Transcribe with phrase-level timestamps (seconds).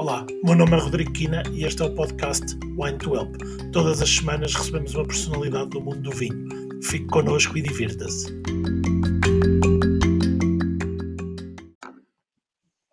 [0.00, 3.36] Olá, meu nome é Rodrigo Quina e este é o podcast Wine to Help.
[3.70, 6.48] Todas as semanas recebemos uma personalidade do mundo do vinho.
[6.82, 8.32] Fique connosco e divirta-se.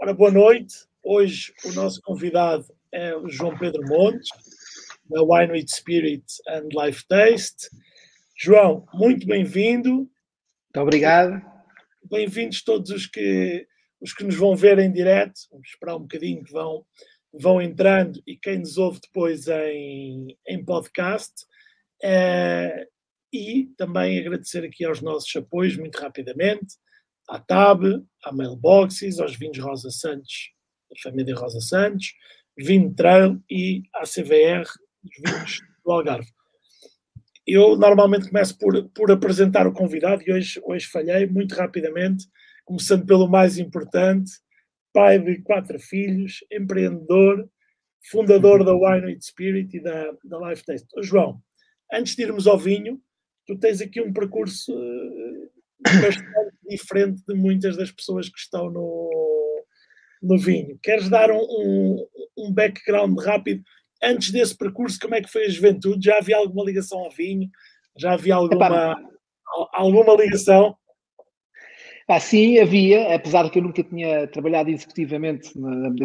[0.01, 0.75] Ora, boa noite.
[1.01, 4.27] Hoje o nosso convidado é o João Pedro Montes,
[5.09, 7.69] da Wine with Spirit and Life Taste.
[8.37, 9.91] João, muito bem-vindo.
[9.91, 10.09] Muito
[10.75, 11.41] obrigado.
[12.11, 13.65] Bem-vindos todos os que
[14.01, 16.85] os que nos vão ver em direto, vamos esperar um bocadinho que vão,
[17.33, 21.33] vão entrando e quem nos ouve depois em, em podcast.
[22.03, 22.87] É,
[23.33, 26.75] e também agradecer aqui aos nossos apoios, muito rapidamente,
[27.27, 30.51] à TAB, à Mailboxes, aos Vinhos Rosa Santos,
[30.89, 32.13] da família Rosa Santos,
[32.57, 34.65] Vinho Trail e à CVR,
[35.03, 36.31] os vinhos do Algarve.
[37.45, 42.25] Eu normalmente começo por, por apresentar o convidado e hoje, hoje falhei muito rapidamente
[42.67, 44.29] começando pelo mais importante,
[44.93, 47.49] pai de quatro filhos, empreendedor,
[48.11, 50.87] fundador da Wine with Spirit e da, da Life Taste.
[51.01, 51.41] João,
[51.91, 53.01] antes de irmos ao vinho,
[53.45, 59.63] tu tens aqui um percurso uh, bastante diferente de muitas das pessoas que estão no,
[60.21, 60.77] no vinho.
[60.83, 63.63] Queres dar um, um, um background rápido
[64.03, 64.99] antes desse percurso?
[64.99, 66.05] Como é que foi a juventude?
[66.05, 67.49] Já havia alguma ligação ao vinho?
[67.97, 69.01] Já havia alguma,
[69.71, 70.75] alguma ligação?
[72.09, 75.51] Ah, sim, havia, apesar de que eu nunca tinha trabalhado executivamente,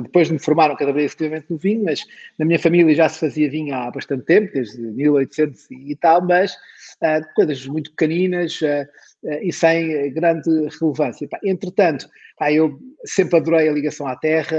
[0.03, 2.05] depois de me formaram cada vez executivamente no vinho, mas
[2.37, 6.55] na minha família já se fazia vinho há bastante tempo, desde 1800 e tal, mas
[6.55, 8.83] uh, coisas muito pequeninas uh,
[9.23, 11.29] uh, e sem grande relevância.
[11.45, 12.09] Entretanto,
[12.51, 14.57] eu sempre adorei a ligação à terra,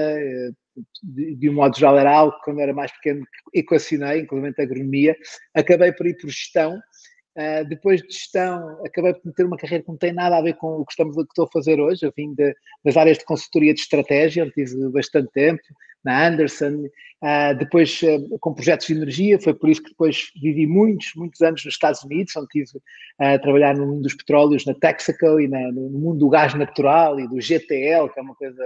[1.03, 4.63] de, de, um modo geral era algo que quando era mais pequeno equacionei, inclusive a
[4.63, 5.15] agronomia,
[5.53, 6.79] acabei por ir por gestão,
[7.35, 10.53] Uh, depois de gestão, acabei por ter uma carreira que não tem nada a ver
[10.53, 12.05] com o que, estamos, que estou a fazer hoje.
[12.05, 15.61] Eu vim de, das áreas de consultoria de estratégia, onde tive bastante tempo,
[16.03, 16.85] na Anderson,
[17.23, 21.41] uh, depois uh, com projetos de energia, foi por isso que depois vivi muitos, muitos
[21.41, 22.65] anos nos Estados Unidos, onde tive
[23.19, 27.19] a trabalhar no mundo dos petróleos, na Texaco e na, no mundo do gás natural
[27.19, 28.63] e do GTL, que é uma coisa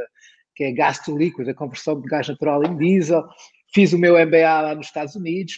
[0.55, 3.23] que é gás líquido, a conversão de gás natural em diesel.
[3.73, 5.53] Fiz o meu MBA lá nos Estados Unidos,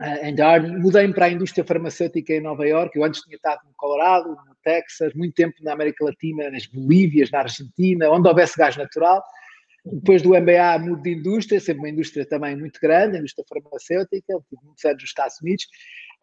[0.00, 2.96] uh, Mudei-me para a indústria farmacêutica em Nova York.
[2.96, 7.30] Eu antes tinha estado no Colorado, no Texas, muito tempo na América Latina, nas Bolívias,
[7.30, 9.22] na Argentina, onde houvesse gás natural.
[9.84, 14.34] Depois do MBA, mudo de indústria, sempre uma indústria também muito grande, a indústria farmacêutica,
[14.48, 15.66] tive muitos anos nos Estados Unidos.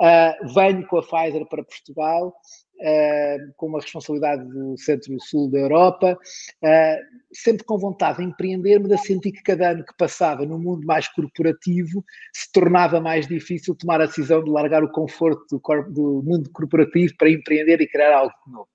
[0.01, 6.19] Uh, venho com a Pfizer para Portugal, uh, com uma responsabilidade do centro-sul da Europa,
[6.61, 10.59] uh, sempre com vontade de empreender, mas a sentir que cada ano que passava no
[10.59, 15.91] mundo mais corporativo se tornava mais difícil tomar a decisão de largar o conforto do,
[15.93, 18.67] do mundo corporativo para empreender e criar algo novo.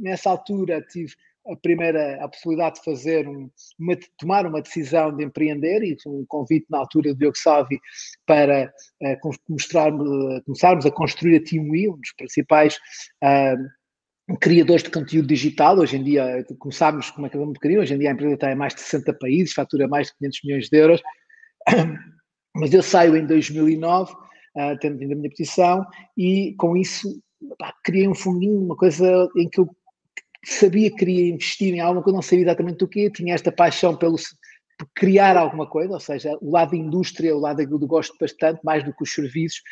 [0.00, 1.14] nessa altura tive
[1.50, 6.24] a primeira a possibilidade de fazer um, uma, tomar uma decisão de empreender e um
[6.26, 7.78] convite na altura do Diogo Salvi
[8.26, 9.38] para uh,
[10.44, 12.76] começarmos a construir a TeamWheel, um dos principais
[13.22, 15.78] uh, criadores de conteúdo digital.
[15.78, 18.52] Hoje em dia, começámos como é que um bocadinho, hoje em dia a empresa está
[18.52, 21.02] em mais de 60 países, fatura mais de 500 milhões de euros,
[22.54, 25.86] mas eu saio em 2009, uh, tendo vindo a minha posição,
[26.16, 27.20] e com isso
[27.58, 29.68] pá, criei um fundinho, uma coisa em que eu
[30.52, 33.50] sabia que queria investir em algo que eu não sabia exatamente o que, tinha esta
[33.50, 34.16] paixão pelo
[34.78, 38.60] por criar alguma coisa, ou seja, o lado da indústria, o lado do gosto bastante,
[38.62, 39.62] mais do que os serviços,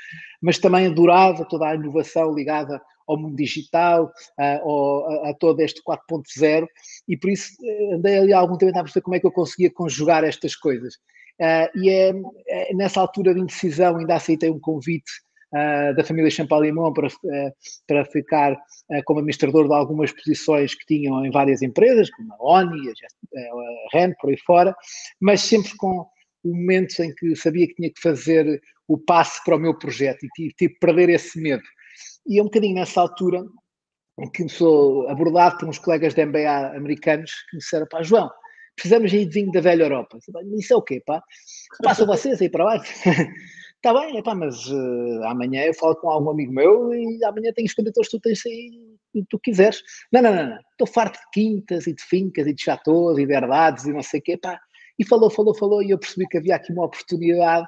[0.41, 5.83] mas também adorava toda a inovação ligada ao mundo digital, a, a, a todo este
[5.83, 6.67] 4.0,
[7.07, 9.33] e por isso eh, andei ali há algum tempo a perceber como é que eu
[9.33, 10.95] conseguia conjugar estas coisas.
[11.39, 12.13] Uh, e é,
[12.49, 15.11] é, nessa altura de indecisão ainda aceitei um convite
[15.55, 17.53] uh, da família Champalimont para, uh,
[17.87, 22.61] para ficar uh, como administrador de algumas posições que tinham em várias empresas, como a
[22.61, 24.75] ONI, a, a REN, por aí fora,
[25.21, 26.07] mas sempre com
[26.45, 30.25] o momento em que sabia que tinha que fazer o passe para o meu projeto
[30.25, 31.63] e tive, que perder esse medo.
[32.27, 33.43] E é um bocadinho nessa altura
[34.33, 38.31] que sou abordado por uns colegas de MBA americanos que me disseram, pá, João,
[38.77, 40.19] precisamos aí de vinho da velha Europa.
[40.59, 41.23] Isso é o quê, pá?
[41.83, 42.93] Passa vocês aí para baixo.
[43.85, 47.67] Está bem, epá, mas uh, amanhã eu falo com algum amigo meu e amanhã tenho
[47.67, 48.71] os condutores tu tens aí
[49.29, 49.83] tu quiseres.
[50.11, 50.59] Não, não, não, não.
[50.71, 54.01] Estou farto de quintas e de fincas e de chateaus e de herdades e não
[54.01, 54.59] sei o quê, pá.
[54.99, 57.67] E falou, falou, falou e eu percebi que havia aqui uma oportunidade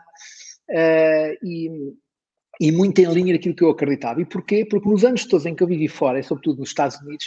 [0.70, 1.68] uh, e,
[2.62, 4.18] e muito em linha daquilo que eu acreditava.
[4.18, 4.64] E porquê?
[4.64, 7.26] Porque nos anos todos em que eu vivi fora, e sobretudo nos Estados Unidos,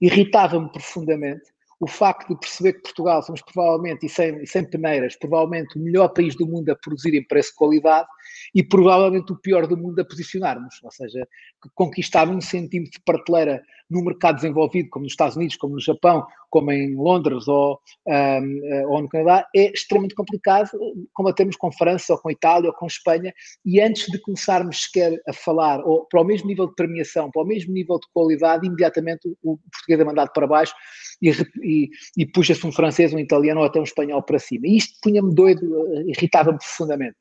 [0.00, 1.52] irritava-me profundamente
[1.82, 5.82] o facto de perceber que Portugal somos provavelmente, e sem, e sem peneiras, provavelmente o
[5.82, 8.06] melhor país do mundo a produzir em preço-qualidade,
[8.54, 11.26] e provavelmente o pior do mundo a posicionarmos, ou seja,
[11.74, 16.26] conquistar um centímetro de prateleira no mercado desenvolvido, como nos Estados Unidos, como no Japão,
[16.48, 20.70] como em Londres ou, um, ou no Canadá, é extremamente complicado
[21.12, 23.32] combatermos com França ou com Itália ou com Espanha
[23.64, 27.42] e antes de começarmos sequer a falar ou para o mesmo nível de premiação, para
[27.42, 30.74] o mesmo nível de qualidade, imediatamente o português é mandado para baixo
[31.20, 31.30] e,
[31.62, 34.66] e, e puxa-se um francês, um italiano ou até um espanhol para cima.
[34.66, 35.62] E isto punha-me doido,
[35.94, 37.16] eh, irritava-me profundamente.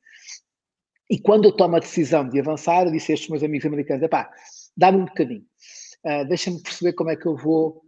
[1.12, 4.08] E quando eu tomo a decisão de avançar, eu disse a estes meus amigos americanos:
[4.10, 4.31] pá,
[4.78, 5.44] dá-me um bocadinho,
[6.06, 7.81] uh, deixa-me perceber como é que eu vou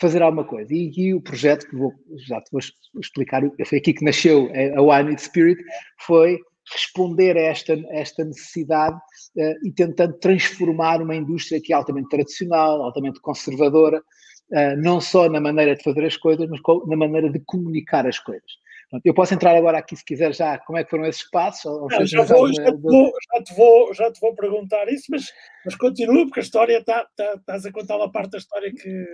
[0.00, 0.72] fazer alguma coisa.
[0.72, 1.92] E, e o projeto que vou,
[2.28, 2.60] já te vou
[3.00, 5.60] explicar, foi aqui que nasceu a One Spirit,
[6.06, 6.38] foi
[6.72, 12.80] responder a esta, esta necessidade uh, e tentando transformar uma indústria que é altamente tradicional,
[12.82, 17.40] altamente conservadora, uh, não só na maneira de fazer as coisas, mas na maneira de
[17.40, 18.52] comunicar as coisas.
[19.04, 21.64] Eu posso entrar agora aqui, se quiser, já como é que foram esses passos?
[21.64, 25.26] Não, já, vou, já, te vou, já, te vou, já te vou perguntar isso, mas,
[25.64, 29.06] mas continua, porque a história está, tá, estás a contar uma parte da história que.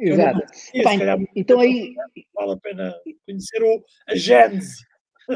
[0.00, 0.40] Exato.
[0.72, 1.94] Bem, então aí.
[2.34, 2.94] Vale a pena
[3.26, 4.84] conhecer o, a gênese.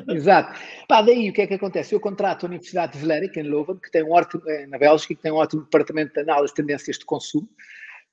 [0.09, 0.59] Exato.
[0.89, 1.95] Pá, daí o que é que acontece?
[1.95, 5.15] Eu contrato a Universidade de Vlerick, em Leuven, que tem um ótimo, eh, na Bélgica,
[5.15, 7.49] que tem um ótimo departamento de análise de tendências de consumo.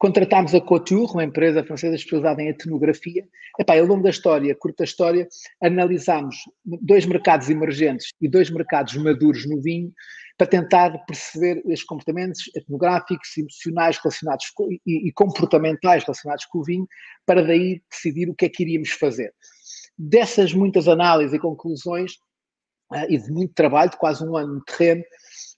[0.04, 3.26] Contratámos a Couture, uma empresa francesa especializada em etnografia.
[3.58, 5.26] Epá, ao longo da história, curta história,
[5.64, 6.36] analisámos
[6.66, 9.94] dois mercados emergentes e dois mercados maduros no vinho
[10.38, 16.66] para tentar perceber os comportamentos etnográficos, emocionais relacionados com, e, e comportamentais relacionados com o
[16.66, 16.86] vinho,
[17.26, 19.34] para daí decidir o que é que iríamos fazer.
[19.98, 22.16] Dessas muitas análises e conclusões,
[22.92, 25.02] uh, e de muito trabalho, de quase um ano no terreno,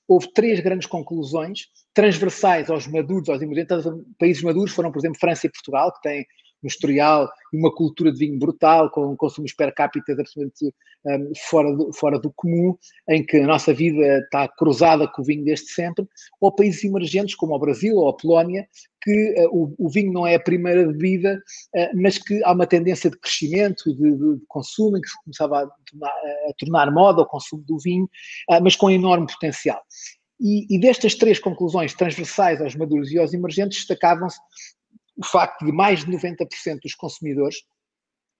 [0.07, 3.85] houve três grandes conclusões transversais aos maduros, aos emergentes.
[4.19, 6.25] Países maduros foram, por exemplo, França e Portugal, que têm
[6.63, 10.73] historial e uma cultura de vinho brutal, com consumos per capita absolutamente
[11.05, 12.75] um, fora, do, fora do comum,
[13.09, 16.07] em que a nossa vida está cruzada com o vinho desde sempre,
[16.41, 18.67] ou países emergentes como o Brasil ou a Polónia,
[19.01, 21.39] que uh, o, o, vinho não é a primeira bebida,
[21.75, 25.23] uh, mas que há uma tendência de crescimento, de, de, de consumo, em que se
[25.23, 28.05] começava a tornar, a tornar moda o consumo do vinho,
[28.49, 29.81] uh, mas com enorme potencial.
[30.39, 34.37] E, e, destas três conclusões transversais aos maduros e aos emergentes, destacavam-se
[35.17, 37.57] o facto de mais de 90% dos consumidores,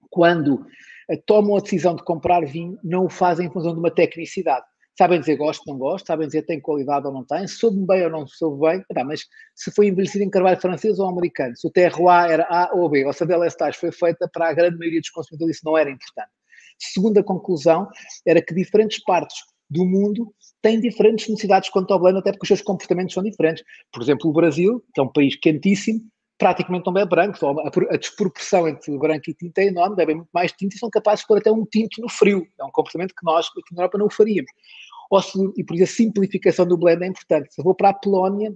[0.09, 0.65] quando
[1.09, 4.65] eh, tomam a decisão de comprar vinho, não o fazem em função de uma tecnicidade.
[4.97, 8.09] Sabem dizer gosto, não gosto, sabem dizer tem qualidade ou não tem, soube bem ou
[8.09, 12.31] não soube bem, mas se foi envelhecido em carvalho francês ou americano, se o terroir
[12.31, 15.09] era A ou B, ou se a Belle foi feita para a grande maioria dos
[15.09, 16.29] consumidores, isso não era importante.
[16.79, 17.89] Segunda conclusão
[18.25, 19.37] era que diferentes partes
[19.69, 23.63] do mundo têm diferentes necessidades quanto ao blend, até porque os seus comportamentos são diferentes.
[23.91, 25.99] Por exemplo, o Brasil, que é um país quentíssimo,
[26.37, 30.51] praticamente não bebe branco, a, desproporção entre branco e tinta é enorme, bebem muito mais
[30.51, 32.45] tinta e são capazes de pôr até um tinto no frio.
[32.59, 34.51] É um comportamento que nós aqui na Europa não faríamos.
[35.21, 37.53] Se, e por isso a simplificação do blend é importante.
[37.53, 38.53] Se eu vou para a Polónia,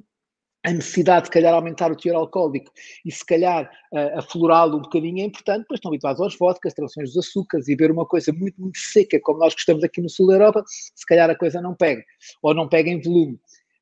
[0.65, 2.71] a necessidade de, calhar, aumentar o teor alcoólico
[3.05, 7.13] e, se calhar, uh, aflorá-lo um bocadinho é importante, pois estão habituados aos vodkas, traduções
[7.13, 10.27] dos açúcares e ver uma coisa muito, muito seca, como nós gostamos aqui no sul
[10.27, 12.03] da Europa, se calhar a coisa não pega,
[12.41, 13.39] ou não pega em volume.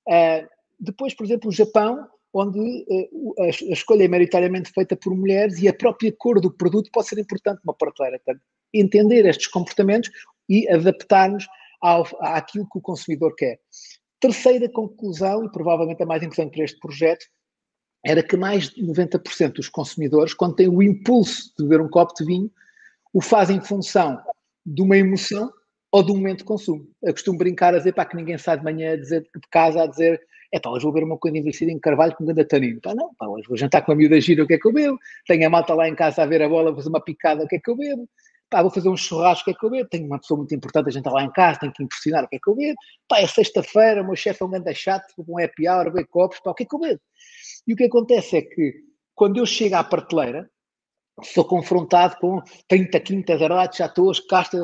[0.07, 0.47] Uh,
[0.79, 5.67] depois, por exemplo, o Japão, onde uh, a, escolha é meritariamente feita por mulheres e
[5.67, 8.19] a própria cor do produto pode ser importante numa prateleira.
[8.19, 8.43] Portanto,
[8.73, 10.09] entender estes comportamentos
[10.49, 11.47] e adaptar-nos
[11.81, 13.59] àquilo que o consumidor quer.
[14.19, 17.25] Terceira conclusão, e provavelmente a mais importante para este projeto,
[18.05, 22.13] era que mais de 90% dos consumidores, quando têm o impulso de beber um copo
[22.15, 22.51] de vinho,
[23.13, 24.19] o fazem em função
[24.65, 25.51] de uma emoção
[25.91, 26.87] ou de um momento de consumo.
[27.01, 29.87] Eu costumo brincar a dizer para que ninguém sai de manhã dizer, de casa a
[29.87, 32.79] dizer é pá, hoje vou ver uma coisa envelhecida em carvalho com grande tanino.
[32.81, 34.73] Pá, não, pá, hoje vou jantar com a miúda gira, o que é que eu
[34.73, 34.97] bebo?
[35.25, 37.47] Tenho a malta lá em casa a ver a bola, vou fazer uma picada, o
[37.47, 38.07] que é que eu bebo?
[38.49, 39.89] Pá, vou fazer um churrasco, o que é que eu bebo?
[39.89, 42.37] Tenho uma pessoa muito importante a gente lá em casa, tenho que impressionar, o que
[42.37, 42.77] é que eu bebo?
[43.07, 46.07] Pá, é sexta-feira, o meu chefe é um grande chato, vou um happy hour, beber
[46.07, 47.01] copos, pá, o que é que eu bebo?
[47.67, 48.75] E o que acontece é que,
[49.13, 50.49] quando eu chego à prateleira,
[51.23, 54.61] sou confrontado com 30 quintas, arados, chateaus, castas,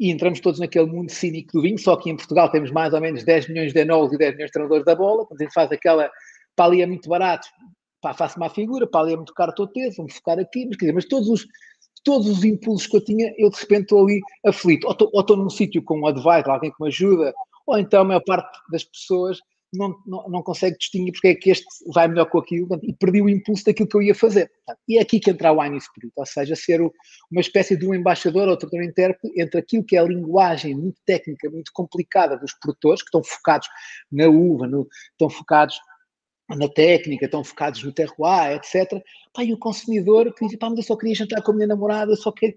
[0.00, 3.00] e entramos todos naquele mundo cínico do vinho, só que em Portugal temos mais ou
[3.02, 5.52] menos 10 milhões de enólogos e 10 milhões de treinadores da bola, quando a gente
[5.52, 6.10] faz aquela,
[6.56, 7.46] pá, ali é muito barato,
[8.00, 10.76] pá, faço uma figura, pá, ali é muito caro, estou teso, vamos focar aqui, mas
[10.78, 11.46] quer dizer, mas todos os,
[12.02, 14.86] todos os impulsos que eu tinha, eu de repente estou ali aflito.
[14.86, 17.34] Ou estou, num sítio com um advisor, alguém que me ajuda,
[17.66, 19.38] ou então a maior parte das pessoas
[19.72, 23.22] não, não, não consegue distinguir porque é que este vai melhor com aquilo e perdi
[23.22, 24.50] o impulso daquilo que eu ia fazer.
[24.88, 26.92] E é aqui que entra o Wine Spirit, ou seja, ser o,
[27.30, 31.00] uma espécie de um embaixador ou tradutor intérprete entre aquilo que é a linguagem muito
[31.06, 33.68] técnica, muito complicada dos produtores, que estão focados
[34.10, 35.78] na uva, no, estão focados
[36.48, 39.00] na técnica, estão focados no terroir, etc.
[39.32, 41.68] Pá, e o consumidor que diz, pá, mas eu só queria jantar com a minha
[41.68, 42.54] namorada, eu só quero,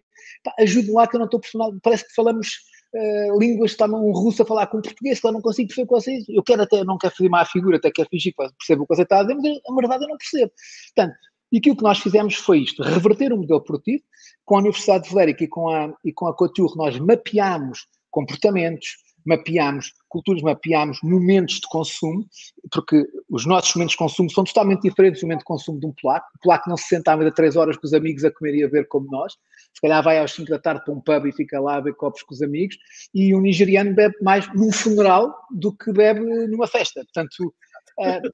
[0.59, 2.57] ajude-me lá que eu não estou personal, parece que falamos
[2.93, 5.87] uh, línguas, está um russo a falar com um português, eu não consigo perceber o
[5.87, 6.25] que vocês.
[6.29, 8.95] Eu quero até, não quero fazer má figura, até quero fingir que percebo o que
[8.95, 10.51] você está a dizer, mas a verdade eu não percebo.
[10.95, 11.15] Portanto,
[11.51, 14.03] e aquilo que nós fizemos foi isto: reverter o modelo produtivo.
[14.43, 18.97] Com a Universidade de Valérica e com a, e com a Couture, nós mapeámos comportamentos,
[19.25, 22.25] mapeámos culturas, mapeámos momentos de consumo,
[22.71, 25.93] porque os nossos momentos de consumo são totalmente diferentes do momento de consumo de um
[25.93, 26.27] polaco.
[26.35, 28.67] O polaco não se senta à três horas com os amigos a comer e a
[28.67, 29.33] ver como nós.
[29.73, 31.97] Se calhar vai às 5 da tarde para um pub e fica lá a beber
[31.97, 32.77] copos com os amigos.
[33.13, 37.03] E um nigeriano bebe mais num funeral do que bebe numa festa.
[37.03, 37.53] Portanto,
[37.99, 38.33] uh,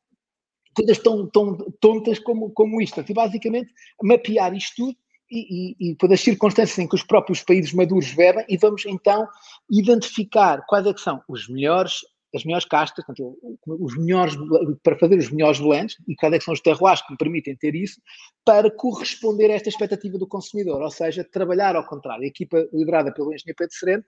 [0.76, 3.04] coisas tão, tão tontas como, como isto.
[3.08, 4.98] E basicamente, mapear isto tudo
[5.32, 8.86] e, e, e por as circunstâncias em que os próprios países maduros bebem e vamos
[8.86, 9.28] então
[9.70, 12.02] identificar quais é são os melhores
[12.34, 14.36] as melhores castas, portanto, os melhores,
[14.84, 17.76] para fazer os melhores blends e quais é são os terroirs que me permitem ter
[17.76, 18.00] isso,
[18.46, 22.24] para corresponder a esta expectativa do consumidor, ou seja, trabalhar ao contrário.
[22.24, 24.04] A equipa liderada pelo engenheiro Pedro Sereno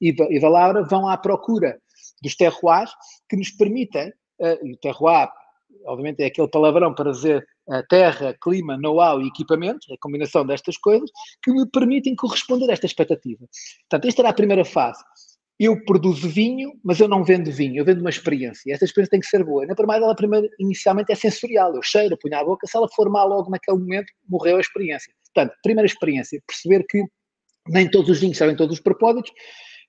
[0.00, 1.80] e da, e da Laura vão à procura
[2.22, 2.90] dos terroirs
[3.28, 4.08] que nos permitem,
[4.40, 5.28] uh, e o terroir
[5.86, 10.76] obviamente é aquele palavrão para dizer uh, terra, clima, know-how e equipamento, a combinação destas
[10.76, 11.10] coisas,
[11.42, 13.44] que me permitem corresponder a esta expectativa.
[13.88, 15.02] Portanto, esta era a primeira fase.
[15.62, 18.72] Eu produzo vinho, mas eu não vendo vinho, eu vendo uma experiência.
[18.72, 19.64] Esta experiência tem que ser boa.
[19.66, 21.74] Na primeira, ela primeiro, inicialmente é sensorial.
[21.74, 22.66] Eu cheiro, ponho à boca.
[22.66, 25.12] Se ela for mal logo naquele momento, morreu a experiência.
[25.32, 27.04] Portanto, primeira experiência, perceber que
[27.68, 29.30] nem todos os vinhos servem todos os propósitos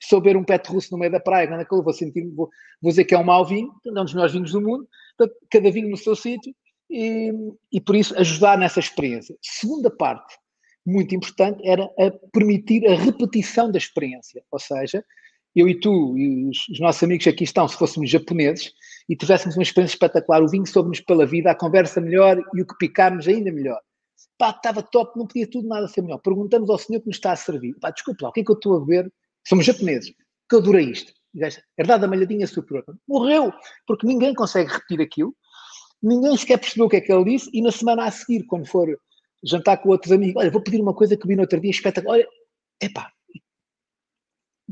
[0.04, 2.50] se eu beber um pet russo no meio da praia, quando aquilo vou sentir, vou,
[2.82, 4.88] vou dizer que é um mau vinho, é um dos melhores vinhos do mundo,
[5.18, 6.54] portanto, cada vinho no seu sítio,
[6.90, 7.32] e,
[7.72, 9.36] e por isso ajudar nessa experiência.
[9.42, 10.36] Segunda parte,
[10.86, 15.04] muito importante, era a permitir a repetição da experiência, ou seja,
[15.56, 18.74] eu e tu e os, os, nossos amigos aqui estão, se fôssemos japoneses
[19.08, 22.66] e tivéssemos uma experiência espetacular, o vinho soube-nos pela vida, a conversa melhor e o
[22.66, 23.80] que picarmos ainda melhor.
[24.38, 26.18] Pá, estava top, não podia tudo nada ser melhor.
[26.20, 28.52] Perguntamos ao senhor que nos está a servir, pá, desculpa lá, o que é que
[28.52, 29.12] eu estou a ver?
[29.48, 30.14] Somos japoneses.
[30.50, 31.14] Que eu adorei isto.
[31.78, 32.84] Herdade da malhadinha superior.
[33.08, 33.52] Morreu,
[33.88, 35.36] porque ninguém consegue repetir aquilo,
[36.02, 38.68] ninguém sequer percebeu o que é que ele disse, e na semana a seguir, quando
[38.68, 38.88] for
[39.44, 42.16] jantar com outros amigos, olha, vou pedir uma coisa que vi no outro dia, espetacular.
[42.16, 42.28] Olha,
[42.82, 43.12] epá,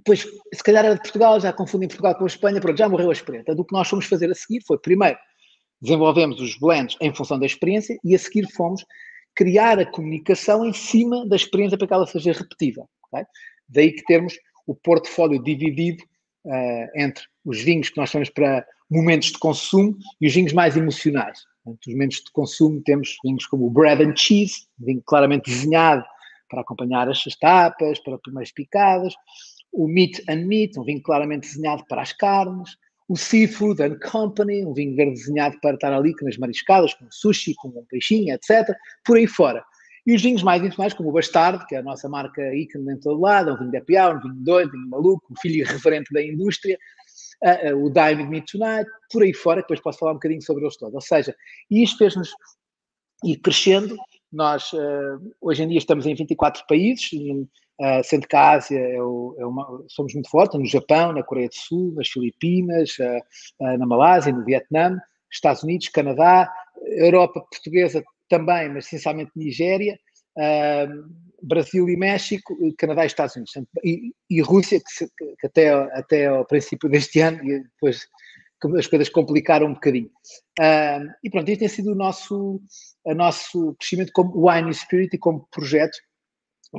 [0.03, 3.09] depois, se calhar era de Portugal, já confundem Portugal com a Espanha, pronto, já morreu
[3.09, 3.55] a experiência.
[3.55, 5.17] Do que nós fomos fazer a seguir foi, primeiro,
[5.79, 8.83] desenvolvemos os blends em função da experiência e a seguir fomos
[9.35, 12.83] criar a comunicação em cima da experiência para que ela seja repetida.
[13.07, 13.25] Okay?
[13.69, 14.33] Daí que termos
[14.65, 16.03] o portfólio dividido
[16.45, 20.75] uh, entre os vinhos que nós temos para momentos de consumo e os vinhos mais
[20.75, 21.43] emocionais.
[21.65, 26.03] Entre os momentos de consumo temos vinhos como o bread and cheese, vinho claramente desenhado
[26.49, 29.13] para acompanhar as tapas, para primeiras picadas,
[29.71, 34.65] o meat and meat, um vinho claramente desenhado para as carnes, o Seafood and Company,
[34.65, 38.73] um vinho verde desenhado para estar ali nas mariscadas, com sushi, com um peixinho, etc.
[39.03, 39.63] Por aí fora.
[40.05, 42.99] E os vinhos mais informais, como o Bastardo, que é a nossa marca ícone em
[42.99, 45.59] todo lado, é um vinho de hour, um vinho doido, um vinho maluco, um filho
[45.59, 46.77] irreverente da indústria,
[47.43, 50.63] uh, uh, o Diamond Me Tonight, por aí fora, depois posso falar um bocadinho sobre
[50.63, 50.95] eles todos.
[50.95, 51.35] Ou seja,
[51.69, 52.33] isto fez-nos
[53.23, 53.95] ir crescendo.
[54.31, 57.11] Nós, uh, hoje em dia, estamos em 24 países,
[57.81, 61.23] Uh, sendo que a Ásia é, o, é uma, somos muito fortes, no Japão, na
[61.23, 64.99] Coreia do Sul, nas Filipinas, uh, uh, na Malásia, no Vietnã,
[65.31, 66.47] Estados Unidos, Canadá,
[66.85, 69.97] Europa portuguesa também, mas essencialmente Nigéria,
[71.41, 73.53] Brasil e México, Canadá e Estados Unidos.
[73.83, 75.07] E, e Rússia, que, se,
[75.39, 78.07] que, até, até ao princípio deste ano, e depois
[78.77, 80.09] as coisas complicaram um bocadinho.
[81.23, 82.61] E pronto, este tem sido o nosso,
[83.05, 85.97] o nosso crescimento como Wine Spirit e como projeto,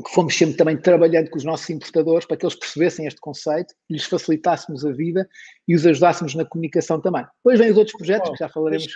[0.01, 3.75] que fomos sempre também trabalhando com os nossos importadores para que eles percebessem este conceito,
[3.91, 5.29] lhes facilitássemos a vida
[5.69, 7.27] e os ajudássemos na comunicação também.
[7.37, 8.87] Depois vem os outros projetos Bom, que já falaremos.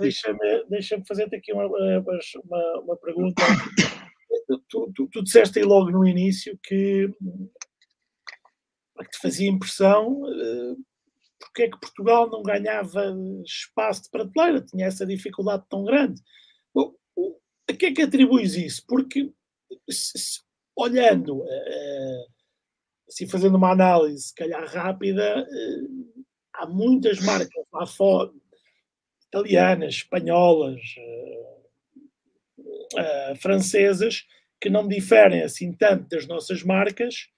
[0.00, 3.42] Deixa-me deixa fazer-te aqui uma, uma, uma pergunta.
[4.70, 7.10] tu, tu, tu, disseste aí logo no início que,
[8.98, 10.76] que te fazia impressão uh,
[11.38, 16.20] porque é que Portugal não ganhava espaço de prateleira, tinha essa dificuldade tão grande.
[16.74, 16.94] Bom,
[17.68, 18.82] a que é que atribuis isso?
[18.86, 19.30] Porque
[20.76, 22.26] olhando, uh,
[23.08, 28.30] assim, fazendo uma análise, se calhar rápida, uh, há muitas marcas lá fora,
[29.26, 30.80] italianas, espanholas,
[33.40, 34.24] francesas,
[34.60, 37.28] que não diferem assim tanto das nossas marcas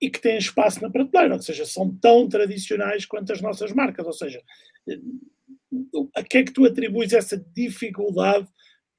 [0.00, 4.06] e que têm espaço na prateleira, ou seja, são tão tradicionais quanto as nossas marcas,
[4.06, 4.42] ou seja,
[6.16, 8.48] a que é que tu atribuis essa dificuldade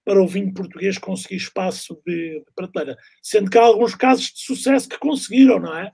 [0.04, 2.98] para o vinho português conseguir espaço de, de prateleira.
[3.22, 5.92] Sendo que há alguns casos de sucesso que conseguiram, não é?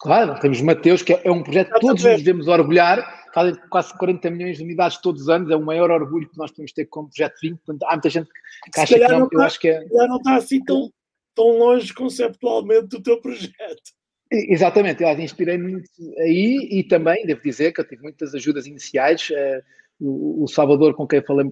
[0.00, 4.30] Claro, temos Mateus, que é um projeto que todos nos devemos orgulhar, fazem quase 40
[4.30, 7.08] milhões de unidades todos os anos, é o maior orgulho que nós temos ter como
[7.08, 7.56] projeto de vinho.
[7.64, 8.28] Portanto, há muita gente
[8.72, 9.84] que acha que não, não eu acho que é.
[9.84, 10.90] não está assim tão,
[11.34, 13.96] tão longe conceptualmente do teu projeto.
[14.30, 15.88] Exatamente, eu inspirei-me muito
[16.18, 19.30] aí e também, devo dizer, que eu tive muitas ajudas iniciais.
[19.98, 21.50] O, Salvador, com quem falei,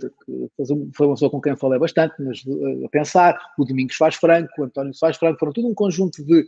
[0.94, 4.50] foi uma pessoa com quem falei bastante, mas uh, a pensar, o Domingos faz Franco,
[4.58, 6.46] o António faz Franco, foram tudo um conjunto de,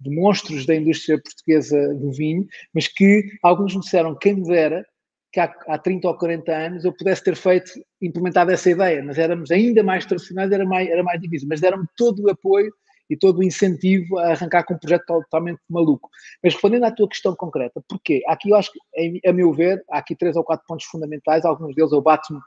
[0.00, 4.84] de monstros da indústria portuguesa do vinho, mas que alguns me disseram, quem me dera
[5.32, 7.70] que há, há 30 ou 40 anos eu pudesse ter feito,
[8.02, 11.86] implementado essa ideia, mas éramos ainda mais tradicionais, era mais, era mais difícil, mas deram-me
[11.96, 12.70] todo o apoio
[13.10, 16.08] e todo o incentivo a arrancar com um projeto totalmente maluco.
[16.42, 18.22] Mas respondendo à tua questão concreta, porquê?
[18.28, 21.74] Aqui eu acho que, a meu ver, há aqui três ou quatro pontos fundamentais, alguns
[21.74, 22.40] deles eu bato-me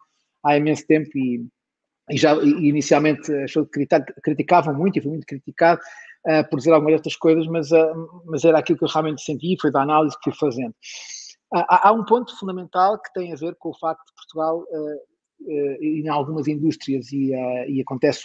[0.44, 1.46] há imenso tempo e,
[2.10, 3.30] e já e inicialmente
[4.24, 5.82] criticavam muito e foi muito criticado
[6.28, 9.54] uh, por dizer algumas destas coisas, mas, uh, mas era aquilo que eu realmente senti
[9.54, 10.74] e foi da análise que fui fazendo.
[11.54, 15.14] Há, há, um ponto fundamental que tem a ver com o facto de Portugal, uh,
[15.82, 17.34] em algumas indústrias, e,
[17.68, 18.24] e acontece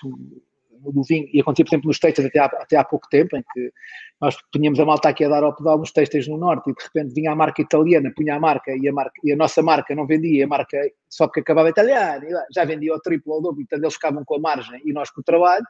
[0.80, 3.42] do vinho, e acontecia, por exemplo, nos textos até há, até há pouco tempo, em
[3.52, 3.73] que
[4.20, 6.82] nós punhamos a malta aqui a dar ao pedal nos textos no Norte e de
[6.82, 9.94] repente vinha a marca italiana, punha a marca e a, marca, e a nossa marca
[9.94, 13.62] não vendia, a marca só porque acabava italiano, já vendia o triplo ou o dobro,
[13.62, 15.64] então eles ficavam com a margem e nós com o trabalho.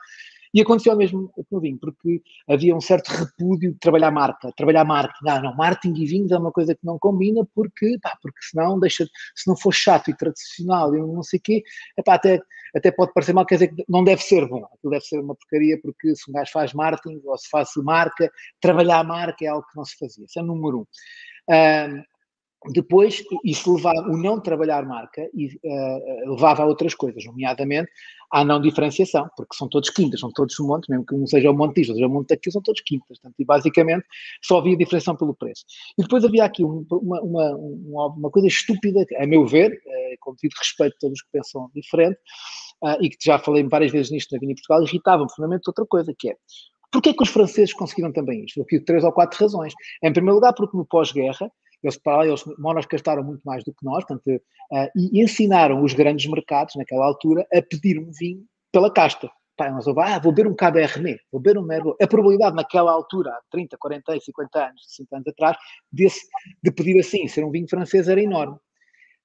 [0.52, 4.84] E aconteceu mesmo com o vinho, porque havia um certo repúdio de trabalhar marca, trabalhar
[4.84, 5.28] marketing.
[5.28, 8.78] Ah, não, marketing e vinhos é uma coisa que não combina, porque, pá, porque senão
[8.78, 11.62] deixa, se não for chato e tradicional e não sei o quê,
[11.96, 12.40] epá, até,
[12.74, 14.64] até pode parecer mal, quer dizer que não deve ser bom.
[14.64, 18.30] Aquilo deve ser uma porcaria, porque se um gajo faz marketing ou se faz marca,
[18.60, 20.24] trabalhar a marca é algo que não se fazia.
[20.24, 20.86] Isso é número um.
[21.50, 22.02] um
[22.72, 27.90] depois, isso levava, o não trabalhar marca e, uh, levava a outras coisas, nomeadamente
[28.30, 31.50] à não diferenciação, porque são todos quintas, são todos um monte, mesmo que um seja
[31.50, 33.18] um monte disto, seja um monte daquilo, são todos quintas.
[33.18, 34.06] Portanto, e basicamente
[34.44, 35.64] só havia diferenciação pelo preço.
[35.98, 40.34] E depois havia aqui um, uma, uma, uma, coisa estúpida, a meu ver, uh, com
[40.34, 42.18] devido respeito a todos que pensam diferente,
[42.82, 46.14] uh, e que já falei várias vezes nisto na Vinha Portugal, irritava-me fundamentalmente outra coisa,
[46.18, 46.36] que é
[46.90, 48.62] Porquê que os franceses conseguiram também isto?
[48.62, 49.74] Aqui três ou quatro razões.
[50.02, 51.50] Em primeiro lugar, porque no pós-guerra
[51.82, 56.30] eles, para eles gastaram muito mais do que nós, portanto, uh, e ensinaram os grandes
[56.30, 59.30] mercados, naquela altura, a pedir um vinho pela casta.
[59.56, 61.96] Pá, nós vamos, ah, vou beber um Cabernet, vou beber um Merlot.
[62.00, 65.56] A probabilidade naquela altura, há 30, 40, 50 anos, 60 anos atrás,
[65.90, 66.20] desse,
[66.62, 68.56] de pedir assim, ser um vinho francês era enorme.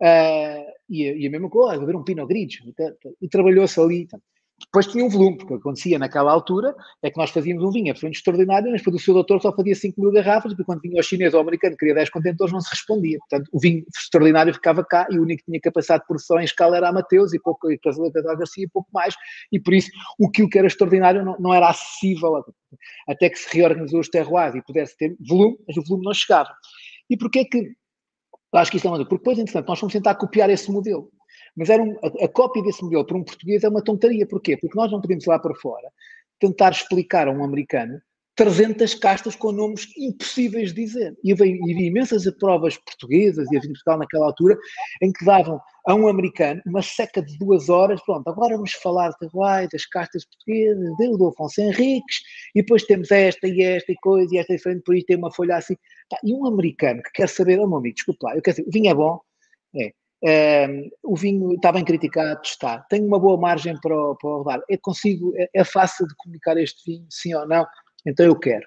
[0.02, 2.64] Uh, e, e, a mesma coisa, vou beber um Pinot Grigio.
[2.68, 4.08] E, e trabalhou-se ali.
[4.08, 4.24] Portanto,
[4.66, 8.18] depois tinha um volume, porque acontecia naquela altura é que nós fazíamos um vinho absolutamente
[8.18, 11.04] extraordinário, mas depois o seu doutor só fazia 5 mil garrafas, e quando vinha o
[11.04, 13.18] chinês ou o americano queria 10 contentores, não se respondia.
[13.20, 16.46] Portanto, o vinho extraordinário ficava cá e o único que tinha capacidade de produção em
[16.46, 19.16] escala era a Mateus e pouco e Casal Garcia e pouco mais,
[19.52, 22.44] e por isso o que era extraordinário não, não era acessível
[23.08, 26.50] até que se reorganizou os terroirs e pudesse ter volume, mas o volume não chegava.
[27.10, 27.72] E porquê é que
[28.54, 31.10] acho que isso é uma Porque depois, entretanto, nós fomos tentar copiar esse modelo.
[31.56, 34.28] Mas era um, a, a, cópia desse modelo para um português é uma tontaria.
[34.28, 34.58] Porquê?
[34.58, 35.88] Porque nós não podemos lá para fora
[36.40, 38.02] tentar explicar a um americano
[38.36, 41.16] 300 castas com nomes impossíveis de dizer.
[41.24, 44.58] E havia, havia imensas provas portuguesas e a vida Portugal naquela altura
[45.02, 48.02] em que davam a um americano uma seca de duas horas.
[48.04, 52.22] Pronto, agora vamos falar de Uai, das castas portuguesas, do Afonso Henriques,
[52.56, 55.32] e depois temos esta e esta e coisa, e esta diferente, por isso tem uma
[55.32, 55.76] folha assim.
[56.24, 58.72] e um americano que quer saber, oh meu amigo, desculpa lá, eu quero dizer, o
[58.72, 59.20] vinho é bom,
[59.76, 59.94] é,
[61.04, 62.80] o vinho está bem criticado, está.
[62.90, 64.62] Tenho uma boa margem para, para rodar.
[64.70, 67.66] É, consigo, é, é, fácil de comunicar este vinho, sim ou não,
[68.06, 68.66] então eu quero.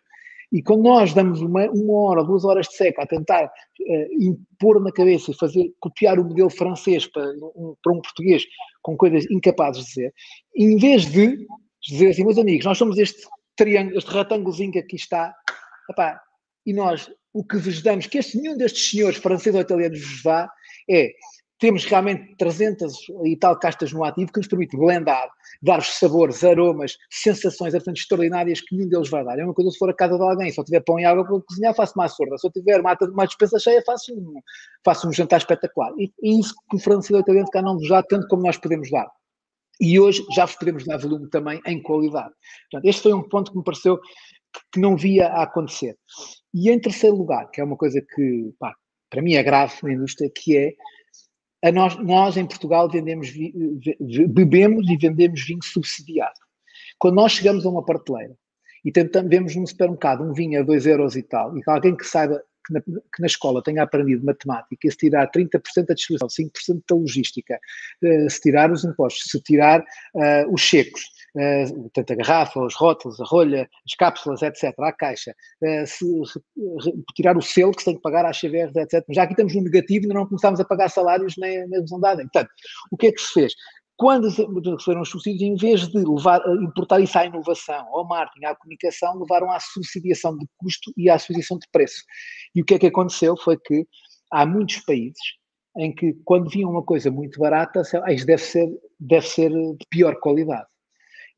[0.52, 4.80] E quando nós damos uma, uma hora, duas horas de seca a tentar uh, impor
[4.80, 8.44] na cabeça e fazer, copiar o modelo francês para um, para um português
[8.80, 10.14] com coisas incapazes de dizer,
[10.54, 11.46] em vez de
[11.82, 15.34] dizer assim, meus amigos, nós somos este triângulo, este retângulozinho que aqui está,
[15.90, 16.20] epá,
[16.64, 20.22] e nós o que vos damos, que este, nenhum destes senhores franceses ou italianos vos
[20.22, 20.50] dá,
[20.88, 21.12] é
[21.58, 25.28] temos realmente 300 e tal castas no ativo que nos permite blendar,
[25.62, 29.38] dar-vos sabores, aromas, sensações absolutamente extraordinárias que nenhum deles vai dar.
[29.38, 31.24] É uma coisa se for a casa de alguém, se eu tiver pão e água
[31.24, 32.36] para cozinhar, faço uma sorda.
[32.38, 33.26] Se eu tiver uma, uma
[33.58, 34.40] cheia, faço um,
[34.84, 35.92] faço um jantar espetacular.
[35.98, 38.58] E é isso que o francês e italiano cá não nos dá tanto como nós
[38.58, 39.08] podemos dar.
[39.80, 42.32] E hoje já vos podemos dar volume também em qualidade.
[42.70, 43.98] Portanto, este foi um ponto que me pareceu
[44.72, 45.96] que não via a acontecer.
[46.54, 48.74] E em terceiro lugar, que é uma coisa que, pá,
[49.10, 50.72] para mim é grave na indústria, que é
[51.66, 53.32] a nós, nós em Portugal vendemos,
[54.28, 56.38] bebemos e vendemos vinho subsidiado.
[56.98, 58.34] Quando nós chegamos a uma prateleira
[58.84, 62.06] e tentamos, vemos num supermercado um vinho a 2 euros e tal, e alguém que
[62.06, 66.82] saiba que na, que na, escola tenha aprendido matemática, se tirar 30% da distribuição, 5%
[66.88, 67.60] da logística,
[68.02, 71.02] uh, se tirar os impostos, se tirar uh, os checos,
[71.36, 76.04] uh, portanto, a garrafa, os rótulos, a rolha, as cápsulas, etc., a caixa, uh, se
[77.14, 79.04] tirar o selo que se tem que pagar às CVRs, etc.
[79.06, 82.22] Mas já aqui estamos no negativo, ainda não começámos a pagar salários nem, nem dada.
[82.22, 82.50] Portanto,
[82.90, 83.52] o que é que se fez?
[83.96, 88.54] quando receberam os subsídios, em vez de levar, importar isso à inovação, ao marketing, à
[88.54, 92.02] comunicação, levaram à subsidiação de custo e à subsidiação de preço.
[92.54, 93.86] E o que é que aconteceu foi que
[94.30, 95.18] há muitos países
[95.78, 98.68] em que, quando viam uma coisa muito barata, isto deve ser,
[99.00, 100.66] deve ser de pior qualidade.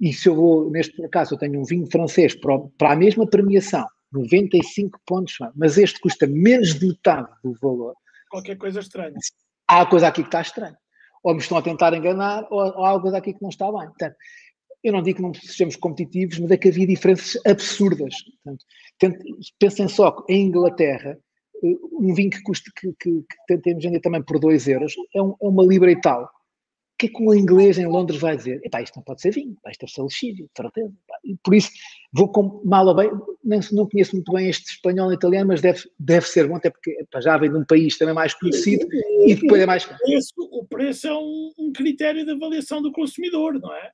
[0.01, 3.27] E se eu vou, neste caso, eu tenho um vinho francês para, para a mesma
[3.27, 7.95] premiação, 95 pontos, mas este custa menos de metade do valor.
[8.31, 9.17] Qualquer coisa estranha.
[9.67, 10.77] Há coisa aqui que está estranha.
[11.23, 13.87] Ou me estão a tentar enganar, ou, ou há coisa aqui que não está bem.
[13.87, 14.15] Portanto,
[14.85, 18.15] eu não digo que não sejamos competitivos, mas é que havia diferenças absurdas.
[18.45, 19.25] Portanto,
[19.59, 21.19] pensem só que em Inglaterra,
[21.65, 25.21] eh, um vinho que custa, que, que, que tentemos vender também por 2 euros, é,
[25.21, 26.31] um, é uma libra e tal
[26.99, 28.61] que é que um inglês em Londres vai dizer?
[28.65, 30.93] Epá, isto não pode ser vinho, isto deve ser lexívio, de certeza.
[31.45, 31.71] Por isso,
[32.13, 33.09] vou com, mal ou bem,
[33.45, 36.71] não, não conheço muito bem este espanhol e italiano, mas deve, deve ser bom, até
[36.71, 38.85] porque epá, já vem de um país também mais conhecido
[39.25, 40.01] e, depois é mais caro.
[40.51, 43.93] O preço, é um, um, critério de avaliação do consumidor, não é?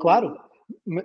[0.00, 0.38] Claro,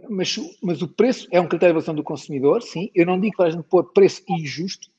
[0.09, 2.91] mas, mas o preço é um critério de avaliação do consumidor, sim.
[2.93, 4.89] Eu não digo que a gente pôr preço injusto,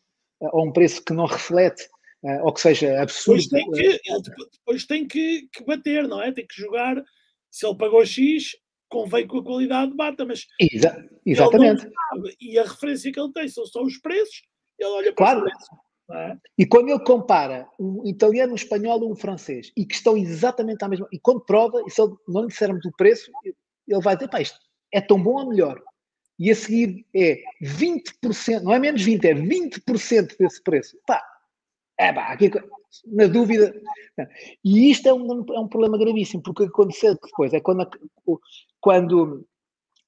[0.43, 1.89] eh, ou um preço que não reflete
[2.25, 3.43] uh, ou que seja absurdo.
[3.43, 6.33] Depois tem que, ele depois tem que, que, bater, não é?
[6.33, 7.03] Tem que jogar.
[7.51, 8.57] Se ele pagou X,
[8.89, 11.89] convém com a qualidade bata, mas Exa exatamente.
[12.41, 14.43] e a referência que ele tem são só os preços,
[14.79, 15.45] ele olha para claro.
[15.45, 15.69] os preços.
[16.11, 16.37] É?
[16.59, 20.85] E quando ele compara um italiano, um espanhol ou um francês e que estão exatamente
[20.85, 24.15] à mesma, e quando prova, e se ele não lhe dissermos o preço, ele vai
[24.15, 24.59] dizer, pá, isto
[24.93, 25.83] é tão bom ou melhor.
[26.39, 30.99] E a seguir é 20%, não é menos 20, é 20% desse preço.
[31.07, 31.23] Pá,
[32.03, 32.51] é pá, aqui,
[33.07, 33.75] na dúvida.
[34.65, 37.89] E isto é um, é um problema gravíssimo, porque aconteceu depois, é quando,
[38.81, 39.47] quando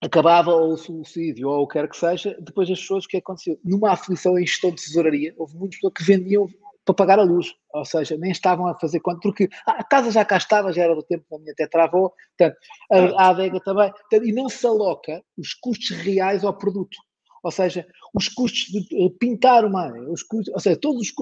[0.02, 3.58] acabava o suicídio ou o que quer que seja, depois as pessoas, o que aconteceu?
[3.64, 6.48] Numa aflição em gestão de tesouraria, houve muitas pessoas que vendiam
[6.84, 10.22] para pagar a luz, ou seja, nem estavam a fazer quanto, porque a casa já
[10.22, 12.58] cá estava, já era do tempo da minha tetravó, portanto,
[12.90, 16.96] a, a adega também, portanto, e não se aloca os custos reais ao produto.
[17.42, 21.12] Ou seja, os custos de pintar uma área, os custos, ou seja, todos os,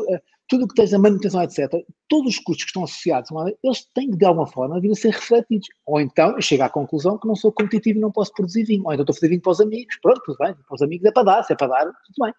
[0.49, 1.71] tudo o que tens a manutenção, etc.,
[2.09, 4.91] todos os custos que estão associados a uma eles têm que, de alguma forma, vir
[4.91, 5.69] a ser refletidos.
[5.87, 8.85] Ou então, eu chego à conclusão que não sou competitivo e não posso produzir vinho.
[8.85, 9.99] Ou então estou a fazer vinho para os amigos.
[10.03, 12.35] Pronto, tudo bem, para os amigos é para dar, se é para dar, tudo bem.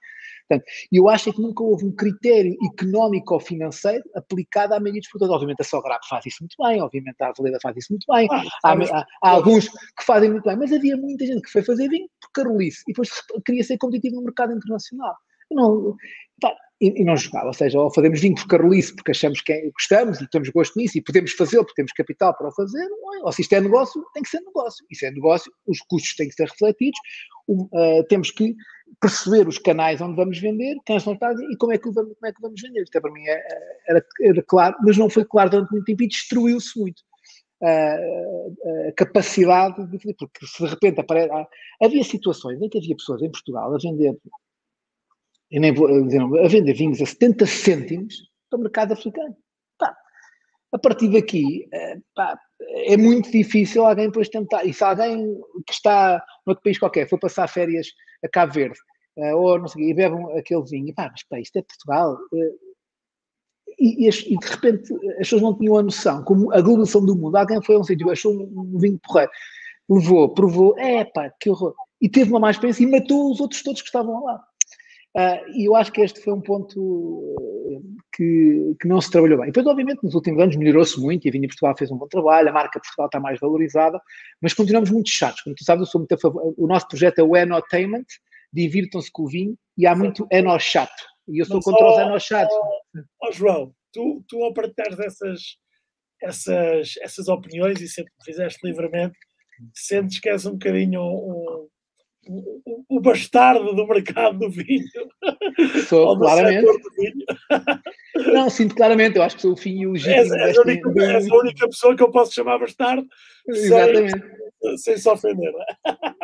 [0.47, 5.09] Portanto, eu acho que nunca houve um critério económico ou financeiro aplicado à maioria dos
[5.09, 5.33] produtores.
[5.33, 8.43] Obviamente a Sograp faz isso muito bem, obviamente a Aveleda faz isso muito bem, ah,
[8.63, 11.87] há, há, há, alguns que fazem muito bem, mas havia muita gente que foi fazer
[11.89, 13.09] vinho por carolice e depois
[13.45, 15.15] queria ser competitivo no mercado internacional.
[15.53, 15.95] Não,
[16.41, 19.53] pá, e, e, não jogava, ou seja, ou fazemos vinho por carolice porque achamos que
[19.53, 22.83] é, gostamos e temos gosto nisso e podemos fazê-lo porque temos capital para o fazer,
[22.83, 23.23] é?
[23.23, 24.85] ou se isto é negócio, tem que ser negócio.
[24.91, 26.99] Isso é negócio, os custos têm que ser refletidos,
[27.47, 28.55] um, uh, temos que
[28.99, 32.27] perceber os canais onde vamos vender, quem são tarde e como é que vamos, como
[32.27, 32.83] é que vamos vender.
[32.83, 33.41] Isto é, para mim é,
[33.87, 37.01] era, era, claro, mas não foi claro durante muito tempo e destruiu-se muito.
[37.61, 41.31] Uh, a capacidade de porque se de repente aparece,
[41.81, 44.17] havia situações em que havia pessoas em Portugal a vender
[45.53, 48.15] eu nem vou dizer, a vender vinhos a 70 cêntimos
[48.49, 49.37] para o mercado africano.
[49.77, 49.95] Pá,
[50.73, 52.35] a partir daqui, eh, pá,
[52.87, 54.65] é muito difícil alguém depois tentar.
[54.65, 57.87] E se alguém que está noutro país qualquer for passar férias
[58.25, 58.79] a Cabo Verde,
[59.15, 62.17] eh, ou não sei, e bebe aquele vinho, pá, mas pá, isto é Portugal.
[62.33, 62.53] Eh,
[63.79, 67.15] e, e, e, de repente as pessoas não tinham a noção, como a globalização do
[67.15, 69.31] mundo, alguém foi a um sítio, achou um, um vinho porreiro,
[69.87, 73.61] levou, provou, é pá, que horror, e teve uma má experiência e matou os outros
[73.61, 74.43] todos que estavam lá.
[75.15, 77.35] Uh, e eu acho que este foi um ponto
[78.13, 79.47] que, que não se trabalhou bem.
[79.47, 82.49] Depois, obviamente, nos últimos anos melhorou-se muito e a Vinha Portugal fez um bom trabalho,
[82.49, 83.99] a marca Portugal está mais valorizada,
[84.41, 85.41] mas continuamos muito chatos.
[85.41, 86.53] Como tu sabes, eu sou muito a favor.
[86.57, 88.05] O nosso projeto é o Enotainment,
[88.51, 91.03] divirtam-se com o vinho, e há muito Eno chato.
[91.27, 92.55] E eu sou mas, contra os Eno chatos.
[93.21, 95.41] Ó, João, tu, tu ao partilhares essas,
[96.21, 99.17] essas, essas opiniões e sempre fizeste livremente,
[99.73, 101.67] sentes que és um bocadinho um,
[102.27, 104.85] o, o, bastardo do mercado do vinho.
[105.87, 106.65] Sou, claramente.
[108.33, 110.15] Não, sinto claramente, eu acho que sou o fim e legítimo.
[110.15, 113.07] És, és, a única, és a única pessoa que eu posso chamar bastardo
[113.47, 114.11] Exatamente.
[114.61, 115.53] Sem, sem se ofender.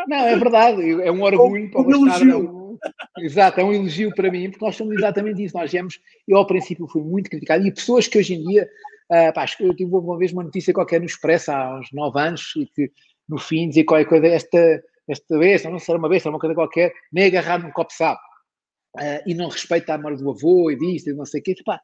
[0.07, 2.31] Não, é verdade, é um orgulho para o um bastardo.
[2.31, 2.79] É um,
[3.25, 5.57] exato, é um elogio para mim, porque nós somos exatamente isso.
[5.57, 8.69] Nós viemos, eu ao princípio fui muito criticado, e pessoas que hoje em dia,
[9.12, 12.53] uh, pá, eu tive uma vez uma notícia qualquer no Expresso há uns nove anos,
[12.55, 12.91] e que
[13.27, 16.93] no fim dizia qualquer coisa, esta esta besta, não será uma besta, uma coisa qualquer,
[17.12, 18.22] nem agarrar num copo sapo.
[18.98, 21.56] Uh, e não respeita a mãe do avô e disto e não sei o quê.
[21.63, 21.80] Pá.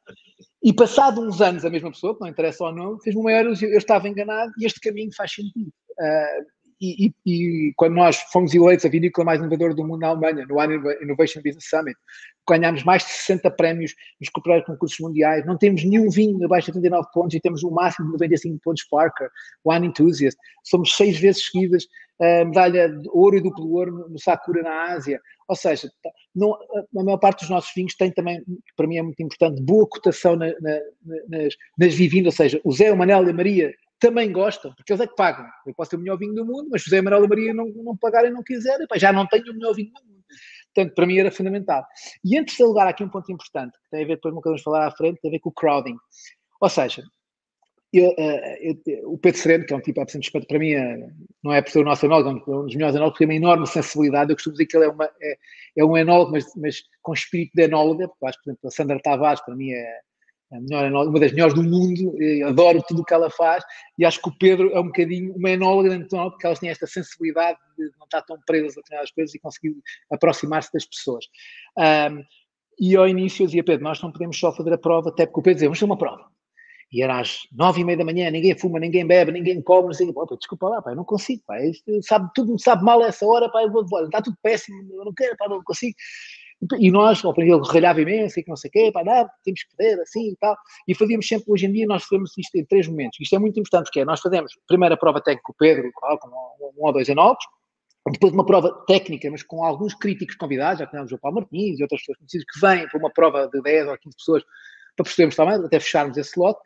[0.62, 3.44] E passado uns anos, a mesma pessoa, que não interessa ou não, fez-me o maior
[3.44, 3.68] elogio.
[3.68, 5.72] Eu estava enganado e este caminho faz sentido.
[6.00, 10.46] Uh, e, e, quando nós fomos eleitos a vinícola mais inovadora do mundo na Alemanha,
[10.46, 11.96] no Innovation Business Summit,
[12.48, 14.28] ganhámos mais de 60 prémios nos
[14.64, 18.12] concursos mundiais, não temos nenhum vinho abaixo de 39 pontos e temos o máximo de
[18.12, 19.28] 95 pontos Parker,
[19.64, 21.86] Wine Enthusiast, somos seis vezes seguidas
[22.20, 25.88] a medalha de ouro e duplo ouro no Sakura na Ásia, ou seja,
[26.34, 28.42] não, a maior parte dos nossos vinhos tem também,
[28.74, 30.78] para mim é muito importante, boa cotação na, na,
[31.28, 34.92] nas, nas vivindas, ou seja, o Zé, o Manel e a Maria também gostam, porque
[34.92, 35.46] eles é que pagam.
[35.66, 37.96] Eu posso ter o melhor vinho do mundo, mas José Manuel e Maria não, não
[37.96, 40.24] pagarem, não quiserem, já não tenho o melhor vinho do mundo.
[40.74, 41.84] Portanto, para mim era fundamental.
[42.22, 44.62] E antes de lugar, aqui um ponto importante, que tem a ver, depois não podemos
[44.62, 45.96] falar à frente, tem a ver com o crowding.
[46.60, 47.02] Ou seja,
[47.92, 51.08] eu, eu, eu, o Pedro Sereno, que é um tipo absolutamente respeito, para mim é,
[51.42, 53.66] não é por ser o nosso enólogo, é um dos melhores enólogos, tem uma enorme
[53.66, 54.30] sensibilidade.
[54.30, 55.36] Eu costumo dizer que ele é, uma, é,
[55.78, 59.00] é um enólogo, mas, mas com espírito de enóloga, porque acho por exemplo, a Sandra
[59.02, 59.72] Tavares, para mim,
[60.52, 62.14] é, melhor, uma das melhores do mundo,
[62.46, 63.64] adoro tudo o que ela faz,
[63.98, 66.70] e acho que o Pedro é um bocadinho uma enóloga da Antonal, porque elas têm
[66.70, 69.74] esta sensibilidade de não estar tão presas a determinadas coisas e conseguir
[70.10, 71.24] aproximar-se das pessoas.
[71.76, 72.22] Um,
[72.78, 75.40] e ao início eu dizia, Pedro, nós não podemos só fazer a prova, até porque
[75.40, 76.30] o Pedro dizia, vamos fazer uma prova.
[76.92, 79.92] E era às nove e meia da manhã, ninguém fuma, ninguém bebe, ninguém come, não
[79.92, 81.42] sei, pô, desculpa lá, eu não consigo,
[82.02, 85.04] sabe, tudo me sabe mal a essa hora, pá, eu vou, está tudo péssimo, eu
[85.04, 85.96] não quero, não consigo.
[86.78, 89.62] E nós, ao princípio, ralhava imenso e que não sei o quê, pá, não, temos
[89.62, 90.56] que poder, assim e tal.
[90.88, 93.18] E fazíamos sempre, hoje em dia, nós fazemos isto em três momentos.
[93.20, 95.90] Isto é muito importante, porque é, nós fazemos primeiro a prova técnica com o Pedro,
[95.92, 96.28] com
[96.78, 97.44] um ou dois enólogos,
[98.12, 101.82] depois uma prova técnica, mas com alguns críticos convidados, já temos o Paulo Martins e
[101.82, 104.42] outras pessoas conhecidas que vêm para uma prova de 10 ou 15 pessoas
[104.96, 106.60] para percebermos também, até fecharmos esse lote.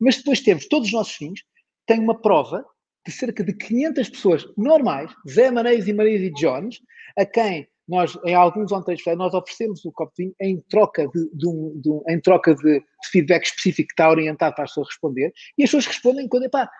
[0.00, 1.42] Mas depois temos todos os nossos vinhos,
[1.86, 2.64] tem uma prova
[3.06, 6.80] de cerca de 500 pessoas normais, Zé Maneis e Maria e Jones,
[7.16, 11.30] a quem nós, em alguns on-trade nós oferecemos o copo de vinho em troca de,
[11.34, 14.88] de, um, de um, em troca de, feedback específico que está orientado para as pessoas
[14.88, 16.70] responder, e as pessoas respondem quando, pá,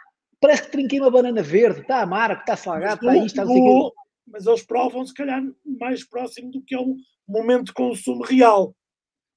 [0.41, 3.91] parece que trinquei uma banana verde, está amargo, está salgado, está isto, está assim.
[4.27, 6.97] Mas eles provam, se calhar, mais próximo do que é um
[7.29, 8.75] momento de consumo real.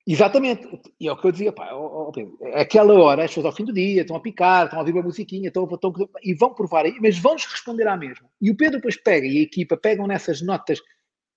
[0.05, 0.67] Exatamente.
[0.99, 2.11] E é o que eu dizia, pá, ó, ó,
[2.53, 5.01] aquela hora, as pessoas ao fim do dia estão a picar, estão a ouvir uma
[5.01, 8.29] musiquinha, estão, estão, e vão provar aí, mas vão-nos responder à mesma.
[8.41, 10.79] E o Pedro depois pega, e a equipa pegam nessas notas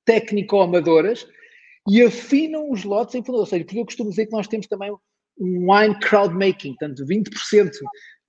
[0.06, 1.26] técnico-amadoras
[1.88, 3.40] e afinam os lotes em função.
[3.40, 4.90] Ou seja, porque eu costumo dizer que nós temos também
[5.38, 7.70] um wine crowd making, portanto, 20%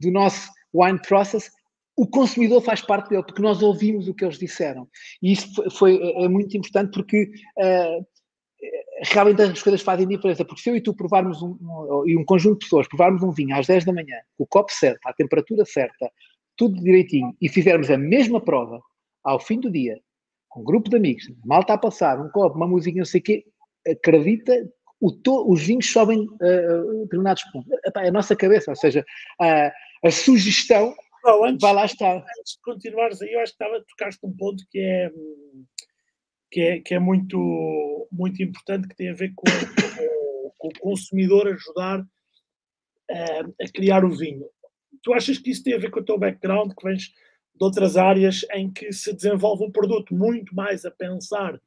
[0.02, 1.50] do nosso wine process,
[1.96, 4.88] o consumidor faz parte dele, porque nós ouvimos o que eles disseram.
[5.22, 8.06] E isso foi, é, é muito importante porque uh,
[9.02, 10.46] realmente as coisas fazem diferença.
[10.46, 13.32] Porque se eu e tu provarmos um, um, e um conjunto de pessoas provarmos um
[13.32, 16.12] vinho às 10 da manhã, o copo certo, à temperatura certa,
[16.56, 18.80] tudo direitinho, e fizermos a mesma prova
[19.24, 20.00] ao fim do dia,
[20.58, 23.24] um grupo de amigos, mal está a passar, um copo, uma música, não sei o
[23.24, 23.46] quê,
[23.88, 24.54] acredita,
[25.24, 27.72] to, os vinhos sobem uh, determinados pontos.
[27.86, 29.06] Epá, é a nossa cabeça, ou seja,
[29.40, 29.72] a,
[30.04, 30.96] a sugestão
[31.44, 32.16] antes, vai lá estar.
[32.16, 35.12] Antes de continuares aí, eu acho que estava, tocaste um ponto que é,
[36.52, 40.80] que é, que é muito, muito importante, que tem a ver com, com, com o
[40.80, 44.46] consumidor ajudar uh, a criar o vinho.
[45.04, 47.12] Tu achas que isso tem a ver com o teu background, que vens
[47.58, 51.60] de outras áreas em que se desenvolve um produto muito mais a pensar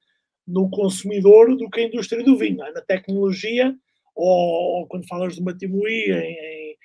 [0.47, 2.73] no consumidor do que a indústria do vinho, é?
[2.73, 3.75] na tecnologia,
[4.15, 6.77] ou, ou, quando falas de uma Timui, em,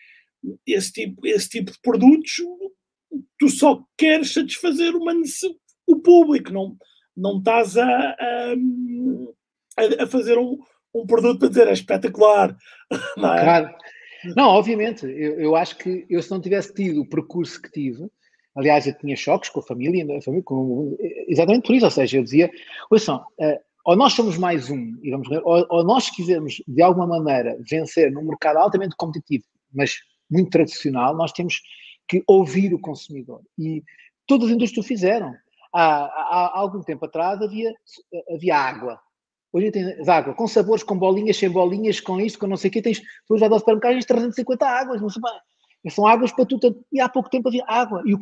[0.44, 2.36] em, esse, tipo, esse tipo de produtos,
[3.40, 5.14] tu só queres satisfazer uma,
[5.88, 6.78] o público, não,
[7.16, 8.56] não estás a, a,
[10.04, 10.60] a fazer um,
[10.94, 12.56] um produto para dizer é espetacular.
[13.18, 13.44] Não, é?
[13.44, 13.76] Claro.
[14.36, 18.08] não obviamente, eu, eu acho que eu se não tivesse tido o percurso que tive,
[18.56, 20.96] Aliás, eu tinha choques com a família, a família com,
[21.28, 21.86] exatamente por isso.
[21.86, 22.50] Ou seja, eu dizia:
[22.90, 27.06] ouçam, uh, ou nós somos mais um, e vamos ou, ou nós quisermos de alguma
[27.06, 29.98] maneira vencer num mercado altamente competitivo, mas
[30.30, 31.62] muito tradicional, nós temos
[32.08, 33.42] que ouvir o consumidor.
[33.58, 33.84] E
[34.26, 35.34] todas as indústrias fizeram.
[35.74, 37.74] Há, há, algum tempo atrás havia,
[38.34, 39.00] havia água.
[39.52, 42.74] Hoje tens água com sabores, com bolinhas, sem bolinhas, com isto, com não sei o
[42.74, 42.82] quê.
[42.82, 45.02] Tens, tu já ao supermercado, tens 350 águas.
[45.02, 45.22] Não sei,
[45.90, 46.84] são águas para tudo.
[46.92, 48.02] E há pouco tempo havia água.
[48.06, 48.20] E o,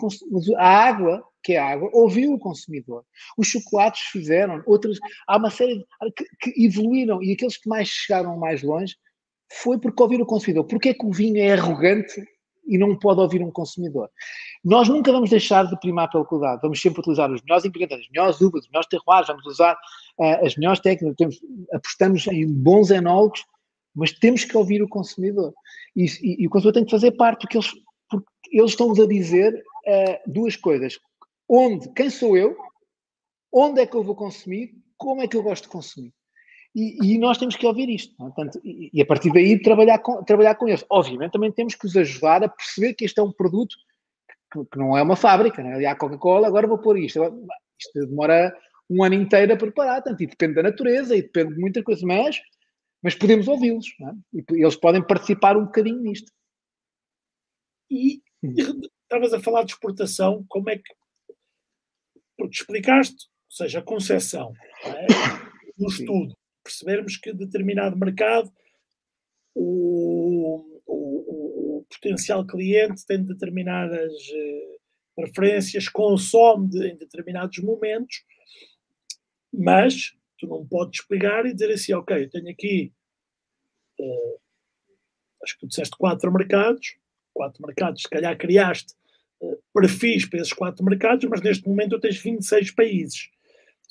[0.57, 3.03] a água, que é água, ouviu o consumidor.
[3.37, 4.99] Os chocolates fizeram, outros.
[5.27, 7.21] Há uma série de, que, que, evoluíram.
[7.23, 8.95] E aqueles que mais chegaram mais longe
[9.61, 10.65] foi porque ouviram o consumidor.
[10.65, 12.23] Porquê é que o vinho é arrogante
[12.65, 14.09] e não pode ouvir um consumidor?
[14.63, 16.61] Nós nunca vamos deixar de primar pela qualidade.
[16.61, 19.73] Vamos sempre utilizar os melhores ingredientes, as melhores uvas, os melhores terroirs, vamos usar
[20.17, 21.15] uh, as melhores técnicas.
[21.17, 21.39] Temos,
[21.73, 23.45] apostamos em bons enólogos
[23.95, 25.53] mas temos que ouvir o consumidor.
[25.95, 27.71] E, e, e o consumidor tem que fazer parte, porque eles,
[28.09, 30.99] porque eles estão-nos a dizer uh, duas coisas.
[31.47, 32.55] Onde, quem sou eu,
[33.51, 36.13] onde é que eu vou consumir, como é que eu gosto de consumir.
[36.75, 38.13] E, e nós temos que ouvir isto.
[38.13, 38.17] É?
[38.17, 40.83] Portanto, e, a partir daí trabalhar com, trabalhar com eles.
[40.89, 43.75] Obviamente também temos que os ajudar a perceber que este é um produto
[44.51, 47.19] que, que não é uma fábrica, ali há Coca-Cola, agora vou pôr isto.
[47.79, 48.55] Isto demora
[48.89, 52.39] um ano inteiro a preparar, e depende da natureza e depende de muitas coisas, mas,
[53.03, 54.13] mas podemos ouvi-los, é?
[54.33, 56.31] e eles podem participar um bocadinho nisto.
[57.91, 58.21] E
[59.03, 60.95] estavas a falar de exportação, como é que.
[62.37, 64.53] Porque explicaste, ou seja, a concepção,
[64.85, 65.05] é?
[65.77, 68.51] no estudo, percebermos que determinado mercado
[69.53, 74.79] o, o, o potencial cliente tem determinadas uh,
[75.15, 78.23] preferências, consome de, em determinados momentos,
[79.53, 82.91] mas tu não podes pegar e dizer assim, ok, tenho aqui,
[83.99, 84.39] uh,
[85.41, 86.97] acho que tu disseste quatro mercados,
[87.33, 88.93] quatro mercados, se calhar criaste
[89.41, 93.29] uh, perfis para esses quatro mercados, mas neste momento tu tens 26 países.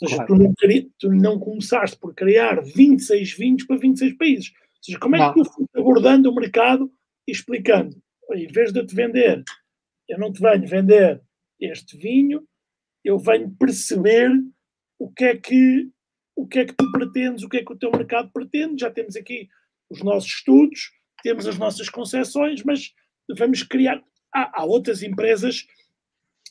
[0.03, 0.35] Ou seja, claro.
[0.35, 0.55] tu, não,
[0.99, 4.53] tu, não, começaste por criar 26 vinhos para 26 países.
[4.55, 6.93] Ou seja, como é que tu foste abordando o mercado
[7.27, 7.97] e explicando?
[8.33, 9.43] Em vez de eu te vender,
[10.09, 11.23] eu não te venho vender
[11.61, 12.47] este vinho,
[13.05, 14.31] eu venho perceber
[14.99, 15.91] o que é que
[16.35, 18.81] o que é que tu pretendes, o que é que o teu mercado pretende.
[18.81, 19.49] Já temos aqui
[19.91, 20.91] os nossos estudos,
[21.23, 22.93] temos as nossas concessões, mas
[23.37, 24.03] vamos criar.
[24.35, 25.67] Há, há outras empresas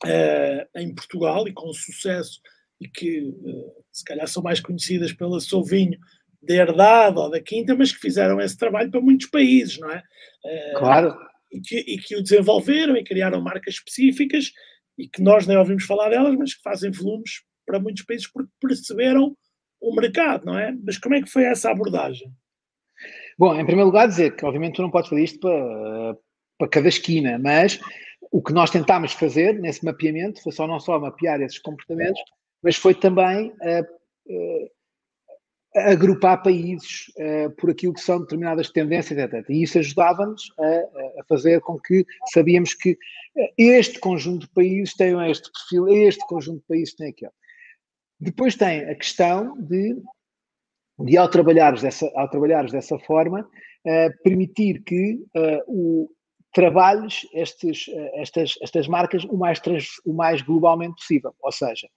[0.05, 2.39] uh, em Portugal e com sucesso
[2.79, 5.99] e que uh, se calhar são mais conhecidas pela seu vinho
[6.41, 10.03] da Herdade ou da Quinta, mas que fizeram esse trabalho para muitos países, não é?
[10.43, 11.15] Uh, claro.
[11.51, 14.51] E que, e que o desenvolveram e criaram marcas específicas
[14.97, 18.51] e que nós nem ouvimos falar delas, mas que fazem volumes para muitos países porque
[18.59, 19.35] perceberam
[19.81, 20.71] o mercado, não é?
[20.83, 22.31] Mas como é que foi essa abordagem?
[23.37, 26.17] Bom, em primeiro lugar, dizer que obviamente tu não podes fazer isto para,
[26.59, 27.79] para cada esquina, mas
[28.31, 32.21] o que nós tentámos fazer nesse mapeamento foi só não só mapear esses comportamentos,
[32.61, 33.83] mas foi também uh,
[34.27, 34.71] uh,
[35.89, 39.49] agrupar países uh, por aquilo que são determinadas tendências, etc.
[39.49, 42.97] E isso ajudava-nos a, a, fazer com que sabíamos que
[43.57, 47.31] este conjunto de países tem este perfil, este conjunto de países tem aquele.
[48.21, 49.99] Depois tem a questão de,
[50.99, 56.07] de ao, trabalhares dessa, ao trabalhares dessa forma, uh, permitir que uh, o,
[56.53, 61.33] trabalhes estes, uh, estas, estas marcas o mais, trans, o mais globalmente possível.
[61.41, 61.89] Ou seja,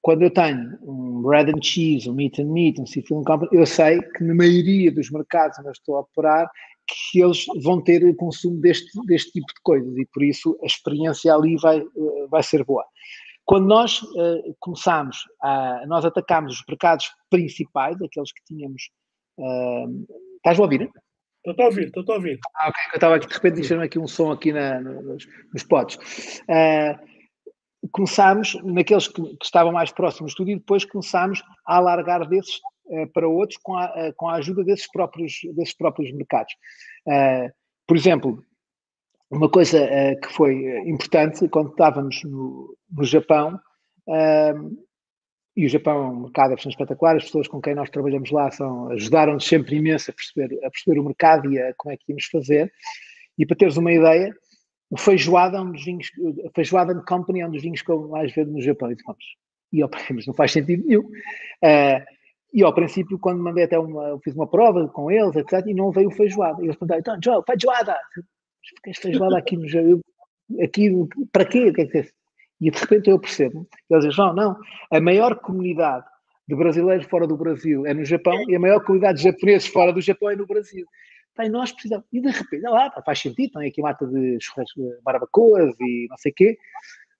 [0.00, 3.66] quando eu tenho um bread and cheese, um meat and meat, um seafood company, eu
[3.66, 6.48] sei que na maioria dos mercados onde eu estou a operar,
[6.86, 10.66] que eles vão ter o consumo deste, deste tipo de coisas e por isso a
[10.66, 11.82] experiência ali vai,
[12.30, 12.84] vai ser boa.
[13.48, 18.90] Quando nós uh, começámos, a, nós atacámos os mercados principais, aqueles que tínhamos.
[19.38, 20.06] Uh,
[20.36, 20.90] estás a ouvir?
[21.46, 22.38] Estou a ouvir, estou a ouvir.
[22.54, 22.82] Ah, ok.
[22.92, 25.96] Eu estava aqui, de repente, deixando aqui um som aqui na, nos, nos potes.
[26.42, 32.56] Uh, começámos naqueles que, que, estavam mais próximos do e depois começámos a alargar desses
[32.88, 36.52] uh, para outros com a, uh, com a ajuda desses próprios, desses próprios mercados.
[37.86, 38.44] por exemplo,
[39.30, 43.60] uma coisa uh, que foi eh, importante, quando estávamos no, no Japão,
[44.06, 44.78] uh,
[45.56, 48.48] e o Japão é um mercado bastante espetacular, as pessoas com quem nós trabalhamos lá
[48.92, 52.26] ajudaram-nos sempre imenso a perceber, a perceber o mercado e a, como é que íamos
[52.26, 52.72] fazer.
[53.36, 54.32] E para teres uma ideia,
[54.90, 56.10] o feijoada é um dos vinhos,
[56.46, 58.90] a feijoada company é um dos vinhos que eu mais vejo no Japão.
[58.90, 59.24] E, vamos,
[59.72, 61.02] e eu, mas não faz sentido nenhum.
[61.02, 62.18] Uh,
[62.54, 65.90] e ao princípio, quando mandei até uma, fiz uma prova com eles, etc., e não
[65.90, 66.62] veio o feijoada.
[66.62, 67.96] E eles perguntaram, então, Joe, feijoada!
[68.82, 70.00] Queres feijoada aqui no Japão?
[70.62, 70.90] Aqui,
[71.32, 71.68] para quê?
[71.68, 72.08] O que é que é?
[72.60, 74.56] E de repente eu percebo, eles dizem, João, não,
[74.90, 76.04] a maior comunidade
[76.46, 79.92] de brasileiros fora do Brasil é no Japão e a maior comunidade de japoneses fora
[79.92, 80.84] do Japão é no Brasil.
[81.40, 84.38] E nós precisamos, e de repente, lá, faz sentido, tem aqui mata de
[85.04, 86.58] barbacoas e não sei o quê.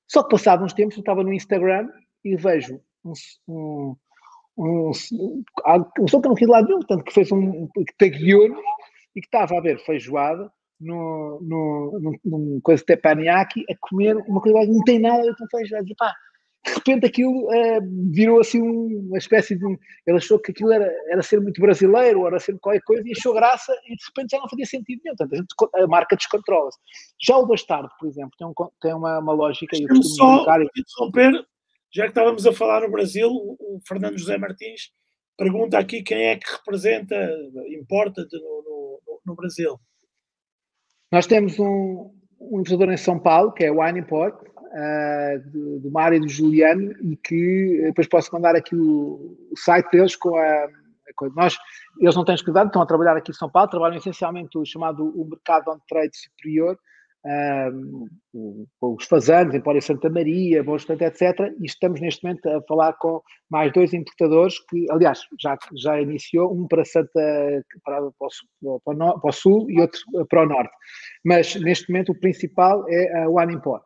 [0.09, 1.89] Só que passados uns tempos eu estava no Instagram
[2.25, 3.13] e vejo um,
[3.47, 3.97] um,
[4.57, 4.93] um, um,
[6.01, 8.57] um som que não quis lá nenhum, tanto que fez um, que tagueou
[9.15, 14.17] e que estava a ver feijoada no, no, no, num coisa de teppanyaki a comer
[14.29, 15.81] uma coisa que não tem nada a ver com feijão.
[15.97, 16.15] Pá,
[16.67, 19.77] de repente aquilo uh, virou assim uma espécie de um.
[20.07, 23.35] Ele achou que aquilo era, era ser muito brasileiro, era ser qualquer coisa e achou
[23.35, 25.17] graça e de repente já não fazia sentido nenhum.
[25.17, 26.79] Portanto, a, gente, a marca descontrola-se.
[27.21, 29.77] Já o Bastardo, por exemplo, tem, um, tem uma, uma lógica.
[29.77, 30.45] Eu só
[30.77, 31.45] interromper,
[31.93, 34.91] já que estávamos a falar no Brasil, o Fernando José Martins
[35.37, 37.15] pergunta aqui quem é que representa,
[37.81, 39.79] importa no, no, no Brasil.
[41.11, 45.91] Nós temos um, um investidor em São Paulo, que é o Wineport, uh, do, do
[45.91, 50.37] Mário e do Juliano, e que depois posso mandar aqui o, o site deles com
[50.37, 51.57] a, a nós,
[51.99, 55.05] eles não têm exclusividade, estão a trabalhar aqui em São Paulo, trabalham essencialmente o chamado
[55.05, 56.79] o mercado on trade superior,
[57.29, 58.07] um,
[58.81, 61.53] os Fazanos, Empório Santa Maria, Bom Estante, etc.
[61.61, 63.21] E estamos neste momento a falar com
[63.51, 67.11] mais dois importadores que, aliás, já, já iniciou, um para Santa
[67.85, 68.29] para, para,
[68.63, 70.75] o, para, o, sul e outro para o norte.
[71.25, 73.83] Mas neste momento o principal é a One Import.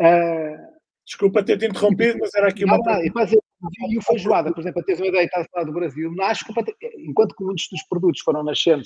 [0.00, 0.72] Uh,
[1.04, 2.78] Desculpa ter-te interrompido, mas era aqui uma.
[2.78, 3.10] Não, não, e,
[3.90, 6.44] e o feijoada, por exemplo, a teres uma ideia, estás a falar do Brasil, nasce
[6.98, 8.84] enquanto que muitos dos produtos foram nascendo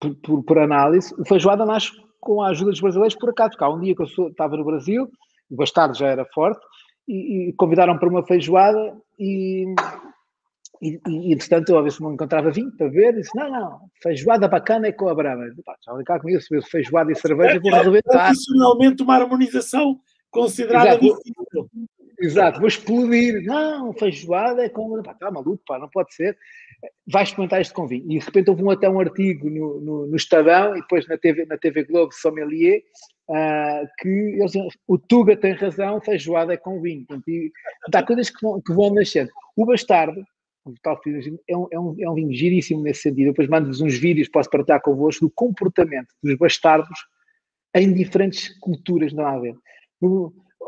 [0.00, 3.72] por, por, por, análise, o feijoada nasce com a ajuda dos brasileiros por acaso, há
[3.72, 5.08] um dia que eu sou, estava no Brasil,
[5.50, 6.64] o bastardo já era forte,
[7.08, 9.64] e, e convidaram para uma feijoada e,
[10.82, 13.50] e, e entretanto eu a ver se não encontrava vinho para ver, e disse, não,
[13.50, 15.42] não, feijoada bacana é com a brava.
[15.84, 18.10] Já vou cá comigo, se feijoada e cerveja, vou arrebentar.
[18.10, 21.04] Tradicionalmente uma harmonização considerada Exato.
[21.04, 21.70] difícil.
[22.20, 23.42] Exato, vou explodir.
[23.44, 25.02] Não, feijoada é com.
[25.02, 26.36] Pá, tá maluco, pá, não pode ser.
[27.06, 28.04] Vai experimentar este com vinho.
[28.10, 31.18] E de repente houve um, até um artigo no, no, no Estadão e depois na
[31.18, 32.82] TV, na TV Globo Sommelier
[33.28, 34.52] uh, que eles,
[34.86, 37.04] o Tuga tem razão, feijoada é com vinho.
[37.06, 37.52] Portanto, e,
[37.92, 39.30] há coisas que vão, que vão nascer.
[39.56, 40.24] O Bastardo,
[40.64, 41.00] o tal
[41.48, 43.28] é um, é, um, é um vinho giríssimo nesse sentido.
[43.28, 46.98] depois mando-vos uns vídeos, posso partilhar convosco, do comportamento dos bastardos
[47.74, 49.54] em diferentes culturas, não há a ver.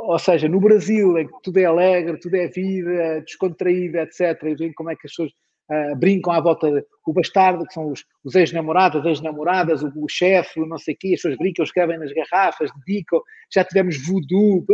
[0.00, 4.54] Ou seja, no Brasil, em que tudo é alegre, tudo é vida, descontraída, etc., e
[4.54, 5.32] veem como é que as pessoas
[5.70, 10.08] uh, brincam à volta do bastardo, que são os, os ex-namorados, as ex-namoradas, o, o
[10.08, 13.20] chefe, não sei o quê, as pessoas brincam, escrevem nas garrafas, dedicam,
[13.52, 14.64] já tivemos voodoo,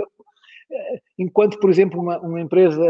[1.18, 2.80] enquanto, por exemplo, uma, uma empresa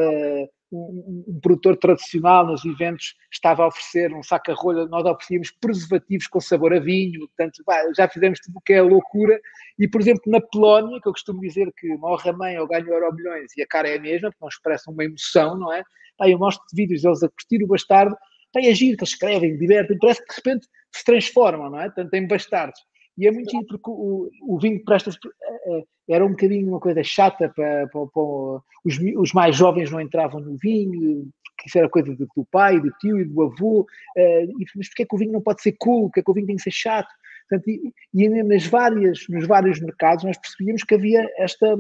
[0.75, 6.41] um, um, produtor tradicional nos eventos estava a oferecer um saca-rolha, nós oferecíamos preservativos com
[6.41, 7.63] sabor a vinho, portanto,
[7.97, 9.41] já fizemos tudo o que é loucura.
[9.79, 12.89] E, por exemplo, na Polónia, que eu costumo dizer que morre a mãe ou ganho
[12.89, 15.83] euro milhões e a cara é a mesma, porque não expressam uma emoção, não é?
[16.17, 18.17] Pá, eu mostro vídeos deles a curtir o bastardo,
[18.53, 21.91] pá, é que eles escrevem, divertem, parece que de repente se transformam, não é?
[21.91, 22.81] Tanto em bastardos.
[23.17, 25.19] E é muito giro porque o, o vinho presta-se.
[25.27, 29.91] Eh, eh, era um bocadinho uma coisa chata para, para, para os, os, mais jovens
[29.91, 31.27] não entravam no vinho,
[31.59, 33.87] que isso era coisa do, do, pai, do tio e do avô.
[34.17, 36.03] Uh, e, mas porquê é que o vinho não pode ser cool?
[36.05, 37.09] Porquê é que o vinho tem que ser chato?
[37.49, 41.77] Portanto, e, e nas várias, nos vários mercados nós percebíamos que havia esta,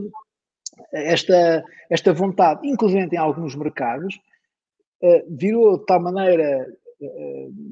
[0.93, 4.15] esta, esta vontade, inclusive em alguns mercados,
[5.03, 6.67] uh, virou de tal maneira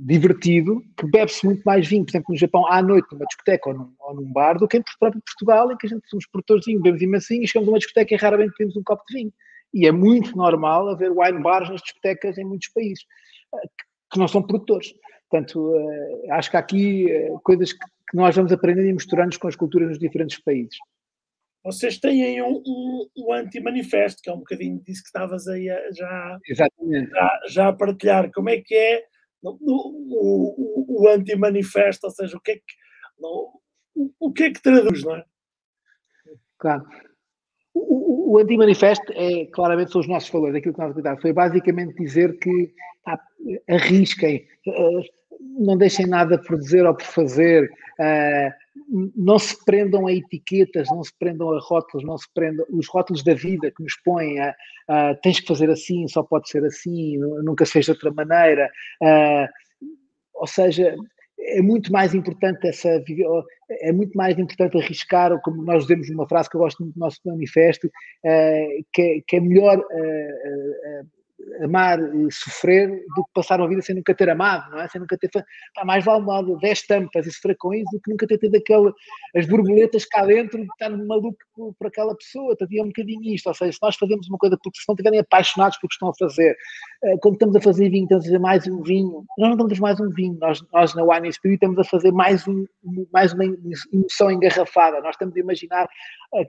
[0.04, 3.76] divertido que bebe-se muito mais vinho, por exemplo, no Japão, à noite, numa discoteca ou
[3.76, 6.64] num, ou num bar, do que em próprio Portugal, em que a gente somos produtores
[6.64, 9.14] de vinho, bebemos imensinho e chegamos a uma discoteca e raramente temos um copo de
[9.14, 9.32] vinho.
[9.72, 13.04] E é muito normal haver wine bars nas discotecas em muitos países
[13.54, 13.68] uh,
[14.12, 14.92] que não são produtores.
[15.30, 17.06] Portanto, uh, acho que há aqui
[17.42, 20.76] coisas que, nós vamos aprendendo e misturando com as culturas nos diferentes países.
[21.64, 25.92] Vocês têm um, um, um anti-manifesto, que é um bocadinho disso que estavas aí a,
[25.92, 26.38] já.
[26.50, 28.30] Já, já a partilhar.
[28.32, 29.04] Como é que é
[29.42, 32.62] o, o, o anti-manifesto, ou seja, o que é que,
[33.18, 35.24] o, o que é que traduz, não é?
[36.58, 36.84] Claro.
[37.74, 41.22] O, o, anti-manifesto é claramente são os nossos valores, aquilo que nós acreditamos.
[41.22, 42.74] Foi basicamente dizer que
[43.68, 45.02] arrisquem, uh,
[45.58, 47.70] não deixem nada por dizer ou por fazer,
[48.00, 48.62] uh,
[49.16, 53.22] não se prendam a etiquetas, não se prendam a rótulos, não se prendam os rótulos
[53.22, 54.54] da vida que nos põem a,
[55.22, 58.70] tens que fazer assim, só pode ser assim, nunca se fez de outra maneira.
[59.02, 59.46] Uh,
[60.34, 60.94] ou seja,
[61.38, 63.02] é muito mais importante essa
[63.80, 67.00] é muito mais importante arriscar, como nós dizemos uma frase que eu gosto muito do
[67.00, 69.78] nosso manifesto, uh, que, é, que, é melhor
[71.62, 74.88] amar e sofrer do que passar uma vida sem nunca ter amado, não é?
[74.88, 75.30] Sem nunca ter.
[75.74, 78.56] Pá, mais vale mal 10 tampas e sofrer com isso do que nunca ter tido
[78.56, 78.92] aquela,
[79.36, 82.52] as borboletas cá dentro de estar maluco por, por aquela pessoa.
[82.52, 83.46] Então, é um bocadinho isto.
[83.46, 86.08] Ou seja, se nós fazemos uma coisa porque se não estiverem apaixonados pelo que estão
[86.08, 86.56] a fazer,
[87.04, 89.72] eh, quando estamos a fazer vinho, estamos a fazer mais um vinho, nós não estamos
[89.72, 92.64] a fazer mais um vinho, nós, nós na Wine Spirit estamos a fazer mais, um,
[93.12, 93.44] mais uma
[93.92, 95.00] emoção engarrafada.
[95.00, 95.88] Nós estamos a imaginar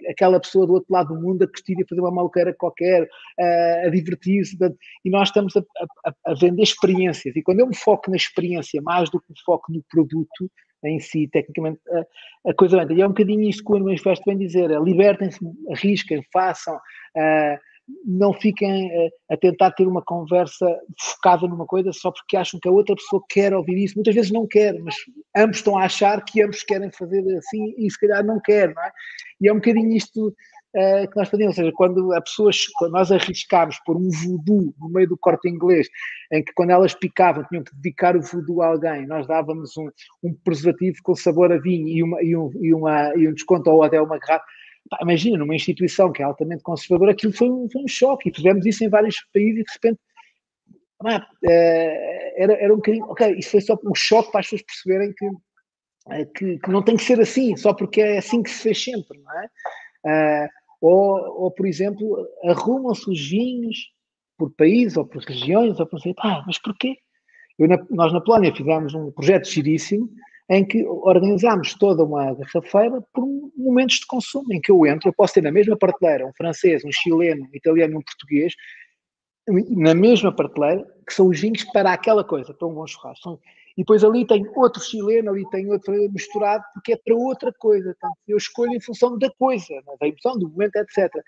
[0.09, 3.07] aquela pessoa do outro lado do mundo a curtir e fazer uma maluqueira qualquer,
[3.39, 4.55] a, a divertir-se,
[5.03, 5.63] e nós estamos a,
[6.05, 7.35] a, a, vender experiências.
[7.35, 10.51] E quando eu me foco na experiência mais do que me foco no produto
[10.85, 11.79] em si, tecnicamente,
[12.45, 12.97] a, coisa bem.
[12.97, 15.39] E é um bocadinho isto que o Manifesto vem dizer: libertem-se,
[15.71, 16.75] arrisquem, façam.
[17.15, 17.72] Uh,
[18.05, 18.89] não fiquem
[19.29, 20.65] a, a, tentar ter uma conversa
[20.99, 23.95] focada numa coisa só porque acham que a outra pessoa quer ouvir isso.
[23.95, 24.95] Muitas vezes não quer, mas
[25.35, 28.83] ambos estão a achar que ambos querem fazer assim e se calhar não quer, não
[28.83, 28.91] é?
[29.41, 32.93] E é um bocadinho isto uh, que nós fazíamos, ou seja, quando a pessoas, quando
[32.93, 35.87] nós arriscámos por um voodoo no meio do corte inglês,
[36.31, 39.89] em que quando elas picavam tinham que dedicar o voodoo a alguém, nós dávamos um,
[40.23, 43.69] um preservativo com sabor a vinho e, uma, e, um, e, uma, e um desconto
[43.69, 44.45] ou até uma garrafa
[44.93, 48.33] Pá, imagina, numa instituição que é altamente conservadora, aquilo foi um, foi um choque, e
[48.33, 49.99] fizemos isso em vários países e de repente
[50.99, 54.61] pá, eh, era, era um bocadinho, ok, isso foi só um choque para as pessoas
[54.61, 55.25] perceberem que,
[56.11, 58.83] eh, que, que, não tem que ser assim, só porque é assim que se fez
[58.83, 59.49] sempre, não é?
[60.05, 60.49] Uh,
[60.81, 63.77] ou, ou, por exemplo, arrumam-se os vinhos
[64.37, 66.97] por país ou por regiões, ou por assim, pá, mas porquê?
[67.57, 70.09] Eu, na, nós na Polónia fizemos um projeto giríssimo,
[70.49, 73.25] em que organizamos toda uma garrafeira por
[73.55, 76.83] momentos de consumo, em que eu entro, eu posso ter na mesma prateleira um francês,
[76.83, 78.53] um chileno, um italiano, um português,
[79.47, 83.39] na mesma prateleira, que são os vinhos para aquela coisa, para um bom churrasco.
[83.75, 87.93] E depois ali tem outro chileno, ali tem outro misturado, porque é para outra coisa.
[87.97, 89.81] Então, eu escolho em função da coisa, é?
[89.99, 91.13] da emoção, do momento, etc.
[91.15, 91.19] Uh,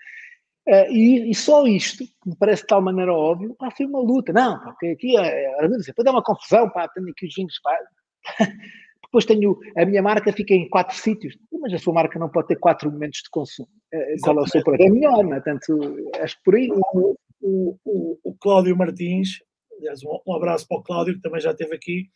[0.68, 4.00] eh, e, e, só isto, que me parece de tal maneira óbvio, pá, foi uma
[4.00, 4.32] luta.
[4.32, 7.76] Não, porque aqui é, é, para dar uma confusão, pá, tenho aqui os vinhos, pá.
[9.06, 12.48] Depois tenho, a minha marca fica em quatro sítios, mas a sua marca não pode
[12.48, 13.68] ter quatro momentos de consumo.
[13.94, 14.62] Uh, qual é o seu?
[14.78, 15.40] É melhor, não é?
[15.40, 16.70] Portanto, acho que por aí.
[16.70, 19.40] O, o, o, o Cláudio Martins,
[19.78, 22.08] aliás, um, abraço para o Cláudio, que também já esteve aqui,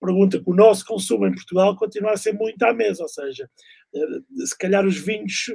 [0.00, 3.48] pergunta que o nosso consumo em Portugal continua a ser muito à mesa, ou seja,
[3.94, 5.46] eh, se calhar os vinhos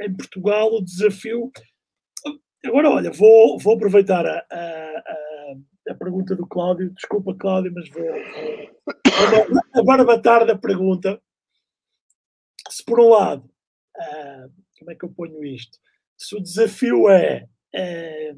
[0.00, 1.52] em Portugal, o desafio.
[2.64, 5.33] Agora, olha, vou, vou aproveitar a, a, a
[5.92, 8.04] pergunta do Cláudio, desculpa, Cláudio, mas vou,
[9.74, 11.20] vou abarbatar da pergunta.
[12.70, 13.44] Se por um lado,
[13.96, 15.76] uh, como é que eu ponho isto?
[16.16, 18.34] Se o desafio é, é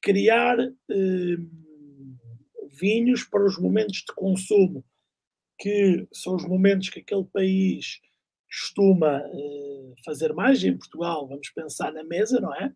[0.00, 0.58] criar.
[0.60, 1.62] Uh,
[2.72, 4.84] vinhos para os momentos de consumo,
[5.58, 8.00] que são os momentos que aquele país
[8.48, 12.74] costuma uh, fazer mais, em Portugal, vamos pensar na mesa, não é?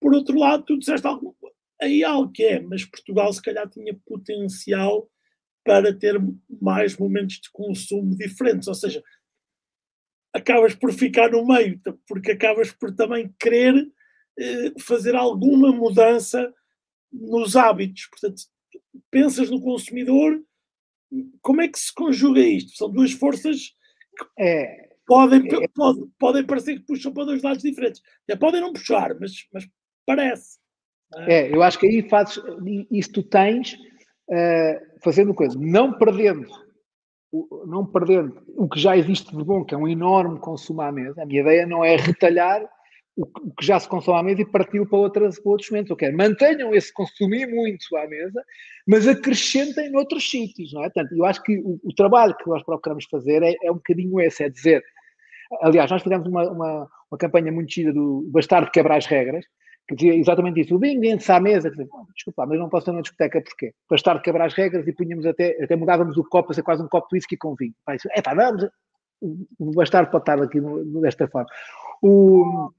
[0.00, 1.36] Por outro lado, tu disseste algo,
[1.80, 5.08] aí algo que é, mas Portugal se calhar tinha potencial
[5.64, 6.18] para ter
[6.60, 9.02] mais momentos de consumo diferentes, ou seja,
[10.32, 16.52] acabas por ficar no meio, porque acabas por também querer uh, fazer alguma mudança
[17.12, 18.06] nos hábitos.
[18.06, 18.42] Portanto,
[19.10, 20.42] pensas no consumidor,
[21.42, 22.76] como é que se conjuga isto?
[22.76, 23.74] São duas forças
[24.18, 28.02] que é, podem, é, pode, podem parecer que puxam para dois lados diferentes.
[28.28, 29.68] Já podem não puxar, mas, mas
[30.06, 30.58] parece.
[31.16, 31.34] É?
[31.34, 31.54] é?
[31.54, 32.40] eu acho que aí fazes,
[32.90, 36.48] isso tu tens uh, fazendo coisa, não perdendo
[37.66, 41.22] não perdendo o que já existe de bom, que é um enorme consumo à mesa.
[41.22, 42.62] A minha ideia não é retalhar
[43.16, 45.90] o que já se consome à mesa e partiu para, outras, para outros momentos.
[45.90, 48.42] Eu quero mantenham esse consumir muito à mesa,
[48.86, 50.90] mas acrescentem noutros sítios, não é?
[50.90, 54.20] Portanto, eu acho que o, o trabalho que nós procuramos fazer é, é, um bocadinho
[54.20, 54.84] esse, é dizer,
[55.62, 59.44] aliás, nós fizemos uma, uma, uma campanha muito gira do Bastardo Quebrar as Regras,
[59.88, 63.00] que dizia exatamente isso, o vende-se à mesa, oh, desculpa, mas não posso ter uma
[63.00, 63.72] discoteca, porquê?
[63.90, 66.88] Bastardo Quebrar as Regras e punhamos até, até mudávamos o copo a ser quase um
[66.88, 67.74] copo de whisky com vinho.
[68.14, 68.68] É pá, vamos,
[69.20, 70.60] o Bastardo pode estar aqui
[71.00, 71.48] desta forma.
[72.02, 72.70] O,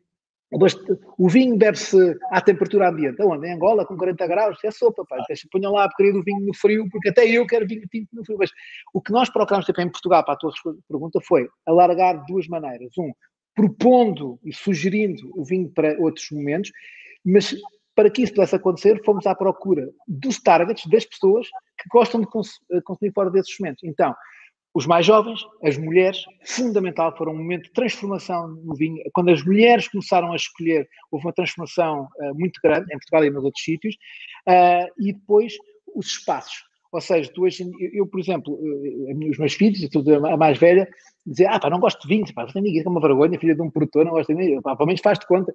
[1.17, 3.21] o vinho bebe-se à temperatura ambiente.
[3.21, 3.47] Onde?
[3.47, 5.17] Em Angola, com 40 graus, é sopa, pá.
[5.27, 8.09] Deixa, ponham lá a porcaria do vinho no frio, porque até eu quero vinho tinto
[8.13, 8.37] no frio.
[8.39, 8.51] Mas
[8.93, 10.51] o que nós procuramos ter em Portugal, para a tua
[10.87, 12.91] pergunta, foi alargar de duas maneiras.
[12.97, 13.11] Um,
[13.59, 16.71] propondo e sugerindo o vinho para outros momentos,
[17.25, 17.53] mas
[17.93, 21.45] para que isso pudesse acontecer, fomos à procura dos targets, das pessoas
[21.77, 23.83] que gostam de consumir fora desses momentos.
[23.83, 24.15] Então,
[24.73, 29.03] os mais jovens, as mulheres, fundamental, foram um momento de transformação no vinho.
[29.11, 33.29] Quando as mulheres começaram a escolher, houve uma transformação uh, muito grande, em Portugal e
[33.29, 33.95] nos outros sítios,
[34.47, 35.53] uh, e depois
[35.93, 36.63] os espaços.
[36.93, 39.81] Ou seja, tu hoje, eu, eu por exemplo, uh, os meus filhos,
[40.31, 40.87] a mais velha,
[41.29, 43.61] dizia, ah pá, não gosto de vinho, pá, você ninguém é uma vergonha, filha de
[43.61, 45.53] um produtor, não gosto de vinho, pá, pelo menos faz-te conta.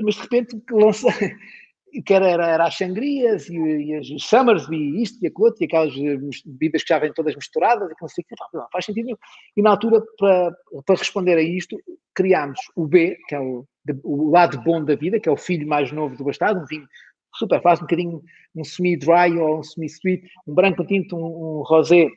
[0.00, 1.08] mas de repente lança,
[2.04, 5.62] que era, era, era as sangrias e, e as summers e isto e aquilo outro,
[5.62, 8.56] e aquelas eh, bebidas que já vêm todas misturadas e que não sei o que,
[8.56, 9.18] não, faz sentido nenhum.
[9.56, 11.76] E na altura, para, para responder a isto,
[12.14, 13.64] criámos o B, que é o,
[14.02, 16.86] o lado bom da vida, que é o filho mais novo do bastardo, um vinho
[17.34, 18.22] super fácil, um bocadinho
[18.54, 22.08] um semi-dry ou um semi-sweet, um branco tinto, um, um rosé,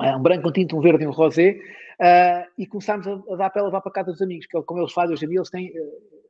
[0.00, 1.58] um branco tinto, um verde e um rosé,
[2.00, 4.80] uh, e começámos a, a dar para levar para casa dos amigos, que é como
[4.80, 5.68] eles fazem hoje em dia, eles têm...
[5.70, 6.20] Uh,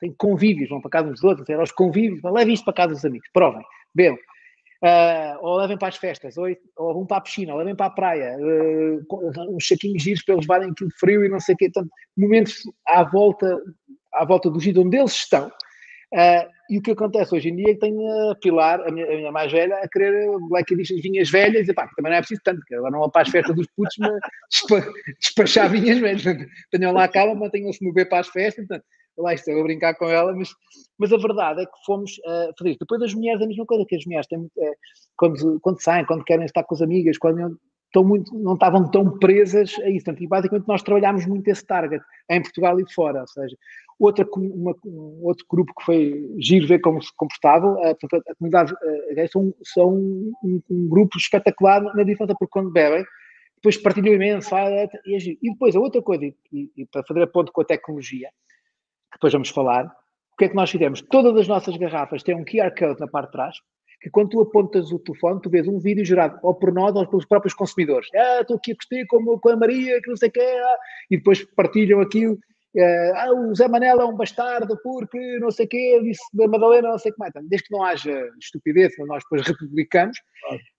[0.00, 3.04] têm convívios, vão para casa dos outros, eram os convívios, levem isto para casa dos
[3.04, 3.62] amigos, provem,
[3.94, 4.18] bebam.
[4.82, 6.46] Uh, ou levem para as festas, ou,
[6.78, 10.36] ou vão para a piscina, ou levem para a praia, uh, uns saquinhos giros para
[10.36, 11.70] eles levarem aquilo frio e não sei o quê.
[11.70, 13.62] Portanto, momentos à volta,
[14.14, 15.48] à volta do giro onde eles estão.
[16.14, 19.04] Uh, e o que acontece hoje em dia é que tenho a Pilar, a minha,
[19.04, 22.20] a minha mais velha, a querer Black Edition vinhas velhas, e pá, também não é
[22.20, 23.96] preciso tanto, que agora não para as festas dos putos,
[24.50, 26.22] despa, despachar vinhas velhas.
[26.70, 28.66] Tenham lá a calma, mantenham-se no B para as festas.
[28.66, 28.86] Portanto,
[29.18, 30.50] lá estou a brincar com ela, mas,
[30.96, 32.78] mas a verdade é que fomos uh, isso.
[32.78, 34.50] Depois das mulheres, a mesma coisa, que as mulheres têm, uh,
[35.16, 39.18] quando, quando saem, quando querem estar com as amigas, quando estão muito, não estavam tão
[39.18, 40.04] presas a isso.
[40.04, 43.56] Portanto, e basicamente nós trabalhámos muito esse target, em Portugal e fora, ou seja,
[44.04, 48.72] outra, uma, um outro grupo que foi giro ver como se comportavam, a, a comunidade
[48.72, 53.04] uh, são, são um, um, grupo espetacular na diferença, porque quando bebem,
[53.56, 54.54] depois partilham imenso,
[55.06, 56.34] e, e depois a outra coisa, e,
[56.76, 58.28] e, para fazer a ponto com a tecnologia,
[59.10, 59.84] que depois vamos falar,
[60.32, 61.02] o que é que nós fizemos?
[61.02, 63.56] Todas as nossas garrafas têm um QR Code na parte de trás,
[64.00, 67.06] que quando tu apontas o telefone, tu vês um vídeo gerado ou por nós ou
[67.06, 68.08] pelos próprios consumidores.
[68.14, 70.62] Ah, estou aqui a gostei com, com a Maria, que não sei o que é,
[71.10, 72.38] e depois partilham aquilo.
[72.78, 76.90] Ah, o Zé Manela é um bastardo porque não sei o quê, disse da Madalena,
[76.90, 77.32] não sei o que mais.
[77.34, 80.16] Desde que não haja estupidez, nós depois republicamos.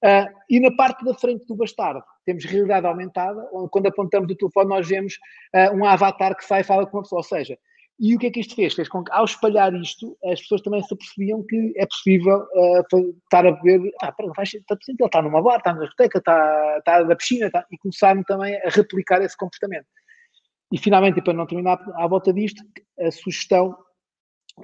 [0.04, 4.36] Ah, e na parte da frente do bastardo, temos realidade aumentada, onde quando apontamos o
[4.36, 5.18] telefone nós vemos
[5.54, 7.20] ah, um avatar que sai e fala com uma pessoa.
[7.20, 7.58] Ou seja,
[8.02, 8.74] e o que é que isto fez?
[8.74, 13.16] Fez com que, ao espalhar isto, as pessoas também se apercebiam que é possível uh,
[13.24, 13.80] estar a ver.
[14.02, 17.64] Ah, faz, está, ele está numa bar, está na discoteca, está, está na piscina, está,
[17.70, 19.86] e começaram também a replicar esse comportamento.
[20.72, 22.64] E finalmente, para não terminar à volta disto,
[23.00, 23.76] a sugestão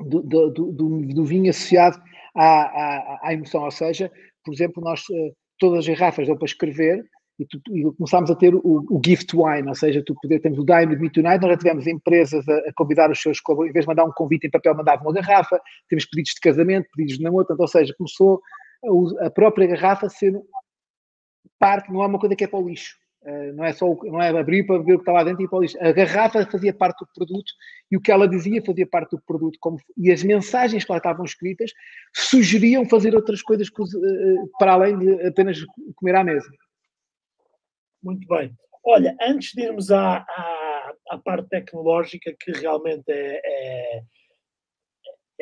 [0.05, 2.01] do, do, do, do vinho associado
[2.35, 4.11] à, à, à, emoção, ou seja,
[4.43, 7.03] por exemplo, nós uh, todas as garrafas dão para escrever
[7.39, 10.57] e, tu, e começámos a ter o, o, gift wine, ou seja, tu poder, temos
[10.57, 13.85] o Diamond Me Tonight, nós já tivemos empresas a, a convidar os seus em vez
[13.85, 17.23] de mandar um convite em papel, mandavam uma garrafa, temos pedidos de casamento, pedidos de
[17.23, 18.41] namoro, portanto, ou seja, começou
[19.21, 20.33] a, a, própria garrafa ser
[21.59, 22.95] parte, não é uma coisa que é para o lixo,
[23.53, 25.57] não é só não é abrir para ver o que está lá dentro e para
[25.57, 25.78] o lixo.
[25.82, 27.51] A garrafa fazia parte do produto
[27.91, 30.97] e o que ela dizia fazia parte do produto, como, e as mensagens que lá
[30.97, 31.71] estavam escritas
[32.15, 35.59] sugeriam fazer outras coisas uh, para além de apenas
[35.95, 36.49] comer à mesa.
[38.01, 38.55] Muito bem.
[38.86, 44.03] Olha, antes de irmos à, à, à parte tecnológica, que realmente é, é,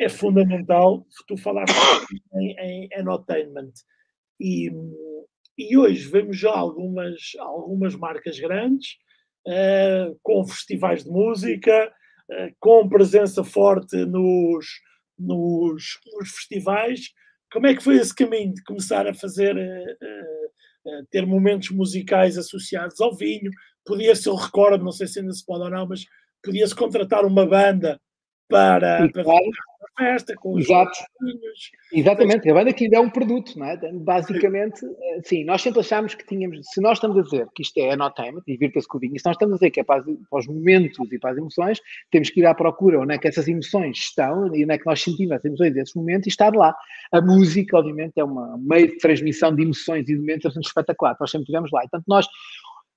[0.00, 1.72] é fundamental, tu falaste
[2.34, 3.72] em, em entertainment.
[4.40, 4.70] E,
[5.56, 8.96] e hoje vemos já algumas, algumas marcas grandes,
[9.46, 11.92] uh, com festivais de música,
[12.30, 14.66] uh, com presença forte nos,
[15.18, 17.10] nos, nos, festivais.
[17.52, 23.00] Como é que foi esse caminho de começar a fazer uh, ter momentos musicais associados
[23.00, 23.50] ao vinho.
[23.84, 26.04] Podia-se, eu recordo, não sei se ainda se pode ou não, mas
[26.42, 28.00] podia-se contratar uma banda
[28.48, 29.44] para, para claro.
[29.96, 30.98] a festa com os Exato.
[31.92, 33.76] Exatamente, a banda que ainda é um produto, não é?
[33.92, 37.76] Basicamente, eh, sim, nós sempre achámos que tínhamos, se nós estamos a dizer que isto
[37.78, 40.38] é entertainment, divirta-se com o vinho, se nós estamos a dizer que é para, para,
[40.38, 41.80] os momentos e para as emoções,
[42.10, 44.86] temos que ir à procura onde é que essas emoções estão e onde é que
[44.86, 46.74] nós sentimos as emoções desses momentos e estar lá.
[47.12, 50.66] A música, obviamente, é uma, um meio de transmissão de emoções e de momentos bastante
[50.66, 51.80] espetacular, nós sempre estivemos lá.
[51.80, 52.26] E, portanto, nós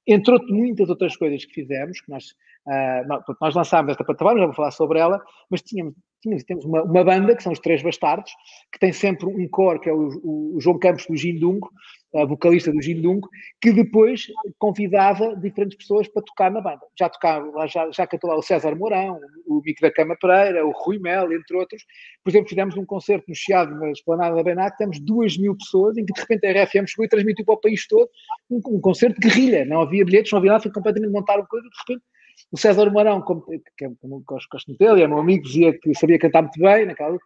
[0.10, 2.26] entre muitas outras coisas que fizemos, que nós,
[2.68, 6.84] uh, nós lançámos esta plataforma, já vou falar sobre ela, mas tínhamos, tínhamos temos uma,
[6.84, 8.32] uma, banda, que são os Três Bastardos,
[8.72, 11.70] que tem sempre um core, que é o, o, João Campos do Gindungo,
[12.16, 13.30] a vocalista do Gindungo,
[13.62, 16.82] que depois convidava diferentes pessoas para tocar na banda.
[16.98, 20.72] Já tocava, já, já cantou lá o César Mourão, o Mico da Cama Pereira, o
[20.72, 21.86] Rui Mel, entre outros.
[22.24, 25.98] Por exemplo, fizemos um concerto no Chiado, na Esplanada da Benac, temos duas mil pessoas,
[25.98, 28.10] em que de repente a RFM chegou e transmitiu para o país todo
[28.50, 29.66] um, um concerto de guerrilha.
[29.66, 32.04] Não havia bilhetes, não havia nada, foi completamente montar uma coisa, de repente
[32.52, 35.94] o César Mourão, como, que é, como gosto, gosto dele, é meu amigo, dizia que
[35.94, 37.18] sabia cantar muito bem naquela,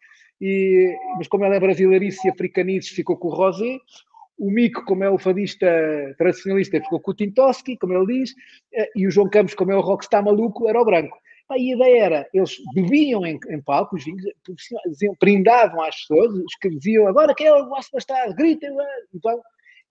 [0.42, 3.80] e, mas como ele é brasileirice e africanice, ficou com o Rosé.
[4.38, 5.68] O Mico, como é o fadista
[6.18, 8.34] tradicionalista, ficou com o Tintoski, como ele diz,
[8.74, 11.18] eh, e o João Campos, como é o rockstar maluco, era o branco.
[11.56, 14.24] E a ideia era, eles bebiam em, em palco, os vinhos,
[14.88, 16.32] diziam, brindavam às pessoas,
[16.64, 18.72] diziam, agora quem é o vosso bastardo, gritem,
[19.14, 19.40] então,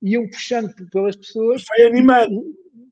[0.03, 1.63] iam puxando pelas pessoas.
[1.65, 2.43] Foi animando.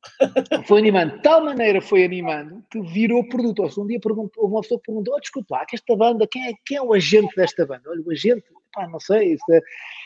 [0.66, 1.16] Foi animando.
[1.16, 3.62] De tal maneira foi animando que virou produto.
[3.62, 6.48] Ou seja, um dia perguntou, uma pessoa perguntou, oh, desculpa lá, que esta banda, quem
[6.48, 7.82] é, quem é o agente desta banda?
[7.88, 9.34] Olha, o agente, pá, não sei.
[9.34, 9.60] Isso é...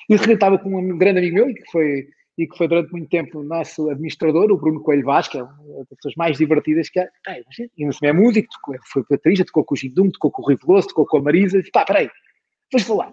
[0.09, 2.91] E de estava com um grande amigo meu, e que foi e que foi durante
[2.91, 6.89] muito tempo o nosso administrador, o Bruno Coelho que é uma das pessoas mais divertidas
[6.89, 7.09] que há.
[7.77, 10.45] E não se é músico, tocou, foi baterista, tocou com o Gindum, tocou com o
[10.47, 12.11] Rui Veloso, tocou com a Marisa, disse, pá, peraí,
[12.73, 13.12] vais falar.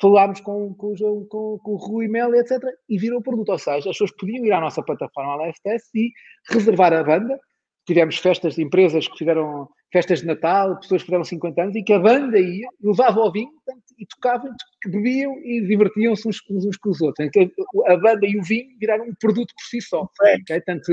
[0.00, 2.58] Falámos com, com, com, com o Rui Mel, etc.
[2.88, 6.10] E virou produto, ou seja, as pessoas podiam ir à nossa plataforma, LFTS, e
[6.48, 7.38] reservar a banda.
[7.86, 11.82] Tivemos festas de empresas que fizeram festas de Natal, pessoas que fizeram 50 anos, e
[11.82, 14.54] que a banda ia, levava ao vinho, portanto, e tocavam,
[14.86, 17.26] bebiam e divertiam-se uns, uns, com os outros.
[17.26, 17.50] Então,
[17.86, 20.08] a banda e o vinho viraram um produto por si só.
[20.22, 20.36] É.
[20.36, 20.60] Okay?
[20.60, 20.92] Tanto...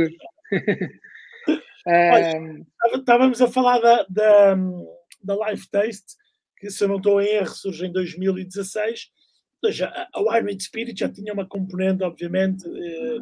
[1.87, 4.55] Olha, estávamos a falar da, da,
[5.23, 6.15] da Life Taste,
[6.57, 9.09] que se eu não estou em erro surge em 2016,
[9.63, 13.17] ou seja, a Wine Spirit já tinha uma componente, obviamente, eh,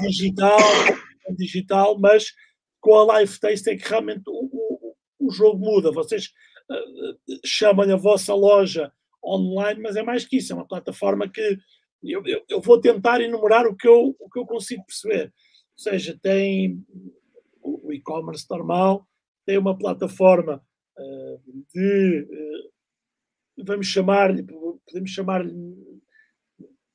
[0.00, 0.58] digital,
[1.36, 2.32] digital, mas
[2.80, 5.90] com a Life Taste é que realmente o, o, o jogo muda.
[5.90, 6.32] Vocês
[6.70, 8.92] uh, chamam a vossa loja
[9.24, 11.58] online, mas é mais que isso, é uma plataforma que
[12.02, 15.26] eu, eu, eu, vou tentar enumerar o que eu, o que eu consigo perceber.
[15.26, 16.84] Ou seja, tem
[17.62, 19.06] o e-commerce normal,
[19.44, 20.62] tem uma plataforma
[20.98, 24.44] uh, de, uh, vamos chamar-lhe,
[24.86, 25.52] podemos chamar-lhe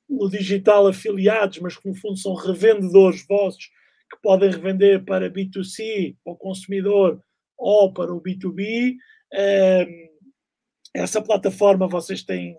[0.08, 3.70] no digital afiliados, mas que no fundo são revendedores vossos
[4.10, 7.22] que podem revender para B2C, para o consumidor
[7.56, 8.96] ou para o B2B.
[10.94, 12.56] Essa plataforma vocês têm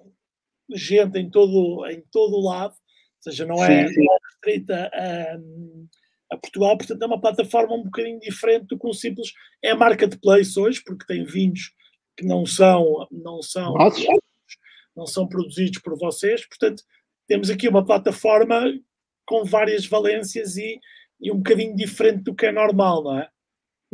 [0.73, 4.03] gente em todo, em todo o lado, ou seja, não é, sim, sim.
[4.03, 8.93] Não restrita a, a, Portugal, portanto é uma plataforma um bocadinho diferente do que um
[8.93, 11.71] simples é marketplace hoje, porque tem vinhos
[12.17, 13.73] que não são não são
[14.95, 16.83] não são produzidos por vocês, portanto
[17.27, 18.63] temos aqui uma plataforma
[19.25, 20.79] com várias valências e,
[21.21, 23.29] e um bocadinho diferente do que é normal, não é?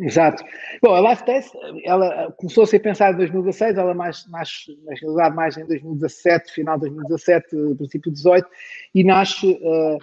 [0.02, 0.44] Exato.
[0.82, 4.96] Bom, a Life Test, ela começou a ser pensada em 2016, ela mais, nasce, na
[4.96, 7.48] realidade, mais em 2017, final de 2017,
[7.78, 8.48] princípio de 2018,
[8.96, 9.98] e nasce, uh,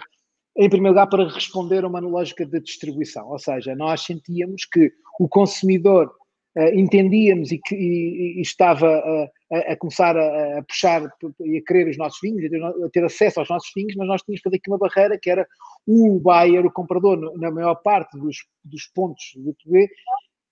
[0.57, 3.27] em primeiro lugar, para responder a uma lógica de distribuição.
[3.29, 6.11] Ou seja, nós sentíamos que o consumidor
[6.55, 11.03] uh, entendíamos e que e, e estava uh, a, a, começar a, a, puxar
[11.41, 12.43] e a querer os nossos vinhos,
[12.83, 15.29] a ter acesso aos nossos vinhos, mas nós tínhamos que fazer aqui uma barreira que
[15.29, 15.47] era
[15.85, 19.89] o buyer, o comprador, na maior parte dos, dos pontos do TV,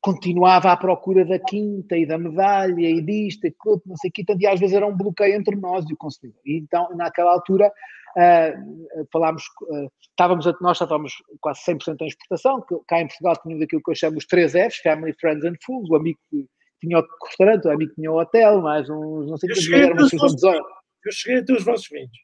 [0.05, 4.23] continuava à procura da quinta e da medalha e disto, e não sei o que,
[4.39, 6.39] e às vezes era um bloqueio entre nós e o consumidor.
[6.45, 7.67] E então, naquela altura,
[8.15, 13.63] uh, falámos, uh, estávamos, nós estávamos quase 100% em exportação, que cá em Portugal tínhamos
[13.63, 16.45] aquilo que eu chamo os três Fs, Family, Friends and Fools, o amigo que
[16.86, 19.93] tinha o restaurante, o amigo tinha o hotel, mais uns, não sei o que, era
[19.93, 22.17] uma situação Eu cheguei a ter os vossos vinhos.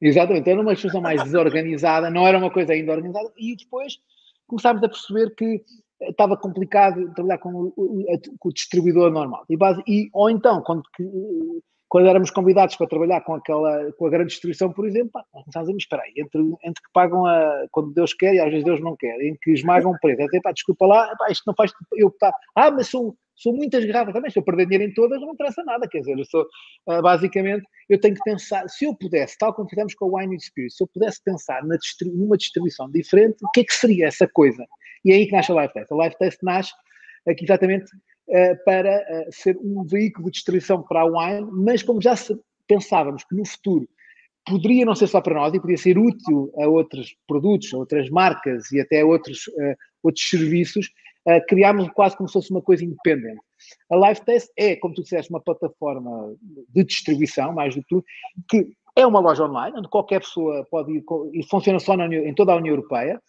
[0.00, 3.98] Exatamente, era uma situação mais desorganizada, não era uma coisa ainda organizada, e depois
[4.46, 5.62] começámos a perceber que
[6.00, 8.04] estava complicado trabalhar com o, o,
[8.38, 9.44] com o distribuidor normal.
[9.48, 10.82] E, base, e, ou então, quando,
[11.88, 15.68] quando éramos convidados para trabalhar com, aquela, com a grande distribuição, por exemplo, pá, começámos
[15.68, 18.64] a dizer, espera aí, entre, entre que pagam a, quando Deus quer e às vezes
[18.64, 21.70] Deus não quer, em que esmagam preço, até pá, desculpa lá, pá, isto não faz,
[21.94, 25.20] eu, pá, ah, mas são, são muitas garrafas também, se eu perder dinheiro em todas,
[25.20, 26.42] não interessa nada, quer dizer, eu sou,
[26.88, 30.38] uh, basicamente, eu tenho que pensar, se eu pudesse, tal como fizemos com o Wine
[30.40, 34.28] Spirit, se eu pudesse pensar distribu numa distribuição diferente, o que é que seria essa
[34.28, 34.64] coisa?
[35.04, 35.90] E é aí que nasce a Live Test.
[35.90, 36.72] A Live Test nasce
[37.26, 37.90] aqui exatamente
[38.28, 42.14] uh, para uh, ser um veículo de distribuição para a Wine, mas como já
[42.66, 43.88] pensávamos que no futuro
[44.44, 48.10] poderia não ser só para nós e podia ser útil a outros produtos, a outras
[48.10, 49.44] marcas e até a outros,
[50.02, 50.90] outros serviços,
[51.28, 53.40] uh, criámos quase como se fosse uma coisa independente.
[53.90, 56.34] A Live Test é, como tu disseste, uma plataforma
[56.68, 58.04] de distribuição, mais do que tudo,
[58.48, 62.34] que é uma loja online, onde qualquer pessoa pode ir, e funciona só na, em
[62.34, 63.20] toda a União Europeia,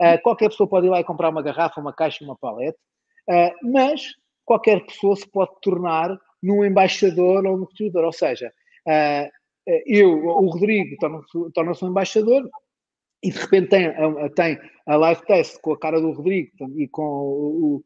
[0.00, 2.78] uh, qualquer pessoa pode ir lá e comprar uma garrafa, uma caixa, uma palete,
[3.28, 4.02] uh, mas
[4.44, 8.52] qualquer pessoa se pode tornar num embaixador ou num distribuidor, ou seja,
[9.86, 12.50] eu, o Rodrigo torna-se torna um embaixador,
[13.22, 13.90] e de repente tem,
[14.34, 17.84] tem a live test com a cara do Rodrigo e com o,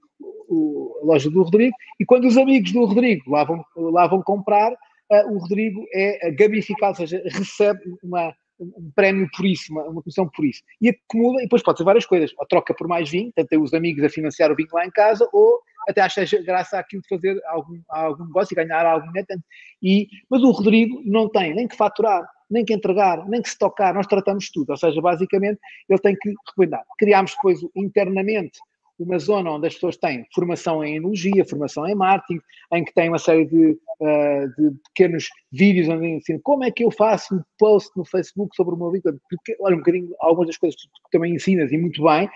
[0.49, 4.23] o, a loja do Rodrigo, e quando os amigos do Rodrigo lá vão, lá vão
[4.23, 9.85] comprar, uh, o Rodrigo é gamificado, ou seja, recebe uma, um prémio por isso, uma,
[9.85, 10.63] uma comissão por isso.
[10.81, 13.59] E acumula, e depois pode ser várias coisas, ou troca por mais vinho, tanto tem
[13.59, 17.09] os amigos a financiar o vinho lá em casa, ou até acha graça àquilo de
[17.09, 19.43] fazer algum, algum negócio e ganhar algum dinheiro.
[19.83, 23.59] E, mas o Rodrigo não tem nem que faturar, nem que entregar, nem que se
[23.59, 24.71] tocar, nós tratamos tudo.
[24.71, 26.85] Ou seja, basicamente, ele tem que recomendar.
[26.99, 28.59] Criámos depois internamente
[28.99, 32.41] uma zona onde as pessoas têm formação em enologia, formação em marketing,
[32.73, 36.85] em que tem uma série de, uh, de pequenos vídeos onde ensino como é que
[36.85, 40.49] eu faço um post no Facebook sobre o meu vídeo, porque, olha, um bocadinho, algumas
[40.49, 42.29] das coisas que também ensinas e muito bem,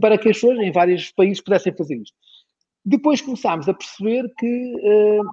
[0.00, 2.16] para que as pessoas em vários países pudessem fazer isto.
[2.84, 5.24] Depois começámos a perceber que uh,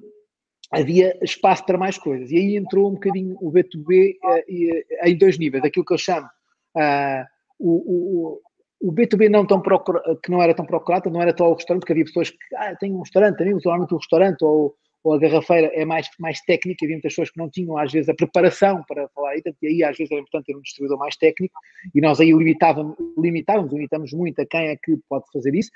[0.74, 2.32] havia espaço para mais coisas.
[2.32, 5.98] E aí entrou um bocadinho o B2B uh, uh, em dois níveis, aquilo que eu
[5.98, 6.28] chamo
[6.76, 7.26] uh,
[7.60, 8.40] o,
[8.82, 11.54] o, o, B2B não tão procura, que não era tão procurado, não era só o
[11.54, 15.14] restaurante, porque havia pessoas que ah, têm um restaurante, também, normalmente o restaurante ou, ou
[15.14, 18.14] a garrafeira é mais, mais técnica, havia muitas pessoas que não tinham às vezes a
[18.16, 21.54] preparação para falar, e aí às vezes era importante ter um distribuidor mais técnico,
[21.94, 25.70] e nós aí limitávamos, limitávamos, limitamos muito a quem é que pode fazer isso,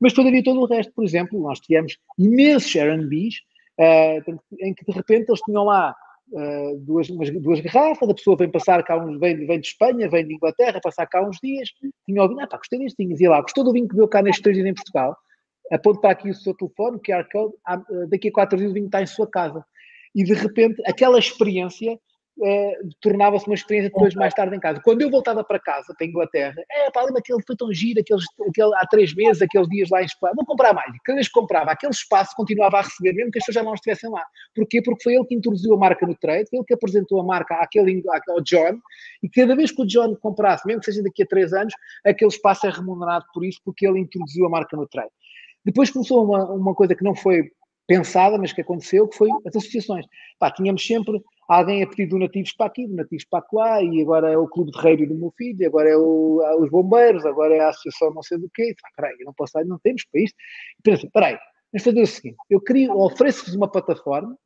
[0.00, 3.40] mas havia todo o resto, por exemplo, nós tivemos imensos R&Bs,
[3.78, 5.94] em que de repente eles tinham lá
[6.32, 10.08] uh, duas, umas, duas garrafas, a pessoa vem passar cá uns, vem, vem de Espanha,
[10.08, 11.68] vem de Inglaterra, passar cá uns dias,
[12.06, 14.22] tinha vinho, ah pá, gostei deste vinho, e lá, gostou do vinho que deu cá
[14.22, 15.16] nestes três dias em Portugal,
[15.72, 18.86] aponta para aqui o seu telefone, QR Code, ah, daqui a quatro dias o vinho
[18.86, 19.64] está em sua casa.
[20.14, 21.98] E de repente, aquela experiência
[22.38, 24.80] uh, tornava-se uma experiência depois mais tarde em casa.
[24.80, 28.00] Quando eu voltava para casa, para a Inglaterra, é pá, lembra aquele foi tão giro,
[28.00, 30.90] aqueles, aquele, há três meses, aqueles dias lá em Espanha, vou comprar mais.
[31.04, 33.74] Cada vez que comprava, aquele espaço continuava a receber, mesmo que as pessoas já não
[33.74, 34.24] estivessem lá.
[34.54, 34.82] Porquê?
[34.82, 37.54] Porque foi ele que introduziu a marca no trade, foi ele que apresentou a marca
[37.56, 38.78] àquele, ao John,
[39.22, 41.74] e cada vez que o John comprasse, mesmo que seja daqui a três anos,
[42.04, 45.10] aquele espaço é remunerado por isso, porque ele introduziu a marca no trade.
[45.64, 47.50] Depois começou uma, uma coisa que não foi
[47.86, 50.06] pensada, mas que aconteceu, que foi as associações.
[50.38, 54.38] Pá, tínhamos sempre alguém a pedir donativos para aqui, donativos para lá, e agora é
[54.38, 57.68] o Clube de Reiro do meu filho, agora é o, os bombeiros, agora é a
[57.68, 58.74] associação não sei do quê.
[58.80, 60.36] Pá, peraí, não posso dar, não temos para isto.
[60.78, 61.38] E pensa, peraí,
[61.72, 64.36] vamos fazer o seguinte, eu queria, ofereço-vos uma plataforma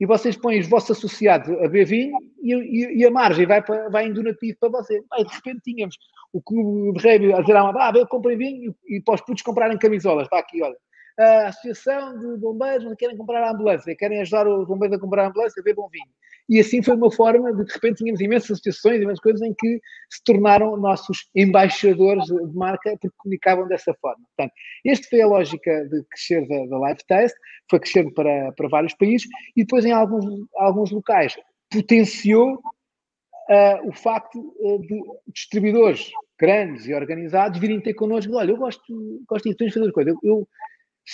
[0.00, 3.62] e vocês põem os vossos associados a beber vinho e, e, e, a margem vai,
[3.62, 5.04] para, vai em donativo para vocês.
[5.12, 5.96] Aí, de repente tínhamos
[6.32, 9.42] o clube de rei a dizer ah, eu comprei vinho e, e para os putos
[9.42, 10.24] comprarem camisolas.
[10.24, 10.76] Está aqui, olha.
[11.18, 15.28] A associação de bombeiros querem comprar a ambulância, querem ajudar os bombeiros a comprar a
[15.28, 16.08] ambulância, bom vinho.
[16.48, 19.80] E assim foi uma forma de, de repente, tínhamos imensas associações, imensas coisas em que
[20.10, 24.24] se tornaram nossos embaixadores de marca porque comunicavam dessa forma.
[24.36, 24.52] Portanto,
[24.84, 27.36] esta foi a lógica de crescer da, da Live Test,
[27.70, 30.24] foi crescendo para, para vários países e depois em alguns,
[30.56, 31.36] alguns locais
[31.70, 35.00] potenciou uh, o facto uh, de
[35.32, 40.30] distribuidores grandes e organizados virem ter connosco, olha, eu gosto, gosto de fazer coisas, eu,
[40.30, 40.48] eu,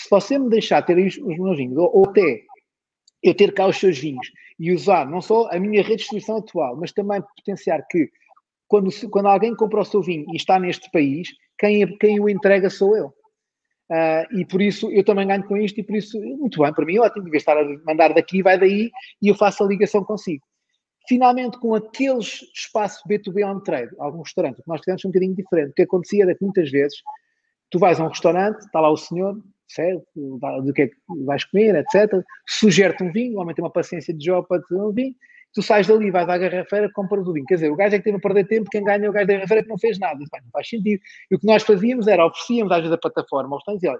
[0.02, 2.42] se você me deixar ter os, meus vinhos, ou, ou até
[3.22, 6.36] eu ter cá os seus vinhos e usar não só a minha rede de distribuição
[6.36, 8.10] atual, mas também potenciar que
[8.68, 11.28] quando, quando alguém compra o seu vinho e está neste país,
[11.58, 13.06] quem, quem o entrega sou eu.
[13.88, 16.84] Uh, e por isso eu também ganho com isto, e por isso, muito bem, para
[16.84, 18.90] mim, ótimo, de estar a mandar daqui, vai daí
[19.22, 20.44] e eu faço a ligação consigo.
[21.08, 25.70] Finalmente, com aqueles espaços B2B on trade, algum restaurante, que nós tivemos um bocadinho diferente.
[25.70, 26.98] O que acontecia era que muitas vezes
[27.70, 30.04] tu vais a um restaurante, está lá o senhor, certo?
[30.64, 32.22] Do que é que vais comer, etc.
[32.46, 35.14] Sugere-te um vinho, o homem tem uma paciência de jogo para te dar um vinho,
[35.52, 37.46] tu sais dali, vais à garrafeira, compras o vinho.
[37.46, 39.26] Quer dizer, o gajo é que teve a perder tempo, quem ganha é o gajo
[39.26, 40.22] da garrafeira que não fez nada.
[40.22, 41.00] Isso, não faz sentido.
[41.30, 43.98] E o que nós fazíamos era, oferecíamos às vezes a plataforma aos e olha,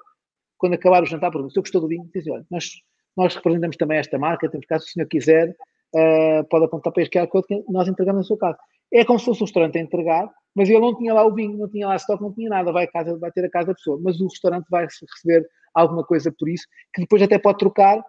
[0.59, 2.71] quando acabar o jantar, pergunto, se eu gostou do vinho, diz, olha, nós,
[3.17, 5.49] nós representamos também esta marca, temos caso, se o senhor quiser,
[5.95, 8.59] uh, pode apontar para este Code que nós entregamos na sua casa.
[8.97, 11.59] É como se fosse o restaurante a entregar, mas ele não tinha lá o vinho,
[11.59, 14.01] não tinha lá stock, não tinha nada, vai, casa, vai ter a casa da pessoa,
[14.03, 18.03] mas o restaurante vai receber alguma coisa por isso, que depois até pode trocar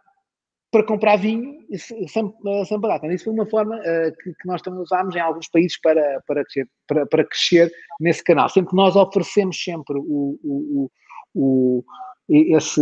[0.72, 2.08] para comprar vinho sem,
[2.66, 2.98] sem pagar.
[2.98, 6.22] Então, isso foi uma forma uh, que, que, nós também usámos em alguns países para,
[6.26, 8.50] para, crescer, para, para crescer nesse canal.
[8.50, 10.92] Sempre nós oferecemos sempre o, o,
[11.34, 11.84] o
[12.30, 12.82] esse,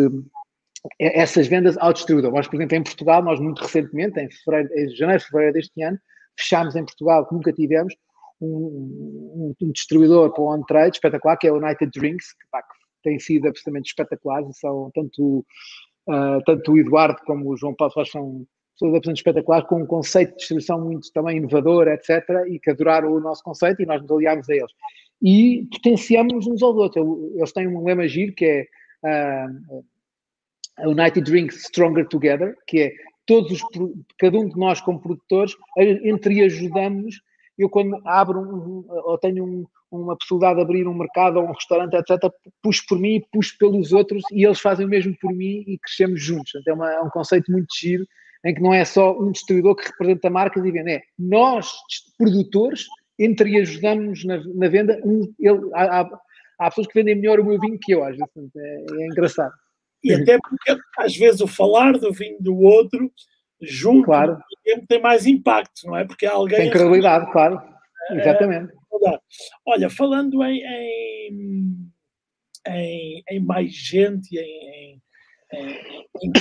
[1.00, 2.32] essas vendas ao distribuidor.
[2.32, 6.00] Nós, por exemplo, em Portugal, nós muito recentemente, em, fevereiro, em janeiro, fevereiro deste ano,
[6.38, 7.94] fechámos em Portugal, que nunca tivemos,
[8.42, 12.62] um, um, um distribuidor para o on-trade espetacular, que é o United Drinks, que, pá,
[12.62, 12.70] que
[13.04, 15.46] tem sido absolutamente espetaculares, são tanto,
[16.08, 20.32] uh, tanto o Eduardo como o João Paulo são pessoas absolutamente espetaculares, com um conceito
[20.32, 24.12] de distribuição muito também inovador, etc., e que adoraram o nosso conceito e nós nos
[24.12, 24.72] aliámos a eles.
[25.22, 27.06] E potenciamos uns aos outros.
[27.36, 28.68] Eles têm um lema giro que é
[29.70, 32.94] uh, United Drinks Stronger Together, que é
[33.26, 33.62] todos os,
[34.18, 37.22] cada um de nós como produtores, entre ajudamos.
[37.58, 41.54] Eu quando abro um, ou tenho um, uma possibilidade de abrir um mercado ou um
[41.54, 45.64] restaurante, etc., puxo por mim, puxo pelos outros e eles fazem o mesmo por mim
[45.66, 46.54] e crescemos juntos.
[46.56, 48.06] Então é, uma, é um conceito muito giro
[48.46, 51.72] em que não é só um distribuidor que representa marcas e vende, é nós,
[52.18, 52.86] produtores,
[53.18, 55.02] entre ajudamos na, na venda.
[55.04, 56.20] Um, ele, há, há,
[56.60, 58.56] há, pessoas que vendem melhor o meu vinho que eu, às vezes.
[58.56, 59.54] É, é engraçado.
[60.06, 63.12] E até porque, às vezes, o falar do vinho do outro
[63.62, 64.38] junto claro.
[64.88, 66.06] tem mais impacto, não é?
[66.06, 66.60] Porque alguém.
[66.60, 67.60] Tem credibilidade, claro.
[68.12, 68.72] É, Exatamente.
[68.72, 69.20] É,
[69.66, 71.92] Olha, falando em, em,
[72.68, 75.02] em, em mais gente, em,
[75.54, 76.32] em,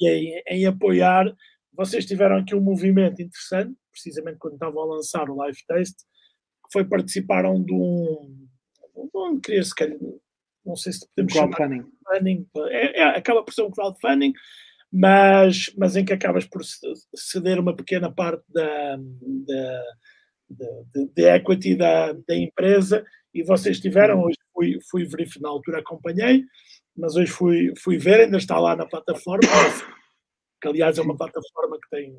[0.00, 1.32] e em, em apoiar,
[1.72, 6.72] vocês tiveram aqui um movimento interessante, precisamente quando estavam a lançar o Live Taste, que
[6.72, 8.46] foi participaram de um.
[9.12, 9.98] Não queria se calhar,
[10.64, 14.32] não sei se podemos chamar crowdfunding, é, é, acaba por ser um crowdfunding,
[14.92, 16.62] mas, mas em que acabas por
[17.14, 19.82] ceder uma pequena parte da, da,
[20.48, 23.04] de, de, equity da, da empresa.
[23.32, 26.44] E vocês tiveram, hoje fui, fui verificar, na altura acompanhei,
[26.96, 29.48] mas hoje fui, fui ver, ainda está lá na plataforma,
[30.62, 32.16] que aliás é uma plataforma que tem,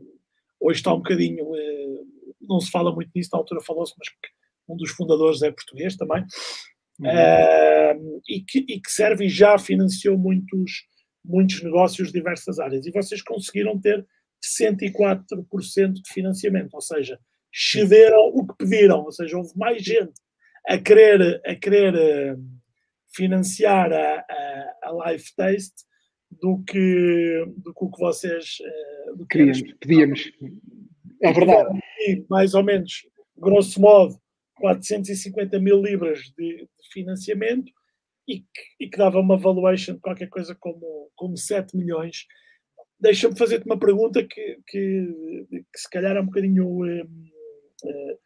[0.60, 2.04] hoje está um bocadinho, eh,
[2.42, 4.10] não se fala muito nisso, na altura falou-se, mas
[4.68, 6.26] um dos fundadores é português também,
[7.00, 7.08] uhum.
[7.08, 10.86] uh, e, que, e que serve e já financiou muitos,
[11.24, 12.86] muitos negócios de diversas áreas.
[12.86, 14.06] E vocês conseguiram ter
[14.60, 17.20] 104% de financiamento, ou seja,
[17.54, 20.14] cederam o que pediram, ou seja, houve mais gente
[20.68, 22.44] a querer, a querer uh,
[23.16, 25.86] financiar a, a, a Life Taste
[26.42, 30.32] do que, do que o que vocês uh, do que Queríamos, pedíamos.
[31.22, 31.80] É verdade.
[32.08, 34.20] E, mais ou menos, grosso modo,
[34.56, 37.72] 450 mil libras de, de financiamento
[38.28, 42.26] e que, e que, dava uma valuation de qualquer coisa como, como 7 milhões.
[43.00, 48.20] Deixa-me fazer-te uma pergunta que, que, que, se calhar é um bocadinho um, uh,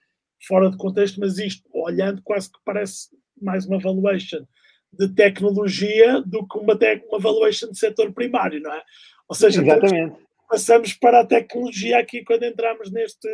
[0.47, 3.09] fora de contexto, mas isto, olhando, quase que parece
[3.41, 4.45] mais uma valuation
[4.93, 6.77] de tecnologia do que uma,
[7.09, 8.83] uma valuation de setor primário, não é?
[9.27, 10.17] Ou seja, Exatamente.
[10.47, 13.27] passamos para a tecnologia aqui quando entramos neste.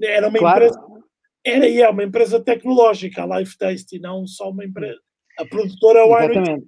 [0.00, 0.66] Era uma claro.
[0.66, 1.06] empresa
[1.46, 4.98] era e é uma empresa tecnológica, a Life Taste, e não só uma empresa.
[5.38, 6.66] A produtora Exatamente.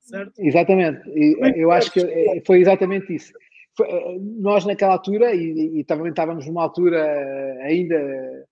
[0.00, 0.32] Certo?
[0.38, 1.08] Exatamente.
[1.10, 3.32] E é eu acho que foi exatamente isso.
[3.76, 7.00] foi, eh, nós naquela altura, e, e, também estávamos numa altura
[7.62, 8.46] ainda,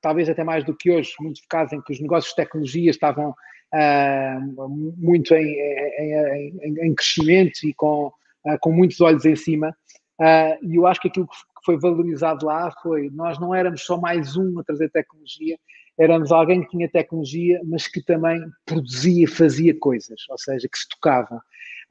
[0.00, 3.30] talvez até mais do que hoje, muito focados em que os negócios de tecnologia estavam
[3.74, 9.76] uh, muito em, em, em, em, crescimento e com, uh, com muitos olhos em cima.
[10.20, 11.28] Uh, e eu acho que aquilo
[11.60, 15.56] que foi valorizado lá foi nós não éramos só mais um a trazer tecnologia,
[15.98, 20.88] éramos alguém que tinha tecnologia, mas que também produzia, fazia coisas, ou seja, que se
[20.88, 21.38] tocavam.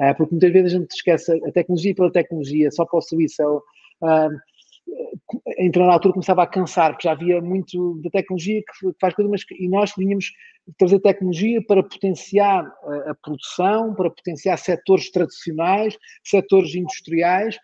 [0.01, 3.43] Uh, porque muitas vezes a gente esquece a tecnologia pela tecnologia, só para o serviço.
[4.01, 4.49] Uh,
[5.59, 9.29] entrou na altura começava a cansar, porque já havia muito da tecnologia que faz coisas,
[9.29, 10.31] mas e nós tínhamos
[10.79, 17.59] trazer tecnologia para potenciar a, a produção, para potenciar setores tradicionais, setores industriais,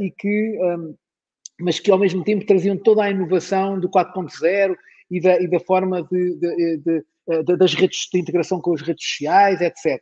[0.00, 0.58] e que,
[1.60, 4.76] mas que ao mesmo tempo traziam toda a inovação do 4.0
[5.10, 9.04] e da, e da forma de, de, de, das redes de integração com as redes
[9.04, 10.00] sociais, etc.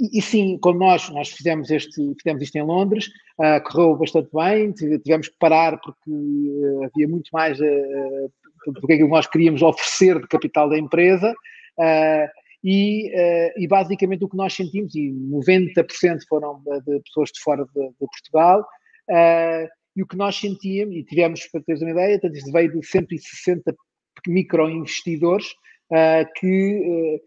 [0.00, 4.30] E, e, sim, como nós, nós fizemos, este, fizemos isto em Londres, uh, correu bastante
[4.32, 8.32] bem, tivemos que parar porque uh, havia muito mais uh,
[8.66, 11.34] do que nós queríamos oferecer de capital da empresa.
[12.62, 13.10] E,
[13.56, 18.66] e, basicamente o que nós sentimos, e 90% foram de pessoas de fora de Portugal,
[19.96, 23.74] e o que nós sentíamos, e tivemos, para teres uma ideia, isto veio de 160
[24.28, 25.46] microinvestidores
[26.36, 27.20] que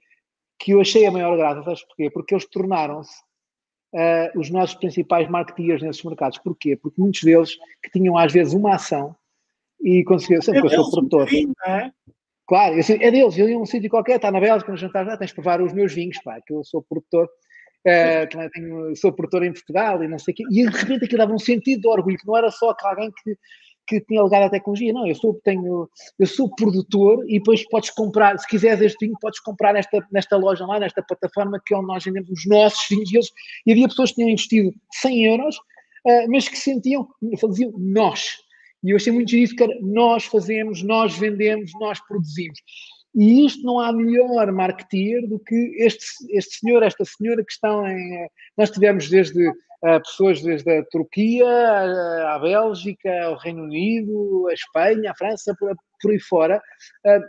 [0.64, 2.10] que eu achei a maior graça, sabes porquê?
[2.10, 3.14] Porque eles tornaram-se
[3.94, 6.38] uh, os nossos principais marketeers nesses mercados.
[6.38, 6.78] Porquê?
[6.78, 9.14] Porque muitos deles que tinham às vezes uma ação
[9.82, 11.28] e conseguiam, sempre é que eu sou produtor.
[11.68, 11.92] é?
[12.48, 15.06] Claro, eu, é deles, eu ia a um sítio qualquer, está na Bélgica, no jantar,
[15.06, 17.30] já tens de provar os meus vinhos, pá, que eu sou produtor.
[18.30, 21.18] Também tenho, sou produtor em Portugal e não sei o quê, e de repente aquilo
[21.18, 23.38] dava um sentido de orgulho, que não era só alguém que
[23.88, 24.94] que tinha ligado à tecnologia.
[24.94, 29.18] Não, eu sou, tenho, eu sou produtor e depois podes comprar, se quiseres este vinho,
[29.20, 32.86] podes comprar nesta, nesta loja lá, nesta plataforma que é onde nós vendemos os nossos
[32.90, 33.12] vinhos.
[33.12, 33.32] E, eles,
[33.66, 37.08] e havia pessoas que tinham investido 100 euros, uh, mas que sentiam,
[37.40, 38.38] faziam nós.
[38.84, 42.60] E eu achei muito isso, que era, nós fazemos, nós vendemos, nós produzimos.
[43.16, 47.86] E isto não há melhor marketeer do que este, este senhor, esta senhora que estão
[47.88, 48.28] em.
[48.58, 54.54] Nós tivemos desde uh, pessoas desde a Turquia, a, a Bélgica, ao Reino Unido, a
[54.54, 56.58] Espanha, a França, por, por aí fora,
[57.06, 57.24] uh,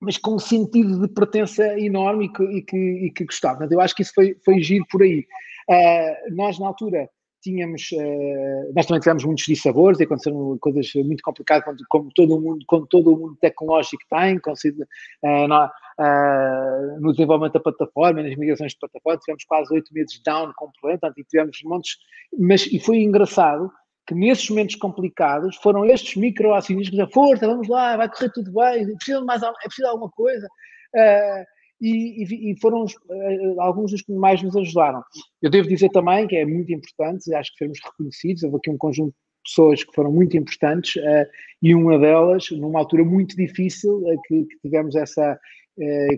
[0.00, 3.66] mas com um sentido de pertença enorme e que, e que, e que gostava.
[3.68, 5.26] Eu acho que isso foi, foi giro por aí.
[5.68, 7.08] Uh, nós, na altura,
[7.40, 12.36] tínhamos, uh, nós também tivemos muitos dissabores e aconteceram coisas muito complicadas, como, como, todo
[12.36, 18.22] o mundo, como todo o mundo tecnológico tem, uh, no, uh, no desenvolvimento da plataforma,
[18.22, 21.96] nas migrações de plataforma, tivemos quase oito meses down completo, e tivemos montes,
[22.38, 23.70] mas, e foi engraçado
[24.06, 28.50] que nesses momentos complicados foram estes microacionistas que diziam, força, vamos lá, vai correr tudo
[28.52, 34.02] bem, precisa de mais, é preciso alguma coisa, uh, e, e, foram uh, alguns dos
[34.02, 35.02] que mais nos ajudaram.
[35.40, 38.78] Eu devo dizer também que é muito importante, acho que sermos reconhecidos, houve aqui um
[38.78, 41.26] conjunto de pessoas que foram muito importantes uh,
[41.62, 45.38] e uma delas, numa altura muito difícil, uh, que, que, tivemos essa,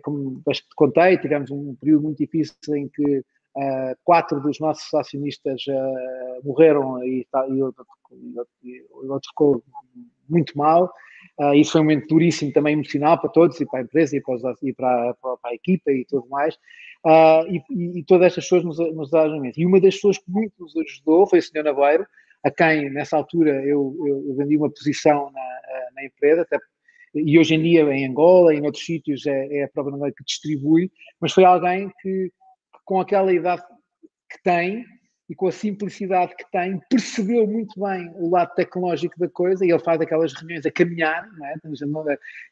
[0.03, 3.23] como te contei, tivemos um período muito difícil em que
[4.05, 5.63] quatro dos nossos acionistas
[6.43, 9.63] morreram e, e, e outro ficou
[10.31, 10.91] muito mal.
[11.41, 14.21] Uh, isso foi um momento duríssimo também emocional para todos, e para a empresa, e
[14.21, 16.55] para, os, e para, para, para a equipa e tudo mais.
[17.03, 20.53] Uh, e, e, todas estas pessoas nos, nos ajudaram E uma das pessoas que muito
[20.59, 21.65] nos ajudou foi o Sr.
[21.65, 22.07] Naveiro,
[22.45, 25.61] a quem, nessa altura, eu, eu, vendi uma posição na,
[25.95, 26.59] na empresa, até,
[27.15, 30.15] e hoje em dia em Angola e em outros sítios é, é a própria Naveiro
[30.17, 32.31] que distribui, mas foi alguém que
[32.85, 33.63] com aquela idade
[34.31, 34.85] que tem,
[35.31, 39.71] e com a simplicidade que tem, percebeu muito bem o lado tecnológico da coisa e
[39.71, 41.55] ele faz aquelas reuniões a caminhar, não é?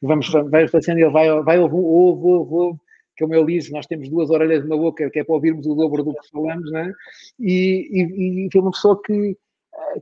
[0.01, 2.79] Vamos, vamos fazendo, ele vai, vai ouve, ouve, ouve, ouve,
[3.19, 6.05] como ele diz, nós temos duas orelhas na boca, que é para ouvirmos o dobro
[6.05, 6.93] do que falamos, não é?
[7.41, 9.37] E, e, e foi uma pessoa que,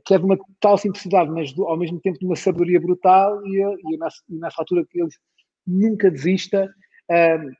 [0.05, 3.43] que é de uma tal simplicidade, mas do, ao mesmo tempo de uma sabedoria brutal
[3.47, 5.09] e, e, nessa, nessa altura que ele
[5.65, 6.71] nunca desista.
[7.09, 7.51] Um,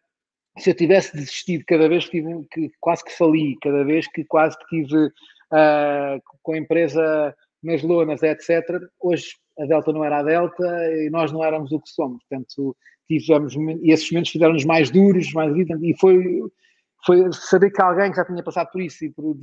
[0.58, 4.24] se eu tivesse desistido cada vez que, tive, que quase que fali, cada vez que
[4.26, 10.20] quase que tive uh, com a empresa nas lonas, etc., hoje a Delta não era
[10.20, 12.22] a Delta e nós não éramos o que somos.
[12.30, 12.76] Portanto,
[13.08, 16.42] tivemos, e esses momentos fizeram-nos mais duros, mais e foi
[17.06, 19.38] foi saber que alguém que já tinha passado por isso e por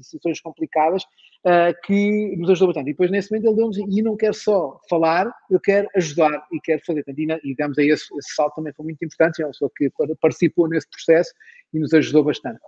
[0.00, 1.02] situações complicadas
[1.44, 2.90] uh, que nos ajudou bastante.
[2.90, 6.60] E depois, nesse momento, ele deu-nos, e não quero só falar, eu quero ajudar e
[6.60, 7.04] quero fazer.
[7.08, 9.90] E, e damos aí esse, esse salto também foi muito importante, é uma pessoa que
[10.20, 11.32] participou nesse processo
[11.72, 12.60] e nos ajudou bastante.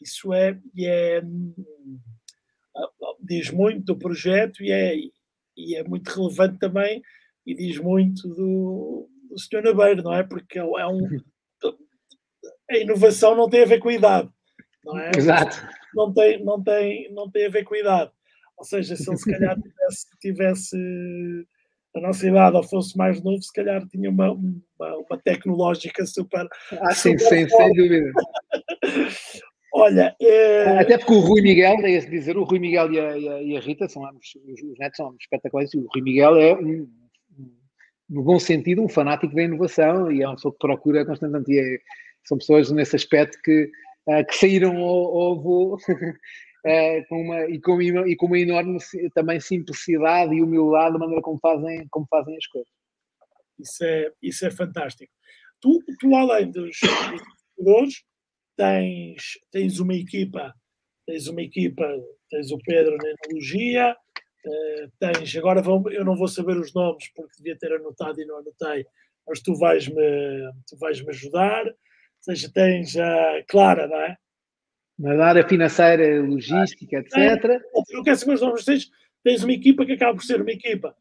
[0.00, 1.22] Isso é, e é
[3.20, 4.94] diz muito do projeto e é,
[5.56, 7.02] e é muito relevante também
[7.46, 9.62] e diz muito do, do Sr.
[9.62, 10.22] Nabeiro, não é?
[10.22, 11.00] Porque é um,
[12.70, 14.28] a inovação não tem a ver com a idade,
[14.84, 15.10] não é?
[15.16, 15.56] Exato.
[15.94, 18.10] Não tem, não tem, não tem a ver com a idade.
[18.56, 20.76] Ou seja, se ele se calhar tivesse, tivesse
[21.94, 26.46] a nossa idade ou fosse mais novo, se calhar tinha uma, uma, uma tecnológica super.
[26.80, 28.12] Ah, sim, sim, sem dúvida.
[29.74, 30.14] Olha.
[30.20, 30.78] É...
[30.78, 33.42] Até porque o Rui Miguel, é esse dizer, o Rui Miguel e a, e a,
[33.42, 36.54] e a Rita são ambos, os netos são ambos espetaculares, e o Rui Miguel é
[36.54, 36.86] um,
[38.08, 41.82] no bom sentido, um fanático da inovação e é uma pessoa que procura constantemente.
[42.24, 43.70] São pessoas nesse aspecto que,
[44.08, 45.78] uh, que saíram ao, ao voo uh,
[47.08, 48.78] com uma, e, com, e com uma enorme
[49.14, 52.72] também simplicidade e humildade da maneira como fazem, como fazem as coisas.
[53.58, 55.12] Isso é, isso é fantástico.
[55.60, 58.02] Tu, tu além dos investidores,
[58.56, 60.52] tens, tens uma equipa,
[61.06, 61.88] tens uma equipa,
[62.30, 63.96] tens o Pedro na enologia,
[64.46, 68.24] uh, tens, agora vão, eu não vou saber os nomes porque devia ter anotado e
[68.24, 68.84] não anotei,
[69.26, 69.94] mas tu vais-me
[70.66, 71.64] tu vais-me ajudar.
[72.26, 74.16] Ou seja, tens a Clara, não é?
[74.98, 77.16] Na área financeira, logística, etc.
[77.16, 77.60] É,
[77.92, 78.90] não quero saber os nomes, tens,
[79.24, 80.94] tens uma equipa que acaba por ser uma equipa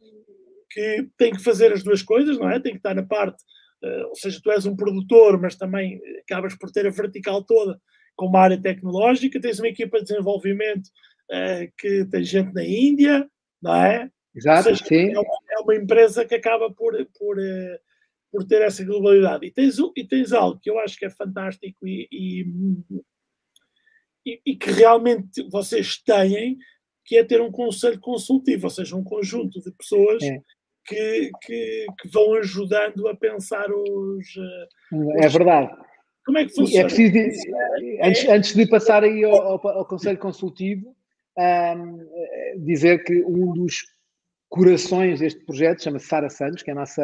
[0.72, 2.60] que tem que fazer as duas coisas, não é?
[2.60, 3.44] Tem que estar na parte,
[3.84, 7.80] uh, ou seja, tu és um produtor, mas também acabas por ter a vertical toda
[8.16, 10.88] com uma área tecnológica, tens uma equipa de desenvolvimento
[11.30, 13.30] uh, que tem gente na Índia,
[13.62, 14.10] não é?
[14.34, 15.12] Exato, seja, sim.
[15.12, 17.80] É uma, é uma, empresa que acaba por, por, uh,
[18.32, 19.46] por ter essa globalidade.
[19.46, 22.46] E tens, e tens algo que eu acho que é fantástico e, e,
[24.46, 26.58] e, que realmente vocês têm,
[27.06, 30.40] que é ter um conselho consultivo, ou seja, um conjunto de pessoas é.
[30.86, 34.28] que, que, que, vão ajudando a pensar os.
[35.22, 35.76] É verdade.
[36.26, 36.82] Como é que funciona?
[36.82, 40.96] É preciso, é, antes, antes de passar aí ao, ao, ao conselho consultivo,
[41.38, 43.82] um, dizer que um dos
[44.52, 47.02] corações deste projeto chama-se Sara Santos, que é a nossa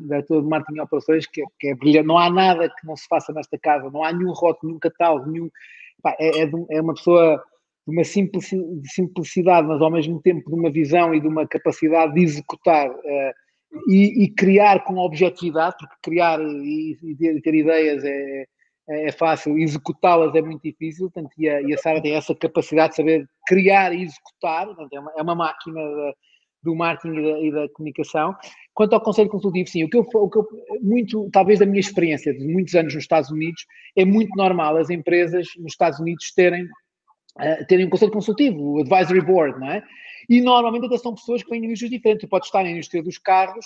[0.00, 2.08] diretora de marketing e operações, que, que é brilhante.
[2.08, 5.30] Não há nada que não se faça nesta casa, não há nenhum rótulo, nenhum catálogo,
[5.30, 5.50] nenhum.
[6.02, 7.44] Pá, é, é, é, uma pessoa
[7.86, 12.22] de uma simplicidade, mas ao mesmo tempo de uma visão e de uma capacidade de
[12.22, 13.32] executar uh,
[13.88, 18.46] e, e, criar com objetividade, porque criar e, e ter ideias é,
[18.88, 22.90] é, é fácil, executá-las é muito difícil, portanto, e a, a Sara tem essa capacidade
[22.90, 26.14] de saber criar e executar, portanto, é, uma, é uma máquina de,
[26.62, 28.34] do marketing e da, e da, comunicação.
[28.74, 30.46] Quanto ao conselho consultivo, sim, o que, eu, o que eu,
[30.80, 33.64] muito, talvez da minha experiência de muitos anos nos Estados Unidos,
[33.96, 38.80] é muito normal as empresas nos Estados Unidos terem, uh, terem um conselho consultivo, o
[38.80, 39.82] advisory board, não é?
[40.28, 42.22] E normalmente até são pessoas que vêm de indústrias diferentes.
[42.22, 43.64] Tu podes estar na indústria dos carros,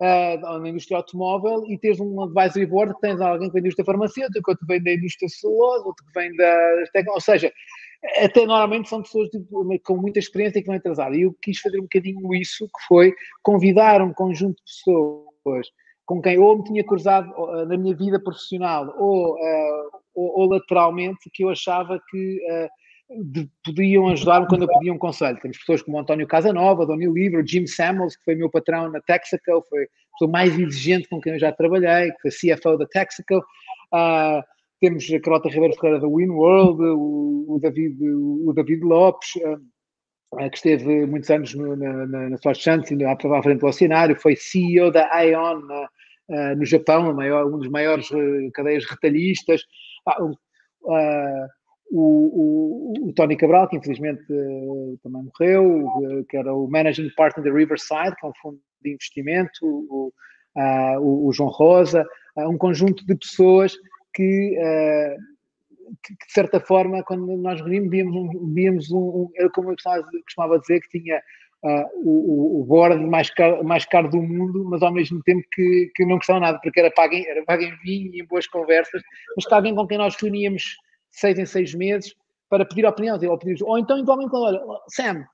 [0.00, 3.84] uh, na indústria automóvel e teres um advisory board, tens alguém que vem da indústria
[3.84, 7.52] farmacêutica, outro que vem da indústria celulosa, outro que vem da tecnologia, ou seja,
[8.22, 11.12] até normalmente são pessoas tipo, com muita experiência que vão atrasar.
[11.14, 15.66] E eu quis fazer um bocadinho isso, que foi convidar um conjunto de pessoas
[16.04, 17.32] com quem ou me tinha cruzado
[17.66, 22.68] na minha vida profissional ou, uh, ou, ou, lateralmente que eu achava que uh,
[23.22, 25.38] de, podiam ajudar-me quando eu pedia um conselho.
[25.40, 29.64] Temos pessoas como António Casanova, Doni Livro, Jim Samuels, que foi meu patrão na Texaco,
[29.68, 33.38] foi a pessoa mais exigente com quem eu já trabalhei, que foi CFO da Texaco.
[33.92, 34.42] Uh,
[34.80, 40.56] temos a Carota Ribeiro Ferreira da WinWorld, o, o, David, o David Lopes, uh, que
[40.56, 44.90] esteve muitos anos no, na, na, na Source Chance, à, frente do cenário, foi CEO
[44.90, 49.62] da Ion uh, no Japão, maior, um dos maiores uh, cadeias retalhistas.
[50.06, 50.18] Ah,
[51.90, 54.22] o, o, o, Tony Cabral, que infelizmente
[55.02, 59.58] também morreu, que era o Managing Partner da Riverside, que é um fundo de investimento,
[59.62, 60.12] o,
[60.96, 62.06] o João Rosa,
[62.36, 63.76] um conjunto de pessoas
[64.14, 69.70] que, uh, que, de certa forma, quando nós reunimos, víamos um, víamos um, um como
[69.70, 69.76] eu
[70.24, 71.20] costumava, dizer, que tinha
[71.64, 75.90] uh, o, o board mais caro, mais caro do mundo, mas ao mesmo tempo que,
[75.94, 78.46] que não custava nada, porque era pago em, era pago em vinho e em boas
[78.46, 79.02] conversas,
[79.36, 80.76] mas que alguém com quem nós reuníamos
[81.18, 82.14] seis em seis meses
[82.48, 85.24] para pedir opinião, ou, pedir, ou então, igualmente, olha, Sam,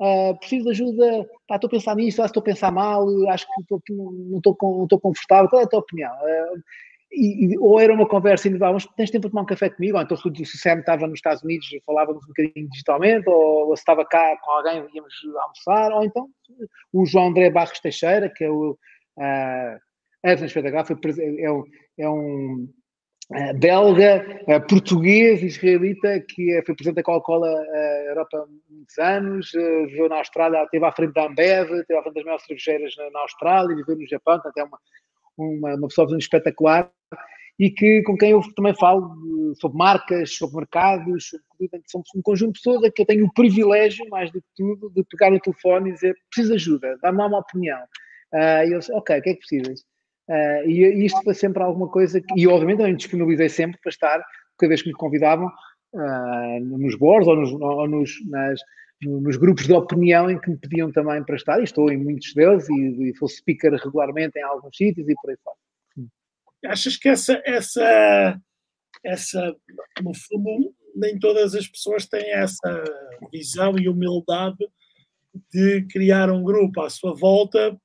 [0.00, 3.92] Uh, preciso de ajuda, pá, estou a pensar nisto, estou a pensar mal, acho que
[3.92, 6.12] não estou confortável, qual é a tua opinião?
[6.12, 6.62] Uh,
[7.10, 9.96] e, e, ou era uma conversa individual, mas tens tempo para tomar um café comigo?
[9.96, 13.76] Ou então se o Sam estava nos Estados Unidos falávamos um bocadinho digitalmente, ou, ou
[13.76, 16.28] se estava cá com alguém íamos almoçar, ou então
[16.92, 18.78] o João André Barros Teixeira, que é o
[19.16, 19.78] uh,
[20.22, 21.44] Evans Pedagal, é
[22.02, 22.68] é um uh,
[23.56, 29.52] belga, uh, português, israelita, que é, foi presidente da Coca-Cola uh, Europa há muitos anos,
[29.52, 33.20] viveu na Austrália, esteve à frente da Ambev, esteve à frente das maiores cervejeiras na,
[33.20, 34.78] Austrália, viveu no Japão, portanto é uma
[35.38, 36.90] uma, uma pessoa espetacular
[37.58, 39.16] e que, com quem eu também falo
[39.60, 43.32] sobre marcas, sobre mercados, sobre, somos um conjunto de pessoas a que eu tenho o
[43.32, 47.18] privilégio, mais do que tudo, de pegar o telefone e dizer preciso de ajuda, dá-me
[47.18, 47.80] uma opinião.
[48.32, 49.84] E eu disse, ok, o que é que precisas?
[50.28, 53.90] Uh, e, isto foi sempre alguma coisa que, e obviamente eu me disponibilizei sempre para
[53.90, 54.22] estar,
[54.58, 55.46] cada vez que me convidavam,
[55.94, 58.60] uh, nos boards ou, nos, ou nos, nas,
[59.02, 62.34] nos grupos de opinião em que me pediam também para estar, e estou em muitos
[62.34, 65.56] deles, e, e speaker regularmente em alguns sítios e por aí fora.
[66.66, 68.40] Achas que essa, essa,
[69.04, 69.56] essa,
[70.02, 72.84] no fundo, nem todas as pessoas têm essa
[73.32, 74.58] visão e humildade
[75.52, 77.78] de criar um grupo à sua volta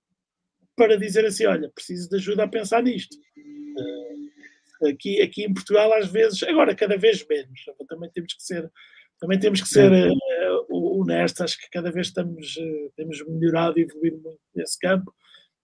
[0.75, 3.15] para dizer assim: olha, preciso de ajuda a pensar nisto.
[3.37, 8.71] Uh, aqui, aqui em Portugal, às vezes, agora cada vez menos, também temos que ser,
[9.19, 13.83] também temos que ser uh, honestos, acho que cada vez estamos, uh, temos melhorado e
[13.83, 15.13] evoluído muito nesse campo,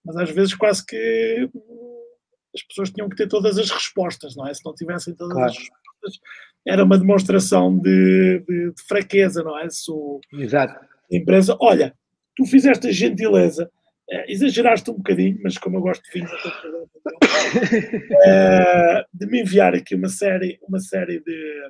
[0.04, 1.50] mas às vezes quase que
[2.56, 4.54] as pessoas tinham que ter todas as respostas, não é?
[4.54, 5.52] Se não tivessem todas claro.
[5.52, 6.20] as respostas,
[6.66, 9.70] era uma demonstração de, de, de fraqueza, não é?
[9.70, 10.74] Se o, Exato.
[10.74, 11.96] a empresa, olha,
[12.36, 13.70] tu fizeste a gentileza,
[14.12, 16.32] é, exageraste um bocadinho, mas como eu gosto de vinhos,
[18.26, 21.70] é, de me enviar aqui uma série, uma série de,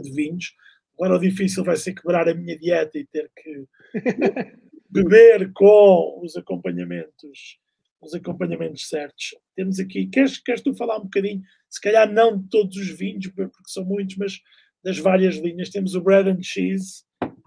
[0.00, 0.54] de vinhos.
[0.94, 3.64] Agora o difícil vai ser quebrar a minha dieta e ter que
[4.90, 7.60] beber com os acompanhamentos
[8.02, 9.34] os acompanhamentos certos.
[9.54, 13.28] Temos aqui, queres, queres tu falar um bocadinho, se calhar não de todos os vinhos,
[13.28, 14.40] porque são muitos, mas
[14.82, 15.70] das várias linhas.
[15.70, 17.04] Temos o bread and cheese,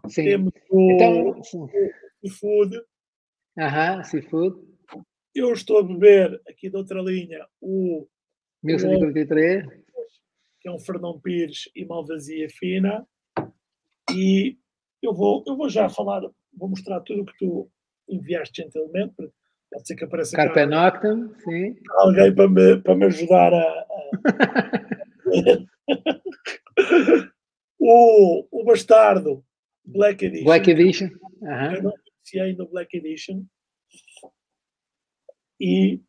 [0.08, 0.24] sim.
[0.24, 1.44] temos o, então, o
[2.24, 2.80] seafood.
[3.58, 4.58] Aham, seafood.
[5.34, 8.08] Eu estou a beber aqui da outra linha o
[8.64, 9.66] 1143,
[10.62, 13.06] que é um Fernão Pires e Malvasia Fina.
[14.12, 14.58] E
[15.02, 16.22] eu vou, eu vou já falar,
[16.54, 17.70] vou mostrar tudo o que tu
[18.08, 19.16] enviaste gentilmente,
[19.72, 21.76] Pode ser que apareça Carpe Noctem, sim.
[21.98, 23.58] Alguém para me, para me ajudar a.
[23.58, 23.86] a...
[27.80, 29.44] o, o Bastardo
[29.84, 30.46] Black Edition.
[30.46, 31.10] Black Edition.
[31.42, 31.92] Uhum.
[32.34, 33.46] Eu não conhecia ainda o Black Edition.
[35.60, 36.02] E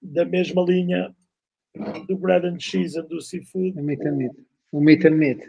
[0.00, 1.14] da mesma linha
[2.08, 3.78] do Bread and Cheese e do Seafood.
[3.78, 4.36] O Meat and Meat.
[4.72, 5.40] O Meat and Meat.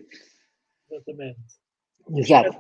[0.90, 1.40] Exatamente.
[2.16, 2.58] Exato.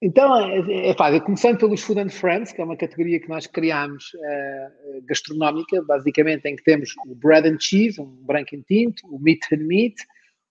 [0.00, 1.22] Então, é, é fácil.
[1.22, 6.46] Começando pelos Food and Friends, que é uma categoria que nós criámos uh, gastronómica, basicamente
[6.46, 9.96] em que temos o Bread and Cheese, um branco e tinto, o Meat and Meat,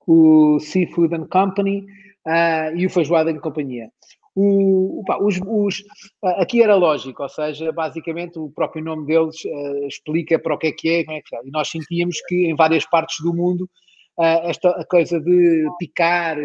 [0.05, 1.85] o Seafood and Company
[2.25, 3.89] uh, e o Feijoada em Companhia.
[4.39, 5.79] O, opa, os, os,
[6.23, 9.35] uh, aqui era lógico, ou seja, basicamente o próprio nome deles
[9.87, 11.39] explica para o que é que é, como é que é.
[11.43, 13.67] E nós sentíamos que em várias partes do mundo
[14.19, 16.37] esta coisa de picar,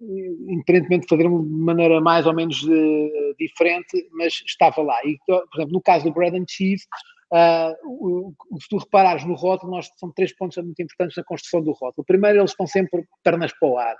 [0.00, 4.98] independentemente de fazer de maneira mais ou menos uh, diferente, mas estava lá.
[5.04, 6.84] E, por exemplo, no caso do bread and cheese,
[7.32, 11.72] uh, se tu reparares no rótulo, nós são três pontos muito importantes na construção do
[11.72, 12.04] rótulo.
[12.06, 13.96] Primeiro, eles estão sempre pernas para o ar.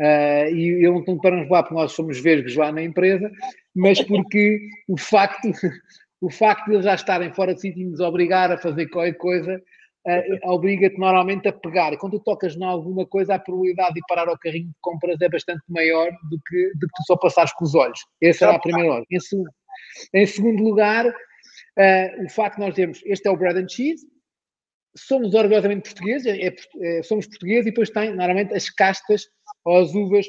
[0.00, 3.30] Uh, e eu não para o ar porque nós somos vesgos lá na empresa,
[3.76, 4.58] mas porque
[4.88, 5.50] o facto,
[6.22, 9.18] o facto de eles já estarem fora de sítio e nos obrigar a fazer qualquer
[9.18, 9.62] coisa
[10.06, 11.92] uh, obriga-te normalmente a pegar.
[11.92, 15.20] E quando tu tocas em alguma coisa, a probabilidade de parar ao carrinho de compras
[15.20, 18.00] é bastante maior do que, do que tu só passares com os olhos.
[18.22, 19.06] Essa era a primeira ordem.
[19.10, 19.50] Em, segundo,
[20.14, 24.06] em segundo lugar, uh, o facto de nós termos, este é o bread and cheese,
[24.96, 29.26] somos orgulhosamente portugueses, é, é, é, somos portugueses e depois tem, normalmente, as castas
[29.64, 30.26] ou as uvas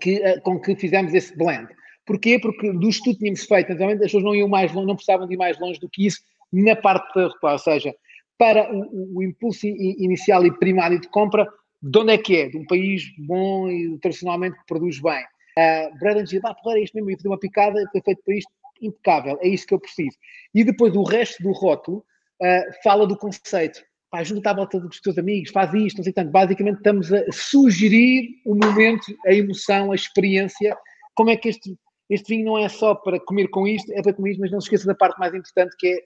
[0.00, 1.68] que, com que fizemos esse blend.
[2.06, 2.38] Porquê?
[2.38, 5.26] Porque do estudo que tínhamos feito, naturalmente, as pessoas não iam mais longe, não precisavam
[5.26, 6.20] de ir mais longe do que isso
[6.52, 7.94] na parte da ou seja,
[8.38, 11.46] para o, o, impulso inicial e primário de compra,
[11.82, 12.48] de onde é que é?
[12.48, 15.22] De um país bom e tradicionalmente que produz bem.
[15.58, 18.34] Uh, Brandon diz, ah, porra, é isto mesmo, eu fazer uma picada, foi feito para
[18.34, 18.50] isto,
[18.80, 20.16] impecável, é isso que eu preciso.
[20.54, 22.04] E depois o resto do rótulo
[22.42, 23.82] uh, fala do conceito.
[24.10, 26.30] Pá, junta à volta dos teus amigos, faz isto, não sei tanto.
[26.30, 30.76] Basicamente estamos a sugerir o momento, a emoção, a experiência,
[31.14, 31.76] como é que este
[32.10, 34.60] este vinho não é só para comer com isto, é para comer isto, mas não
[34.60, 35.96] se esqueça da parte mais importante que é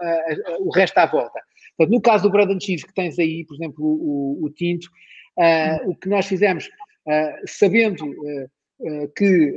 [0.00, 1.40] a, a, a, o resto à volta.
[1.76, 4.86] Portanto, no caso do bread and cheese que tens aí, por exemplo, o, o tinto,
[5.36, 8.50] uh, o que nós fizemos, uh, sabendo uh,
[9.16, 9.56] que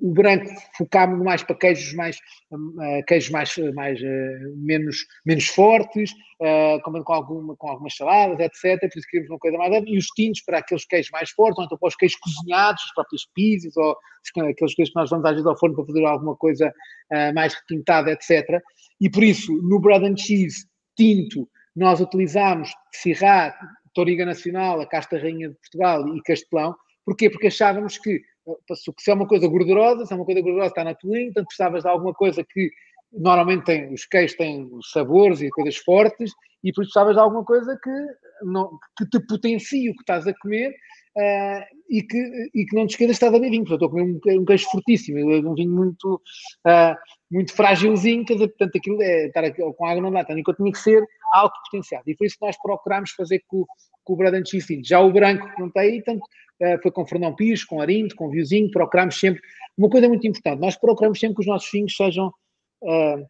[0.00, 2.18] o branco focámos mais para queijos mais,
[3.06, 4.00] queijos mais, mais
[4.56, 6.12] menos, menos fortes,
[6.82, 8.80] com, alguma, com algumas saladas, etc.
[8.80, 9.90] Por isso queríamos uma coisa mais leve.
[9.90, 12.94] E os tintos para aqueles queijos mais fortes, ou então para os queijos cozinhados, as
[12.94, 13.96] próprias pizzas, ou
[14.50, 16.72] aqueles queijos que nós vamos às vezes ao forno para fazer alguma coisa
[17.34, 18.62] mais requintada, etc.
[19.00, 20.66] E por isso, no bread and cheese
[20.96, 23.54] tinto, nós utilizámos Sirá,
[23.92, 26.74] Toriga Nacional, a Casta Rainha de Portugal e Castelão.
[27.04, 27.30] Porquê?
[27.30, 28.22] Porque achávamos que
[28.74, 31.82] se é uma coisa gordurosa, se é uma coisa gordurosa está na língua, então precisavas
[31.82, 32.70] de alguma coisa que
[33.12, 36.32] normalmente tem, os queijos têm sabores e coisas fortes,
[36.62, 37.90] e por isso precisavas de alguma coisa que,
[38.42, 42.18] não, que te potencie o que estás a comer uh, e, que,
[42.54, 43.64] e que não te esqueças que estás a beber vinho.
[43.64, 45.18] Portanto, estou a comer um, um queijo fortíssimo,
[45.50, 46.96] um vinho muito, uh,
[47.30, 51.04] muito frágilzinho, portanto, aquilo é estar aqui, com água não dá, então, tinha que ser
[51.32, 52.04] alto potenciado.
[52.06, 53.64] E foi isso que nós procurámos fazer com,
[54.02, 57.34] com o Bradan Cheese Já o branco que não tem, tanto uh, foi com Fernão
[57.34, 59.42] Pires, com Arinto, com Viozinho, procuramos sempre,
[59.76, 62.28] uma coisa muito importante, nós procuramos sempre que os nossos vinhos sejam,
[62.82, 63.26] uh,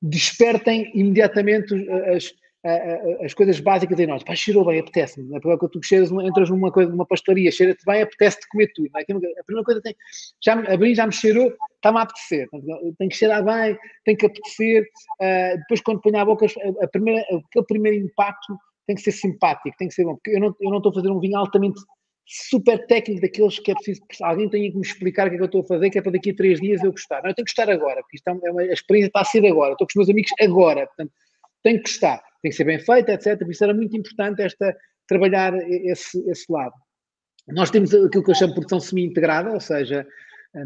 [0.00, 1.74] despertem imediatamente
[2.14, 2.32] as,
[3.22, 4.22] as coisas básicas em nós.
[4.24, 5.28] Pá, cheirou bem, apetece-me.
[5.28, 8.90] Não é porque tu cheiras, entras numa coisa, numa pastelaria, cheira-te bem, apetece-te comer tudo.
[8.96, 9.00] É?
[9.00, 9.94] A primeira coisa tem,
[10.42, 12.48] já abri, já me cheirou, está-me a apetecer.
[12.98, 14.82] Tem que cheirar bem, tem que apetecer.
[15.20, 16.46] Uh, depois, quando põe à boca,
[16.82, 18.56] a primeira, aquele primeiro impacto
[18.86, 20.14] tem que ser simpático, tem que ser bom.
[20.14, 21.80] Porque eu não, eu não estou a fazer um vinho altamente
[22.26, 25.38] super técnico daqueles que é preciso que alguém tenha que me explicar o que é
[25.38, 27.22] que eu estou a fazer, que é para daqui a três dias eu gostar.
[27.22, 29.46] Não, eu tenho que gostar agora, porque isto é uma, a experiência está a ser
[29.46, 29.72] agora.
[29.72, 31.12] Estou com os meus amigos agora, portanto,
[31.62, 33.38] tenho que gostar tem que ser bem feita, etc.
[33.38, 34.76] Por isso era muito importante esta,
[35.08, 36.74] trabalhar esse, esse lado.
[37.48, 40.06] Nós temos aquilo que eu chamo de produção semi-integrada, ou seja,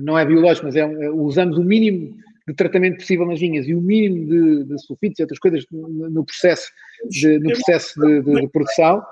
[0.01, 2.17] não é biológico, mas é, é, usamos o mínimo
[2.49, 6.11] de tratamento possível nas vinhas e o mínimo de, de sulfitos e outras coisas no,
[6.11, 6.71] no processo,
[7.09, 9.03] de, no processo de, de, de produção.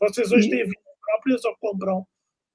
[0.00, 2.06] Vocês hoje têm vinhas próprias ou compram,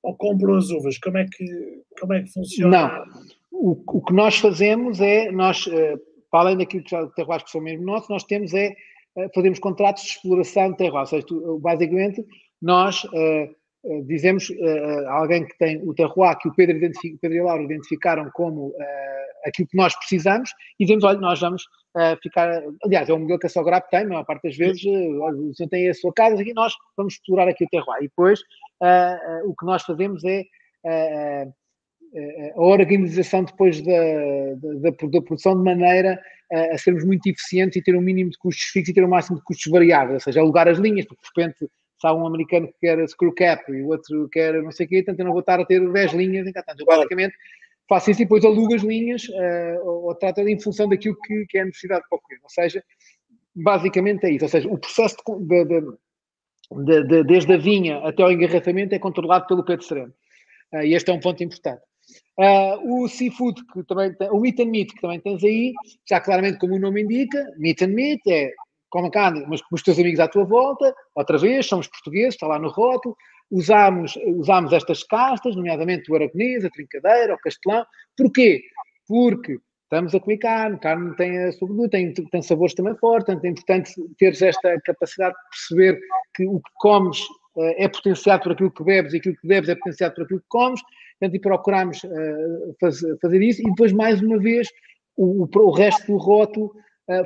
[0.04, 0.98] ou compram as uvas?
[0.98, 2.78] Como é que, como é que funciona?
[2.88, 3.30] Não.
[3.52, 5.98] O, o que nós fazemos é, nós, eh,
[6.32, 8.76] para além daquilo que já terroirs que são mesmo nossos, nós temos é
[9.18, 11.00] eh, fazemos contratos de exploração de terra.
[11.00, 12.26] Ou seja, tu, basicamente,
[12.62, 17.38] nós uh, uh, dizemos uh, alguém que tem o terroir que o Pedro, identific, Pedro
[17.38, 18.74] e Laura identificaram como
[19.46, 21.64] aquilo que nós precisamos e dizemos, olha, nós vamos
[22.22, 22.62] ficar...
[22.84, 25.70] Aliás, é um modelo que a Sograp tem, a maior parte das vezes, o senhor
[25.70, 28.00] tem a sua casa e nós vamos explorar aqui o terroir.
[28.00, 28.42] E depois,
[29.46, 30.44] o que nós fazemos é
[32.56, 33.92] a organização depois da,
[34.56, 36.20] da, da, produção de maneira
[36.52, 39.10] a, a, sermos muito eficientes e ter um mínimo de custos fixos e ter um
[39.10, 42.26] máximo de custos variáveis, ou seja, alugar as linhas, porque de repente se há um
[42.26, 45.26] americano que quer screw cap e o outro quer não sei o quê, tanto eu
[45.26, 47.36] não vou estar a ter 10 linhas Portanto, eu basicamente
[47.90, 51.46] faço isso e depois alugo as linhas uh, ou, ou trato em função daquilo que,
[51.48, 52.44] que é a necessidade para o cliente.
[52.44, 52.84] Ou seja,
[53.56, 54.46] basicamente é isso.
[54.46, 59.48] Ou seja, o processo de, de, de, desde a vinha até ao engarrafamento é controlado
[59.48, 60.14] pelo Pedro Sereno.
[60.74, 61.82] Uh, e este é um ponto importante.
[62.40, 65.74] Uh, o seafood, que também tem, o meat and meat, que também tens aí,
[66.08, 68.54] já claramente como o nome indica, meat and meat é
[68.90, 72.48] como carne, mas com os teus amigos à tua volta, outra vez, somos portugueses, está
[72.48, 73.16] lá no rótulo,
[73.52, 77.86] usamos, usamos estas castas, nomeadamente o aragonês, a trincadeira, o castelão.
[78.18, 78.62] Porquê?
[79.08, 83.50] Porque estamos a comer carne, carne tem sua tem, tem sabores também fortes, portanto é
[83.50, 86.00] importante teres esta capacidade de perceber
[86.36, 87.22] que o que comes
[87.56, 90.42] uh, é potenciado por aquilo que bebes e aquilo que bebes é potenciado por aquilo
[90.42, 90.82] que comes,
[91.20, 93.62] Portanto, e procuramos uh, faz, fazer isso.
[93.62, 94.70] E depois, mais uma vez,
[95.18, 96.74] o, o, o resto do rótulo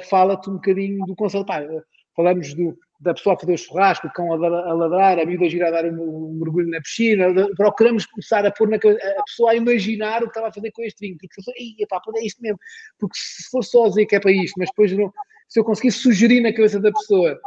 [0.10, 1.46] fala-te um bocadinho do conceito.
[1.46, 1.82] Pá, uh,
[2.16, 5.50] falamos do, da pessoa a fazer o churrasco, o cão a, ladrar, a miúda a
[5.50, 7.28] girar a dar um, mergulho na piscina.
[7.56, 10.84] Procuramos começar a pôr na, a pessoa a imaginar o que estava a fazer com
[10.84, 11.18] este vinho.
[11.18, 11.56] Porque pessoa,
[11.90, 12.60] pá, é isto mesmo.
[13.00, 15.12] Porque se for só dizer que é para isto, mas depois não,
[15.48, 17.40] se eu conseguir sugerir na cabeça da pessoa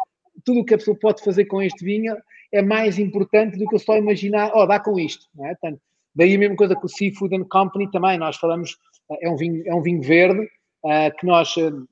[0.44, 2.14] tudo o que a pessoa pode fazer com este vinho,
[2.52, 5.54] é mais importante do que eu só imaginar, ó, oh, dá com isto, não é?
[5.54, 5.80] Portanto,
[6.16, 8.78] Daí a mesma coisa com o Seafood and Company também, nós falamos,
[9.20, 10.40] é um vinho, é um vinho verde,
[10.82, 11.86] uh, que nós uh,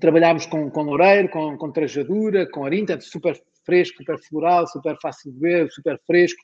[0.00, 5.32] trabalhamos com, com loureiro, com, com trajadura, com arinta, super fresco, super floral, super fácil
[5.32, 6.40] de beber, super fresco,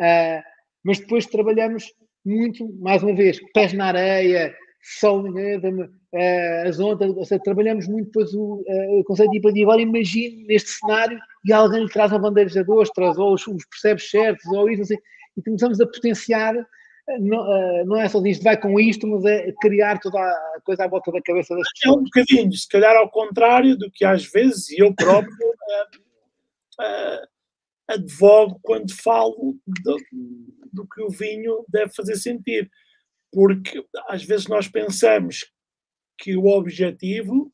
[0.00, 0.42] uh,
[0.84, 1.84] mas depois trabalhamos
[2.24, 8.06] muito, mais uma vez, pés na areia, sol, uh, as ondas, ou seja, trabalhamos muito
[8.06, 12.10] depois o, uh, o conceito de e agora imagine neste cenário e alguém lhe traz
[12.12, 14.98] uma bandeira de traz ou os, os percebes certos, ou isso, não
[15.36, 16.54] e começamos a potenciar,
[17.18, 20.84] não, eh, não é só isto vai com isto, mas é criar toda a coisa
[20.84, 21.96] à volta da cabeça das pessoas.
[21.96, 27.26] É um bocadinho, se calhar ao contrário do que às vezes eu próprio uh, uh,
[27.88, 29.96] advogo quando falo do,
[30.72, 32.68] do que o vinho deve fazer sentido.
[33.32, 35.52] Porque às vezes nós pensamos
[36.18, 37.52] que o objetivo,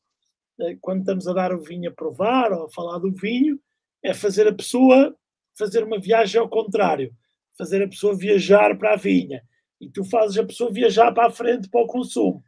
[0.81, 3.59] quando estamos a dar o vinho a provar ou a falar do vinho,
[4.03, 5.15] é fazer a pessoa
[5.57, 7.13] fazer uma viagem ao contrário
[7.57, 9.41] fazer a pessoa viajar para a vinha.
[9.79, 12.43] E tu fazes a pessoa viajar para a frente para o consumo.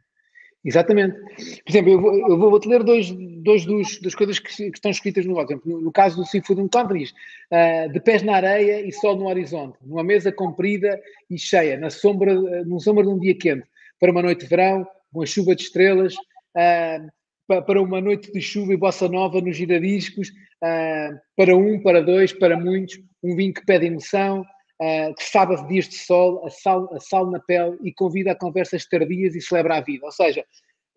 [0.64, 1.16] Exatamente.
[1.16, 4.76] Por exemplo, eu vou, eu vou te ler dois, dois dos, das coisas que, que
[4.76, 5.58] estão escritas no blog.
[5.64, 7.12] No, no caso do Seafood Companies,
[7.50, 11.00] uh, de pés na areia e sol no horizonte, numa mesa comprida
[11.30, 12.34] e cheia, na sombra,
[12.64, 13.66] no sombra de um dia quente,
[13.98, 18.74] para uma noite de verão, uma chuva de estrelas, uh, para uma noite de chuva
[18.74, 23.64] e bossa nova nos giradiscos, uh, para um, para dois, para muitos, um vinho que
[23.64, 24.44] pede emoção,
[24.80, 28.32] uh, que sabe de dias de sol, a sal, a sal na pele e convida
[28.32, 30.06] a conversas tardias e celebra a vida.
[30.06, 30.44] Ou seja,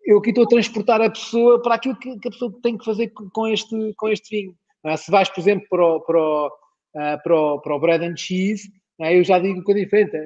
[0.04, 2.84] eu aqui estou a transportar a pessoa para aquilo que, que a pessoa tem que
[2.84, 4.54] fazer com este, com este vinho.
[4.84, 8.04] Uh, se vais, por exemplo, para o, para o, uh, para o, para o bread
[8.04, 10.16] and cheese, eu já digo coisa diferente.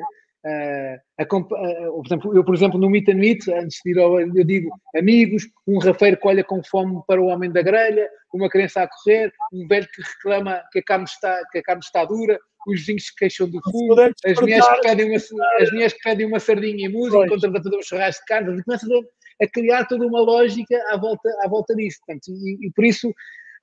[0.45, 3.99] Uh, a, uh, por exemplo, eu, por exemplo, no Meet and Meet, antes de ir
[3.99, 8.09] ao, eu digo amigos, um rafeiro que olha com fome para o homem da grelha,
[8.33, 11.83] uma criança a correr, um velho que reclama que a carne está, que a carne
[11.83, 12.39] está dura,
[12.69, 15.17] os vizinhos se queixam do fumo, as mulheres, que pedem uma,
[15.61, 18.59] as mulheres que pedem uma sardinha e música, enquanto a fazer um churrasco de carne,
[18.59, 21.99] e começas a, a, criar toda uma lógica à volta, à volta disso.
[22.07, 23.13] Portanto, e, e, por isso,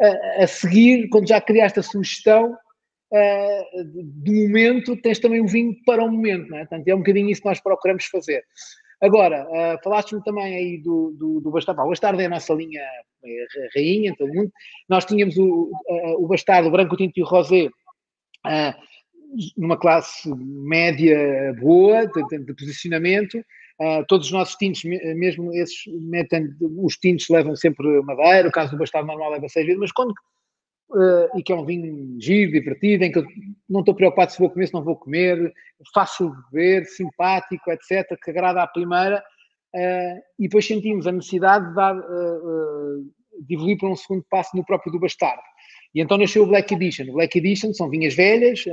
[0.02, 5.76] a, a, seguir, quando já criaste a sugestão, uh, de momento, tens também o vinho
[5.86, 6.61] para o momento, não é?
[6.61, 8.44] Portanto, é um bocadinho isso que nós procuramos fazer.
[9.02, 11.82] Agora, uh, falaste-me também aí do, do, do Bastardo.
[11.82, 12.82] O Bastardo é a nossa linha
[13.26, 14.52] é rainha, todo mundo.
[14.88, 18.73] Nós tínhamos o, uh, o Bastardo, o Branco, o Tinto e o Rosé, uh,
[19.57, 23.37] numa classe média boa, de, de posicionamento.
[23.79, 28.71] Uh, todos os nossos tintos, mesmo esses metem, os tintos levam sempre madeira, o caso
[28.71, 32.53] do Bastardo normal leva seis vezes, mas quando uh, e que é um vinho giro,
[32.53, 33.25] divertido, em que eu
[33.69, 35.53] não estou preocupado se vou comer, se não vou comer,
[35.93, 39.21] fácil de beber, simpático, etc., que agrada à primeira,
[39.75, 44.65] uh, e depois sentimos a necessidade de, dar, de evoluir para um segundo passo no
[44.65, 45.41] próprio do Bastardo.
[45.95, 47.05] E então nasceu o Black Edition.
[47.05, 48.65] O Black Edition são vinhas velhas,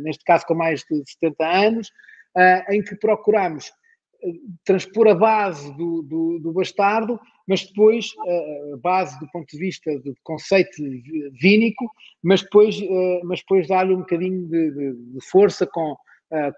[0.00, 1.92] neste caso com mais de 70 anos,
[2.68, 3.72] em que procuramos
[4.64, 8.08] transpor a base do, do, do bastardo, mas depois
[8.72, 10.82] a base do ponto de vista do conceito
[11.40, 11.88] vínico,
[12.22, 12.76] mas depois,
[13.22, 15.94] mas depois dar-lhe um bocadinho de, de, de, força com,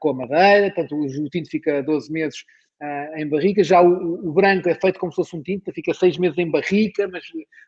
[0.00, 2.38] com a madeira, portanto o tinto fica 12 meses
[3.16, 6.18] em barrica, já o, o, branco é feito como se fosse um tinto, fica 6
[6.18, 7.24] meses em barrica, mas,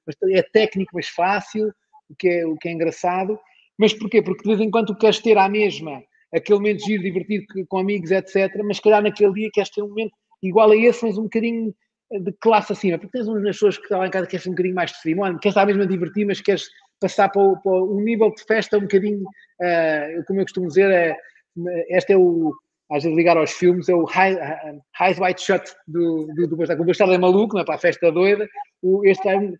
[0.06, 1.72] mas é técnico, mas fácil,
[2.10, 3.38] o que é, o que é engraçado.
[3.78, 4.22] Mas porquê?
[4.22, 6.02] Porque de vez em quando queres ter a mesma
[6.34, 8.50] aquele momento giro, divertido com amigos, etc.
[8.64, 10.12] Mas calhar naquele dia queres ter um momento
[10.42, 11.74] igual a esse, mas um bocadinho
[12.10, 14.50] de classe acima, porque tens umas pessoas que estão lá em casa que queres um
[14.50, 16.64] bocadinho mais de cima, queres estar mesmo a divertir, mas queres
[17.00, 21.16] passar para, para um nível de festa um bocadinho, uh, como eu costumo dizer, é,
[21.90, 22.54] este é o,
[22.90, 24.36] às vezes ligar aos filmes, é o High,
[24.94, 26.82] high White Shut do, do, do Bastardo.
[26.82, 28.48] O Bastardo é maluco, não é para a festa doida,
[28.82, 29.54] o, este é um,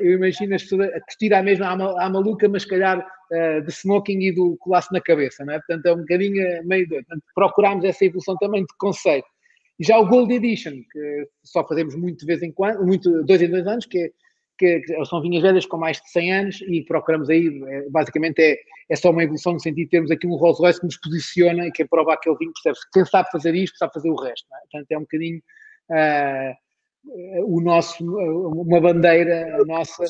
[0.00, 4.20] eu imagino as pessoas a vestir à mesma à, maluca, mas calhar uh, de smoking
[4.20, 5.58] e do colasso na cabeça, não é?
[5.58, 7.06] Portanto, é um bocadinho meio doido.
[7.06, 9.26] Portanto, procurámos essa evolução também de conceito.
[9.78, 13.40] E já o Gold Edition, que só fazemos muito de vez em quando, muito, dois
[13.40, 14.12] em dois anos, que,
[14.58, 17.48] é, que, são vinhas velhas com mais de 100 anos e procuramos aí,
[17.90, 18.56] basicamente é,
[18.90, 21.66] é só uma evolução no sentido de termos aqui um Rolls Royce que nos posiciona
[21.66, 24.46] e que é prova aquele vinho, percebe-se, quem sabe fazer isto, sabe fazer o resto,
[24.52, 24.60] é?
[24.62, 25.38] Portanto, é um bocadinho
[25.90, 26.67] uh,
[27.44, 30.06] o nosso, uma bandeira nossa uh,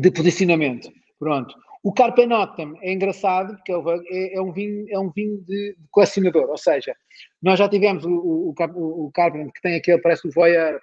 [0.00, 0.92] de posicionamento.
[1.18, 1.54] Pronto.
[1.84, 3.70] O Carpe Noctem é engraçado porque
[4.10, 6.96] é, é, um vinho, é um vinho de, de, colecionador, ou seja,
[7.42, 10.80] nós já tivemos o, o, o, o Carpe que tem aquele, parece um voyeur,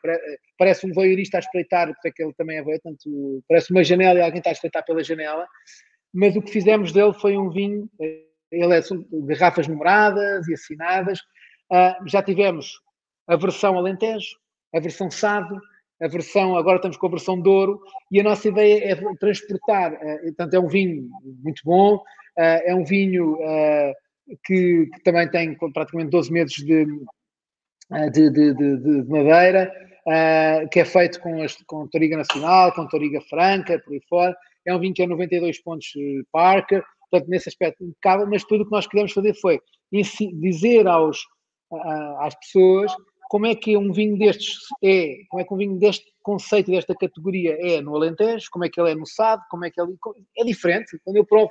[0.59, 3.83] parece um voyeurista a espreitar, porque é que ele também é voyeur, tanto, parece uma
[3.83, 5.47] janela e alguém está a espreitar pela janela,
[6.13, 7.89] mas o que fizemos dele foi um vinho,
[8.51, 8.81] ele é
[9.25, 11.19] garrafas numeradas e assinadas,
[11.71, 12.79] uh, já tivemos
[13.27, 14.37] a versão Alentejo,
[14.73, 15.59] a versão Sado,
[16.01, 17.79] a versão, agora estamos com a versão Douro,
[18.11, 21.07] e a nossa ideia é transportar, uh, portanto, é um vinho
[21.43, 22.01] muito bom, uh,
[22.37, 23.93] é um vinho uh,
[24.43, 26.85] que, que, também tem praticamente 12 meses de,
[28.11, 29.71] de, de, de madeira,
[30.71, 34.35] que é feito com, as, com Toriga Nacional, com Toriga Franca, por aí fora.
[34.65, 35.91] É um vinho que é 92 pontos
[36.31, 39.59] Parker, portanto, nesse aspecto impecável, mas tudo o que nós queremos fazer foi
[39.91, 41.19] dizer aos,
[42.19, 42.91] às pessoas
[43.31, 46.93] como é que um vinho destes é, como é que um vinho deste conceito, desta
[46.93, 49.95] categoria é no Alentejo, como é que ele é no Sado, como é que ele
[50.37, 50.99] é diferente.
[51.01, 51.49] Quando eu provo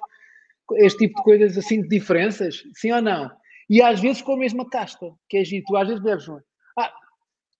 [0.74, 3.30] este tipo de coisas assim, de diferenças, sim ou não?
[3.70, 5.64] E às vezes com a mesma casta, que é giro.
[5.66, 6.28] Tu às vezes bebes
[6.78, 6.92] ah,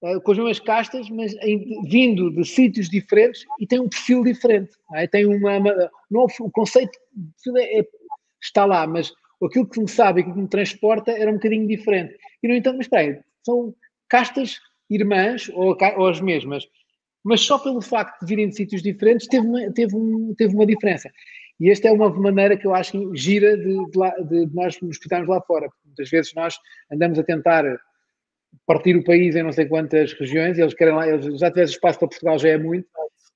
[0.02, 1.32] eh, com as mesmas castas, mas
[1.88, 4.72] vindo de sítios diferentes e tem um perfil diferente.
[4.96, 5.06] É?
[5.06, 6.92] Tem uma, uma não, o conceito
[7.56, 7.88] é,
[8.38, 12.18] está lá, mas aquilo que me sabe, aquilo que me transporta era um bocadinho diferente.
[12.42, 13.74] E no entanto, mas espera aí, são
[14.10, 14.60] castas
[14.90, 16.66] irmãs ou, ou as mesmas,
[17.24, 20.66] mas só pelo facto de virem de sítios diferentes teve uma, teve, um, teve uma
[20.66, 21.10] diferença.
[21.58, 23.76] E esta é uma maneira que eu acho que gira de,
[24.28, 25.68] de, de nós nos escutarmos lá fora.
[25.84, 26.58] Muitas vezes nós
[26.90, 27.64] andamos a tentar
[28.66, 31.98] partir o país em não sei quantas regiões, eles querem lá, eles já tivessem espaço
[31.98, 32.86] para Portugal já é muito,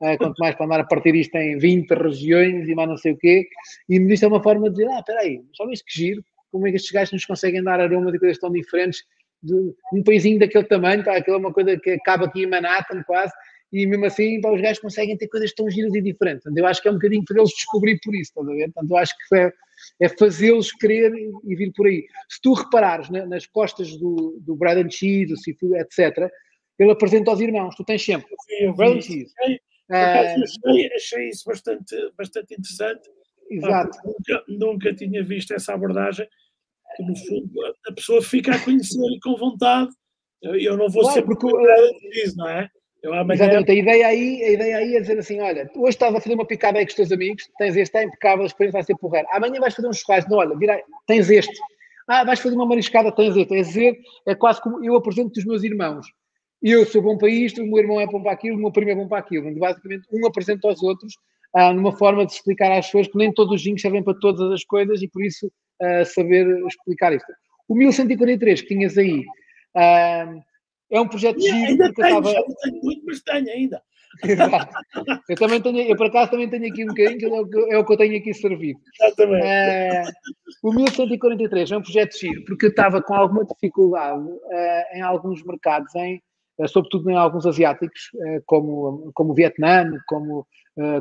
[0.01, 3.12] uh, quanto mais para andar a partir isto em 20 regiões e mais não sei
[3.12, 3.46] o quê,
[3.88, 6.66] e isto é uma forma de dizer, ah, espera aí, só viste que giro, como
[6.66, 9.05] é que estes gajos nos conseguem dar aromas e coisas tão diferentes
[9.45, 13.03] de um paísinho daquele tamanho, pá, aquilo é uma coisa que acaba aqui em Manhattan
[13.03, 13.33] quase,
[13.73, 16.45] e mesmo assim pá, os gajos conseguem ter coisas tão giras e diferentes.
[16.45, 18.73] Portanto, eu acho que é um bocadinho fazê-los descobrir por isso, estás a ver?
[18.73, 19.53] Portanto, eu acho que é,
[20.01, 21.12] é fazê-los querer
[21.45, 22.07] e vir por aí.
[22.29, 26.31] Se tu reparares né, nas costas do, do Braden Cheese, do Seafood, etc.,
[26.79, 29.33] ele apresenta aos irmãos, tu tens sempre Sim, Braden Cheese.
[29.39, 29.61] Achei,
[29.91, 33.11] ah, achei, achei, isso bastante, bastante interessante.
[33.51, 33.99] Exato.
[34.05, 36.27] nunca, nunca tinha visto essa abordagem
[37.03, 37.51] no fundo
[37.87, 39.91] a pessoa fica a conhecer e com vontade.
[40.43, 41.47] Eu não vou claro, ser porque
[42.12, 42.69] diz, não é?
[43.07, 43.35] Amanhã...
[43.35, 46.35] Exatamente, a ideia, aí, a ideia aí é dizer assim: olha, hoje estás a fazer
[46.35, 48.97] uma picada aí com os teus amigos, tens este, está impecável, a experiência vai ser
[48.97, 49.29] porreira.
[49.33, 51.55] Amanhã vais fazer um churrasco, não, olha, vira, tens este.
[52.09, 53.55] Ah, vais fazer uma mariscada, tens este.
[53.55, 56.07] É dizer, é quase como eu apresento os meus irmãos.
[56.62, 58.91] Eu sou bom para isto, o meu irmão é bom para aquilo, o meu primo
[58.91, 59.55] é bom para aquilo.
[59.59, 61.15] Basicamente, um apresenta aos outros
[61.55, 64.51] ah, numa forma de explicar às pessoas que nem todos os vinhos servem para todas
[64.51, 65.51] as coisas e por isso
[66.05, 67.32] saber explicar isto.
[67.69, 69.24] O 1143 que tinhas aí.
[69.77, 70.35] Ah,
[70.90, 71.56] é um projeto de giro.
[71.56, 72.32] Ainda tenho, estava...
[72.32, 73.82] não tenho muito, mas tenho ainda.
[74.23, 74.74] Exato.
[75.28, 77.74] Eu também tenho, eu por acaso também tenho aqui um bocadinho, que é o que,
[77.74, 78.78] é o que eu tenho aqui servido.
[79.01, 79.44] Exatamente.
[80.62, 85.01] Uh, o 1143 é um projeto giro, porque eu estava com alguma dificuldade uh, em
[85.01, 86.23] alguns mercados, em,
[86.59, 88.11] uh, sobretudo em alguns asiáticos,
[88.47, 90.47] como, como o Vietnã, como,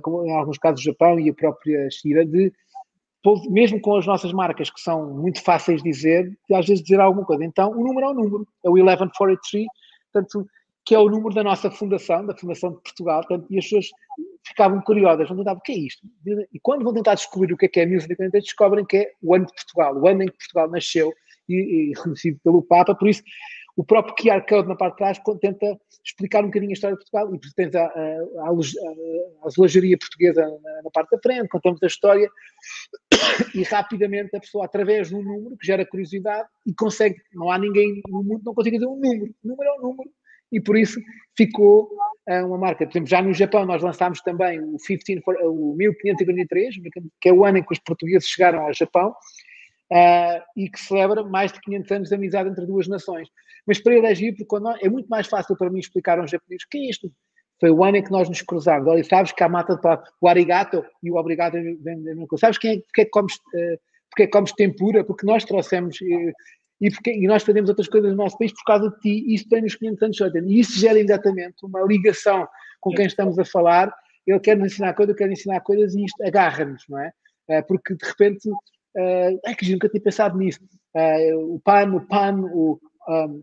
[0.02, 2.52] como, em alguns casos o Japão e a própria China, de
[3.50, 7.26] mesmo com as nossas marcas que são muito fáceis de dizer, às vezes dizer alguma
[7.26, 7.44] coisa.
[7.44, 9.66] Então, o número é o número, é o 1143,
[10.12, 10.48] portanto,
[10.86, 13.88] que é o número da nossa fundação, da Fundação de Portugal, portanto, e as pessoas
[14.46, 16.06] ficavam curiosas, vão tentar, o que é isto?
[16.52, 19.34] E quando vão tentar descobrir o que é que é 1143, descobrem que é o
[19.34, 21.14] ano de Portugal, o ano em que Portugal nasceu
[21.48, 23.24] e, e reconhecido pelo Papa, por isso
[23.76, 27.04] o próprio QR Code na parte de trás tenta explicar um bocadinho a história de
[27.04, 31.88] Portugal e tens a, a, a, azulejaria portuguesa na, na, parte da frente, contamos a
[31.88, 32.30] história
[33.56, 37.58] e rapidamente a pessoa, através de um número que gera curiosidade e consegue, não há
[37.58, 40.10] ninguém no mundo que não consiga dizer um número, o número é um número
[40.52, 41.00] e por isso
[41.36, 41.90] ficou
[42.30, 42.86] uh, uma marca.
[42.86, 46.76] Por exemplo, já no Japão nós lançámos também o, 15 for, o 1543,
[47.20, 49.16] que é o ano em que os portugueses chegaram ao Japão,
[49.94, 53.30] Uh, e que celebra mais de 500 anos de amizade entre duas nações.
[53.68, 56.28] Mas para ele agir, porque nós, é muito mais fácil para mim explicar a um
[56.28, 57.12] japonês o que é isto.
[57.60, 58.88] Foi o ano em que nós nos cruzámos.
[58.88, 62.42] Olha, sabes que a mata para o arigato e o obrigado vem da mesma coisa.
[62.42, 63.80] Sabes quem é, porque, é que comes, uh,
[64.10, 65.04] porque é que comes tempura?
[65.04, 66.34] Porque nós trouxemos uh,
[66.82, 69.26] e, porque, e nós fazemos outras coisas no nosso país por causa de ti.
[69.28, 72.48] E isso tem nos 500 anos de E isso gera exatamente uma ligação
[72.82, 73.94] com quem estamos a falar.
[74.26, 77.12] Ele quer nos ensinar coisas, eu quero ensinar coisas e isto agarra-nos, não é?
[77.48, 78.50] Uh, porque de repente
[78.96, 80.60] Uh, é que nunca tinha pensado nisso.
[80.96, 82.80] Uh, o pan, o pan, o,
[83.10, 83.42] um,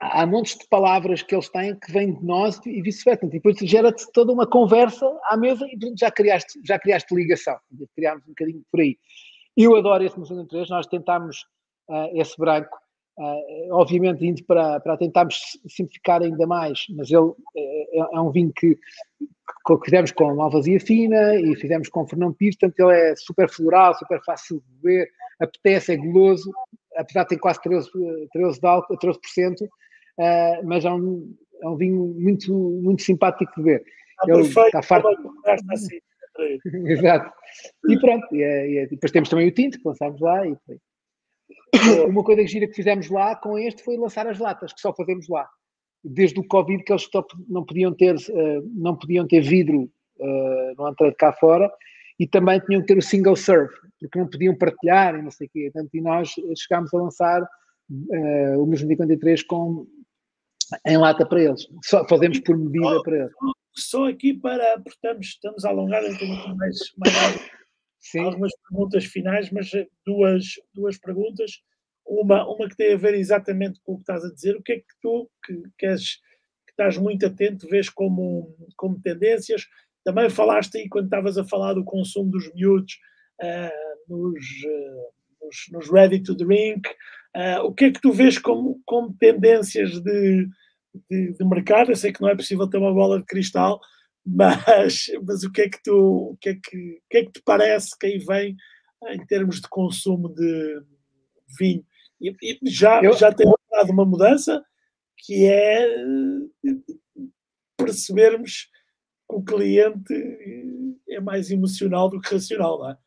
[0.00, 3.26] há montes de palavras que eles têm que vêm de nós e vice-versa.
[3.26, 7.58] E depois gera-te toda uma conversa à mesa e já criaste, já criaste ligação.
[7.94, 8.96] Criámos um bocadinho por aí.
[9.56, 11.46] Eu adoro esse Museu 3, nós tentámos
[11.88, 12.76] uh, esse branco,
[13.18, 18.52] uh, obviamente indo para, para tentarmos simplificar ainda mais, mas ele é, é um vinho
[18.54, 23.48] que, que fizemos com malvasia fina e fizemos com Fernão Pires, portanto ele é super
[23.48, 25.08] floral, super fácil de beber,
[25.40, 26.50] apetece, é goloso,
[26.96, 27.88] apesar de ter quase 13%,
[28.32, 29.16] 13 de álcool, 13%,
[29.62, 32.52] uh, mas é um, é um vinho muito,
[32.82, 33.84] muito simpático de beber.
[34.22, 35.08] Está ele perfeito, está farto.
[35.72, 35.98] Assim.
[36.86, 37.32] Exato.
[37.88, 40.46] E pronto, e, é, e, é, depois temos também o tinto que lançámos lá.
[40.46, 40.56] E,
[42.08, 44.92] uma coisa que gira que fizemos lá com este foi lançar as latas, que só
[44.94, 45.48] fazemos lá
[46.06, 47.08] desde o Covid que eles
[47.48, 51.70] não podiam ter, uh, não podiam ter vidro uh, no entrada de cá fora
[52.18, 55.48] e também tinham que ter o single serve, porque não podiam partilhar e não sei
[55.48, 55.70] o quê.
[55.72, 59.86] Portanto, e nós chegámos a lançar uh, o mesmo 53 com,
[60.86, 61.66] em lata para eles.
[61.84, 63.32] Só fazemos por medida para eles.
[63.72, 67.50] Só aqui para, porque estamos, estamos a alongar, então mais, mais
[68.14, 69.70] algumas perguntas finais, mas
[70.04, 71.62] duas, duas perguntas
[72.06, 74.56] uma, uma que tem a ver exatamente com o que estás a dizer.
[74.56, 76.16] O que é que tu, que, que, és,
[76.66, 79.66] que estás muito atento, vês como, como tendências?
[80.04, 82.94] Também falaste aí, quando estavas a falar do consumo dos miúdos
[83.42, 86.88] uh, nos, uh, nos, nos, ready to drink,
[87.36, 90.48] uh, o que é que tu vês como, como tendências de,
[91.10, 91.90] de, de, mercado?
[91.90, 93.80] Eu sei que não é possível ter uma bola de cristal,
[94.26, 97.32] mas, mas o que é que tu, o que é que, o que é que
[97.32, 98.56] te parece que aí vem
[99.08, 100.82] em termos de consumo de
[101.58, 101.84] vinho?
[102.20, 103.12] E, e já, eu...
[103.12, 104.64] já tem dado uma mudança
[105.18, 106.74] que é eh,
[107.76, 108.68] percebermos
[109.28, 110.14] que o cliente
[111.08, 112.98] é mais emocional do que racional, não é?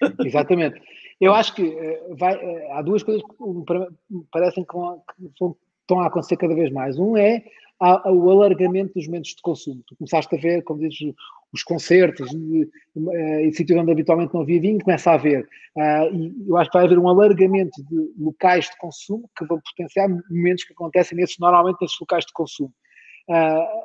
[0.26, 0.80] Exatamente.
[1.20, 3.34] Eu acho que eh, vai, eh, há duas coisas que
[4.10, 4.76] me parecem que
[5.26, 6.98] estão a acontecer cada vez mais.
[6.98, 7.44] Um é
[7.80, 9.82] o alargamento dos momentos de consumo.
[9.86, 11.14] Tu começaste a ver, como dizes,
[11.52, 12.68] os concertos e,
[13.46, 15.48] e sítios onde habitualmente não havia vinho, começa a haver.
[15.74, 19.60] Uh, e eu acho que vai haver um alargamento de locais de consumo que vão
[19.60, 22.72] potenciar momentos que acontecem nesses, normalmente nesses locais de consumo.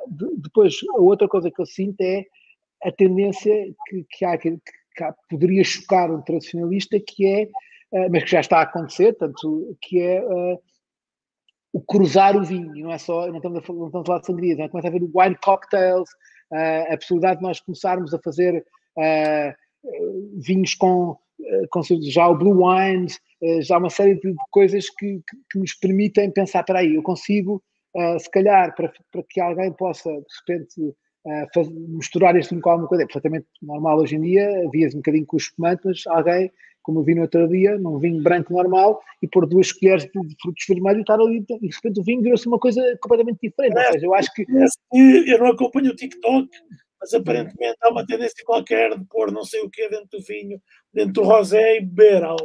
[0.08, 2.24] De, depois, a outra coisa que eu sinto é
[2.84, 3.54] a tendência
[3.86, 4.58] que, que, há, que,
[4.94, 7.44] que há, poderia chocar um tradicionalista, que é,
[7.92, 10.22] uh, mas que já está a acontecer, tanto que é
[11.72, 14.26] o cruzar o vinho, não é só, não estamos a, não estamos a falar de
[14.26, 14.68] sangria, é?
[14.68, 16.08] começa a haver o wine cocktails,
[16.52, 18.64] uh, a possibilidade de nós começarmos a fazer
[18.96, 19.54] uh,
[20.40, 23.20] vinhos com, uh, com, já o blue wines,
[23.60, 27.62] já uma série de coisas que, que, que, nos permitem pensar, para aí, eu consigo
[28.18, 30.94] se calhar, para, para que alguém possa, de repente,
[31.88, 35.24] misturar este vinho com alguma coisa, é perfeitamente normal hoje em dia, havia um bocadinho
[35.24, 36.52] com os espumantes, mas alguém,
[36.86, 40.10] como eu vi no outro dia, num vinho branco normal, e pôr duas colheres de,
[40.40, 43.76] frutos vermelhos e estar ali, e de repente o vinho virou-se uma coisa completamente diferente.
[43.76, 44.46] Ou seja, eu acho que.
[45.26, 46.48] Eu não acompanho o TikTok,
[47.00, 50.62] mas aparentemente há uma tendência qualquer de pôr não sei o que dentro do vinho,
[50.94, 52.36] dentro do rosé e beber ao.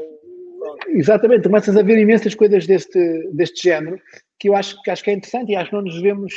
[0.87, 3.99] Exatamente, começas a ver imensas coisas deste, deste género
[4.41, 6.33] que eu acho, que acho que é interessante e acho que não nos vemos.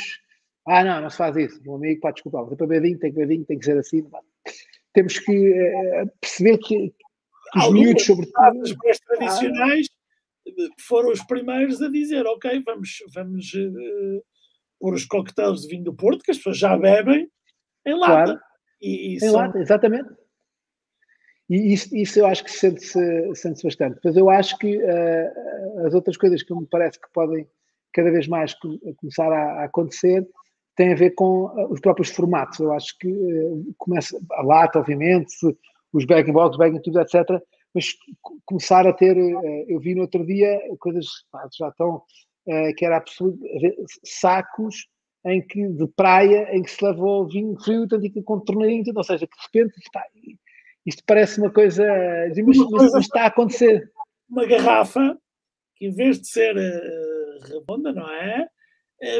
[0.67, 1.59] Ah, não, não se faz isso.
[1.63, 4.03] Meu amigo, pá, desculpa, para beber vinho, tem que beber vinho, tem que ser assim.
[4.03, 4.19] Pá.
[4.93, 6.93] Temos que uh, perceber que,
[7.55, 8.61] os miúdos, sobretudo.
[8.61, 9.87] Os mais tradicionais
[10.87, 14.23] foram os primeiros a dizer: ok, vamos, vamos uh,
[14.79, 17.29] pôr os coquetéis de vinho do Porto, que as pessoas já bebem,
[17.85, 18.13] em lata.
[18.13, 18.39] Claro.
[18.81, 19.33] E, e em são...
[19.33, 20.09] lata, exatamente.
[21.49, 23.99] E isso, isso eu acho que sente-se sente bastante.
[24.03, 27.47] Mas eu acho que uh, as outras coisas que me parece que podem
[27.93, 28.53] cada vez mais
[28.97, 30.27] começar a, a acontecer
[30.75, 32.59] têm a ver com uh, os próprios formatos.
[32.59, 35.35] Eu acho que uh, começa a lata, obviamente,
[35.95, 37.23] os bag box, bag tudo, etc.
[37.73, 37.93] Mas
[38.45, 39.17] começar a ter,
[39.67, 41.05] eu vi no outro dia coisas
[41.57, 42.01] já estão,
[42.77, 43.39] que era absoluto,
[44.03, 44.87] sacos
[45.25, 49.03] em que, de praia em que se levou vinho frio, tanto que com torneirinho, ou
[49.03, 50.03] seja, que de repente está,
[50.85, 51.83] isto parece uma coisa,
[52.45, 53.91] mas, está a acontecer.
[54.29, 55.17] Uma garrafa
[55.75, 58.47] que em vez de ser uh, redonda, não é?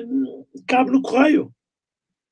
[0.03, 1.51] Um, cabe no correio.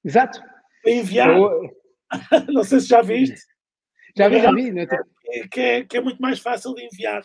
[0.05, 0.39] Exato.
[0.83, 1.35] Para enviar.
[1.35, 1.69] Eu...
[2.53, 3.41] não sei se já viste.
[4.15, 4.71] Já vi, já vi.
[4.71, 4.87] Né?
[5.51, 7.23] Que, é, que é muito mais fácil de enviar.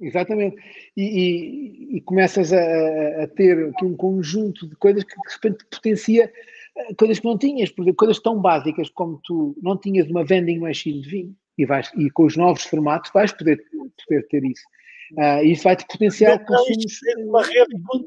[0.00, 0.56] Exatamente.
[0.96, 5.64] E, e, e começas a, a, ter aqui um conjunto de coisas que de repente
[5.70, 6.32] potencia
[6.76, 10.24] eh, coisas que não tinhas, por exemplo, coisas tão básicas como tu não tinhas uma
[10.24, 13.62] vending machine de vinho e, vais, e com os novos formatos vais poder,
[14.06, 14.64] poder ter isso.
[15.12, 17.00] Uh, isso vai-te potenciar consumos.
[17.46, 18.06] Rede,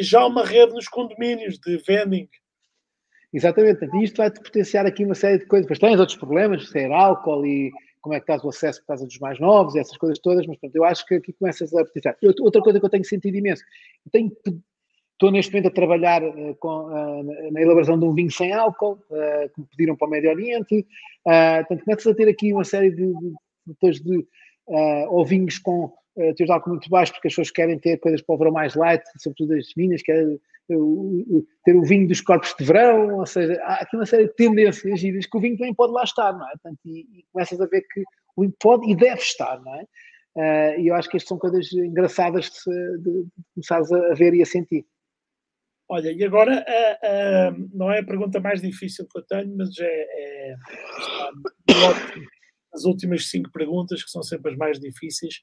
[0.00, 2.28] já uma rede nos condomínios de vending.
[3.34, 5.66] Exatamente, isto vai-te potenciar aqui uma série de coisas.
[5.68, 9.06] Mas tens outros problemas, ser álcool e como é que estás o acesso por causa
[9.06, 12.16] dos mais novos, essas coisas todas, mas pronto, eu acho que aqui começas a potenciar.
[12.40, 13.64] Outra coisa que eu tenho sentido imenso,
[14.12, 14.30] tenho,
[15.14, 19.00] estou neste momento a trabalhar uh, com, uh, na elaboração de um vinho sem álcool,
[19.10, 20.86] uh, que me pediram para o Médio Oriente,
[21.26, 24.26] uh, portanto começas a ter aqui uma série de, de, de,
[25.08, 28.34] ou vinhos com uh, teus álcool muito baixo, porque as pessoas querem ter coisas para
[28.34, 33.18] o verão mais light, sobretudo as vinhas, querem ter o vinho dos corpos de verão,
[33.18, 36.02] ou seja, há aqui uma série de tendências giras que o vinho também pode lá
[36.04, 36.52] estar, não é?
[36.52, 38.02] Portanto, e, e começas a ver que
[38.36, 39.84] o vinho pode e deve estar, não é?
[40.36, 44.42] Uh, e eu acho que estas são coisas engraçadas de, de, começares a ver e
[44.42, 44.84] a sentir.
[45.88, 49.70] Olha, e agora uh, uh, não é a pergunta mais difícil que eu tenho, mas
[49.78, 50.56] é, é
[52.74, 55.40] as últimas cinco perguntas, que são sempre as mais difíceis.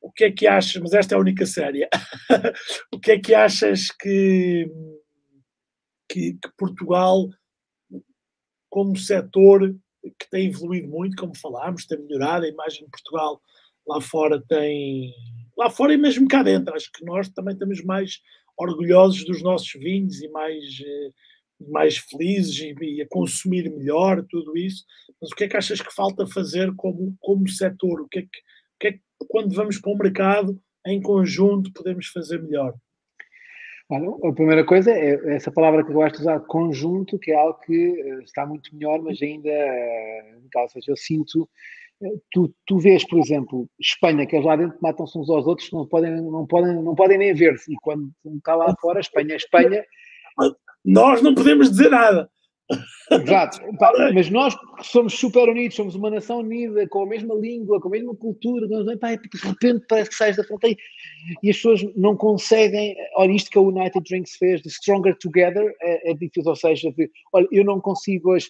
[0.00, 1.88] O que é que achas, mas esta é a única séria,
[2.92, 4.66] o que é que achas que,
[6.08, 7.28] que, que Portugal,
[8.70, 9.74] como setor
[10.18, 13.40] que tem evoluído muito, como falámos, tem melhorado, a imagem de Portugal
[13.86, 15.12] lá fora tem.
[15.56, 18.20] Lá fora e mesmo cá dentro, acho que nós também estamos mais
[18.56, 21.10] orgulhosos dos nossos vinhos e mais eh,
[21.68, 24.84] mais felizes e, e, a consumir melhor tudo isso.
[25.20, 28.00] Mas o que é que achas que falta fazer como, como setor?
[28.02, 31.72] O que, é que, o que é que quando vamos para o mercado em conjunto
[31.72, 32.74] podemos fazer melhor?
[34.24, 37.58] a primeira coisa é essa palavra que eu gosto de usar, conjunto, que é algo
[37.60, 41.48] que eh, está muito melhor, mas ainda, eh, ou seja, eu sinto,
[42.02, 45.70] eh, tu, tu vês, por exemplo, Espanha, que eles lá dentro matam-se uns aos outros,
[45.72, 49.36] não podem, não podem, não podem nem ver-se, e quando está lá fora, Espanha é
[49.36, 49.84] Espanha,
[50.84, 52.28] nós não podemos dizer nada.
[53.10, 53.58] Exato,
[54.14, 57.90] mas nós somos super unidos, somos uma nação unida, com a mesma língua, com a
[57.90, 60.78] mesma cultura, de repente parece que sais da fronteira
[61.42, 62.94] e as pessoas não conseguem.
[63.16, 66.90] Olha, isto que a United Drinks fez, de Stronger Together, é, é difícil, ou seja,
[66.92, 68.48] de, olha, eu não consigo hoje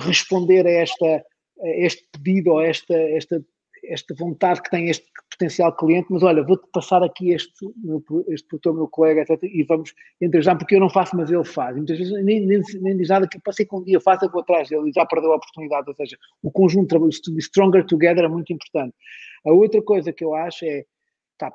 [0.00, 3.42] responder a, esta, a este pedido ou a esta, esta
[3.84, 7.52] esta vontade que tem este potencial cliente, mas olha, vou-te passar aqui este,
[8.28, 9.94] este produtor, meu colega, etc, e vamos
[10.40, 11.76] já porque eu não faço, mas ele faz.
[11.76, 14.40] E muitas vezes nem, nem, nem diz nada que passei com um dia, faça, vou
[14.40, 15.88] atrás dele e já perdeu a oportunidade.
[15.88, 18.94] Ou seja, o conjunto de trabalho, stronger together é muito importante.
[19.46, 20.84] A outra coisa que eu acho é
[21.38, 21.52] tá,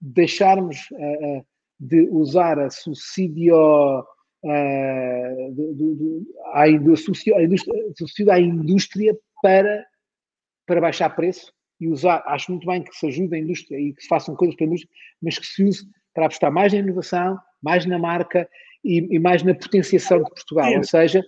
[0.00, 1.44] deixarmos uh,
[1.78, 7.36] de usar a subsídio uh, de, de, de, à, indústria,
[8.30, 9.84] à indústria para
[10.66, 14.02] para baixar preço e usar, acho muito bem que se ajude a indústria e que
[14.02, 17.38] se façam coisas para a indústria, mas que se use para apostar mais na inovação,
[17.62, 18.48] mais na marca
[18.84, 20.70] e, e mais na potenciação de Portugal.
[20.70, 20.76] Sim.
[20.76, 21.24] Ou seja,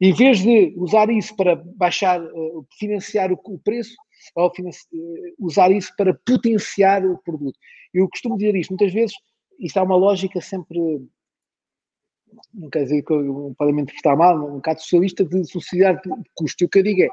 [0.00, 3.94] em vez de usar isso para baixar, uh, financiar o, o preço,
[4.34, 4.52] ou uh,
[5.38, 7.58] usar isso para potenciar o produto.
[7.92, 9.14] Eu costumo dizer isto, muitas vezes,
[9.58, 10.78] isto há uma lógica sempre
[12.54, 13.14] não quer dizer que
[13.56, 16.62] podem me interpretar mal, um bocado socialista de sociedade de custo.
[16.62, 17.08] E o que eu digo é,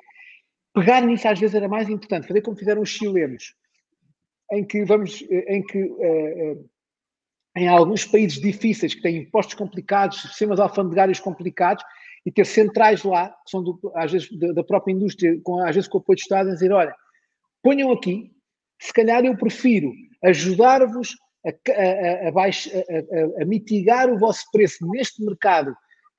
[0.76, 3.56] pegar nisso às vezes era mais importante, fazer como fizeram os chilenos,
[4.52, 6.70] em que vamos, em que uh,
[7.56, 11.84] em alguns países difíceis que têm impostos complicados, sistemas alfandegários complicados,
[12.26, 15.88] e ter centrais lá, que são do, às vezes da própria indústria, com, às vezes
[15.88, 16.94] com o apoio do Estado, a dizer, olha,
[17.64, 18.32] ponham aqui,
[18.82, 19.94] se calhar eu prefiro
[20.24, 21.16] ajudar-vos
[21.46, 25.76] a, a, a, a, mitigar o vosso preço neste mercado,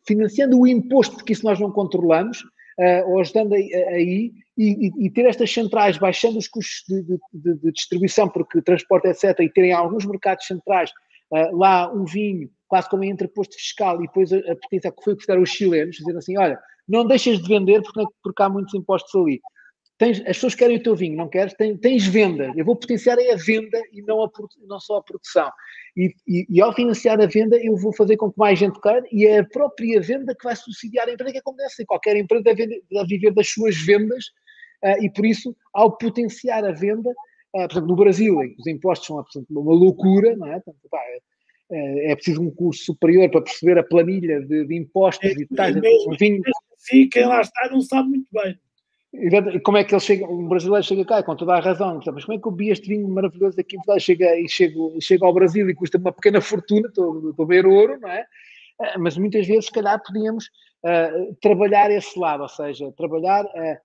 [0.06, 5.26] financiando o imposto, porque isso nós não controlamos, uh, ou ajudando aí, e, e, ter
[5.26, 10.06] estas centrais baixando os custos de, de, de, distribuição, porque transporte, etc., e terem alguns
[10.06, 10.90] mercados centrais
[11.30, 15.04] uh, lá um vinho, quase como em entreposto fiscal, e depois a, a potência que
[15.04, 16.58] foi fizeram os chilenos, dizendo assim: olha,
[16.88, 19.40] não deixas de vender porque, porque há muitos impostos ali.
[19.98, 21.54] Tens, as pessoas querem o teu vinho, não queres?
[21.54, 22.52] Tens, tens venda.
[22.54, 24.30] Eu vou potenciar é a venda e não, a,
[24.66, 25.50] não só a produção.
[25.96, 29.02] E, e, e, ao financiar a venda, eu vou fazer com que mais gente queira
[29.10, 31.86] e é a própria venda que vai subsidiar a empresa, que acontece.
[31.86, 34.26] Qualquer empresa deve, deve viver das suas vendas
[35.02, 38.66] e, por isso, ao potenciar a venda, uh, por exemplo, no Brasil, em que os
[38.66, 40.60] impostos são uma loucura, não é?
[40.60, 41.00] Portanto, pá,
[41.70, 45.46] é, é preciso um curso superior para perceber a planilha de, de impostos é, e
[45.46, 45.76] tais.
[46.18, 46.42] Vinho...
[46.78, 48.58] Sim, quem lá está não sabe muito bem.
[49.12, 52.24] E como é que ele chega, um brasileiro chega cá, com toda a razão, mas
[52.24, 55.68] como é que eu vi este vinho maravilhoso aqui chega, e chego, chego ao Brasil
[55.70, 58.26] e custa uma pequena fortuna, estou, estou a ver ouro, não é?
[58.80, 60.46] Ah, mas muitas vezes, se calhar, podíamos
[60.84, 63.78] uh, trabalhar esse lado, ou seja, trabalhar uh,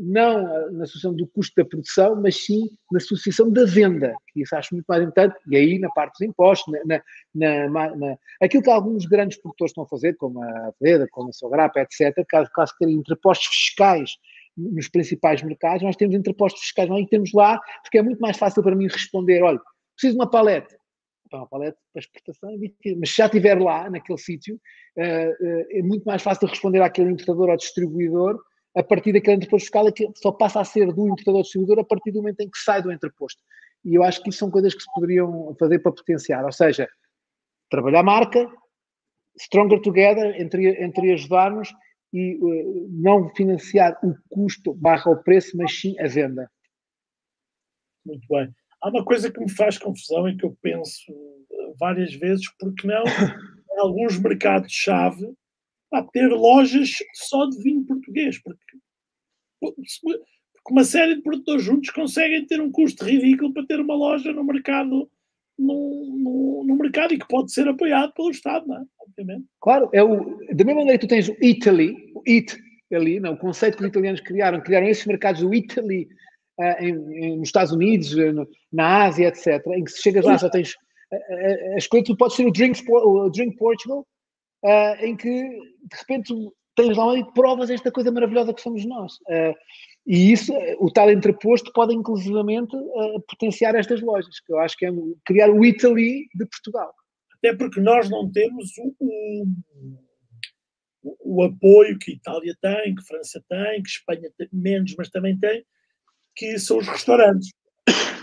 [0.00, 4.74] não na associação do custo da produção, mas sim na associação da venda, isso acho
[4.74, 7.02] muito mais importante, e aí na parte dos impostos, na,
[7.34, 11.28] na, na, na aquilo que alguns grandes produtores estão a fazer, como a Veda, como
[11.28, 14.10] a Sograpa, etc., caso, caso terem interpostos fiscais
[14.56, 18.62] nos principais mercados, nós temos interpostos fiscais, nós temos lá, porque é muito mais fácil
[18.62, 19.60] para mim responder, olha,
[19.94, 20.74] preciso de uma palete.
[21.32, 24.58] uma palete para exportação é mas se já estiver lá, naquele sítio,
[24.96, 28.40] eh, eh, é muito mais fácil responder àquele importador ou distribuidor
[28.76, 31.84] a partir daquele interposto fiscal, que só passa a ser do importador ou distribuidor a
[31.84, 33.42] partir do momento em que sai do interposto.
[33.82, 36.86] E eu acho que isso são coisas que se poderiam fazer para potenciar, ou seja,
[37.70, 38.46] trabalhar a marca,
[39.38, 41.72] stronger together, entre, entre ajudar-nos
[42.12, 46.50] e uh, não financiar o custo barra o preço, mas sim a venda.
[48.04, 48.54] Muito bem.
[48.82, 52.86] Há uma coisa que me faz confusão e que eu penso eh, várias vezes, porque
[52.86, 53.02] não
[53.72, 55.34] em alguns mercados-chave
[55.98, 58.60] a ter lojas só de vinho português, porque,
[59.60, 60.22] porque
[60.70, 64.44] uma série de produtores juntos conseguem ter um custo ridículo para ter uma loja no
[64.44, 65.08] mercado
[65.58, 68.84] no, no, mercado e que pode ser apoiado pelo Estado, não é?
[69.00, 69.46] Obviamente.
[69.60, 72.56] Claro, é o, da mesma maneira que tu tens o Italy, o IT
[72.92, 76.08] ali, não, o conceito que os italianos criaram, criaram esses mercados do Italy
[76.58, 80.24] uh, em, em, nos Estados Unidos, eh, no, na Ásia, etc., em que se chegas
[80.24, 80.74] lá só tens
[81.12, 84.06] uh, as coisas, tu podes ter o Drink, o Drink Portugal,
[84.66, 86.34] uh, em que de repente
[86.74, 89.14] tens lá e provas esta coisa maravilhosa que somos nós.
[89.28, 89.54] Uh,
[90.06, 94.86] e isso, o tal entreposto pode inclusivamente uh, potenciar estas lojas, que eu acho que
[94.86, 94.90] é
[95.24, 96.92] criar o Italy de Portugal.
[97.38, 99.46] Até porque nós não temos o, o,
[101.20, 105.08] o, apoio que a Itália tem, que a França tem, que Espanha tem menos, mas
[105.10, 105.64] também tem,
[106.34, 107.50] que são os restaurantes.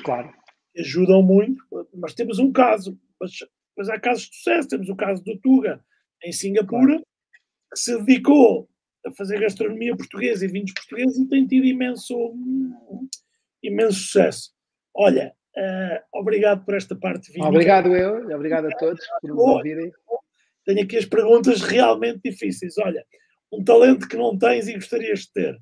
[0.03, 0.31] Claro.
[0.73, 1.63] Que ajudam muito,
[1.93, 3.31] mas temos um caso, mas,
[3.77, 5.83] mas há casos de sucesso, temos o caso do Tuga,
[6.23, 7.05] em Singapura, claro.
[7.71, 8.69] que se dedicou
[9.05, 12.33] a fazer gastronomia portuguesa e vinhos portugueses e tem tido imenso,
[13.61, 14.51] imenso sucesso.
[14.93, 17.45] Olha, uh, obrigado por esta parte vinho.
[17.45, 19.91] Obrigado eu, obrigado a todos por nos ouvirem.
[20.65, 22.77] Tenho aqui as perguntas realmente difíceis.
[22.77, 23.05] Olha,
[23.51, 25.57] um talento que não tens e gostarias de ter.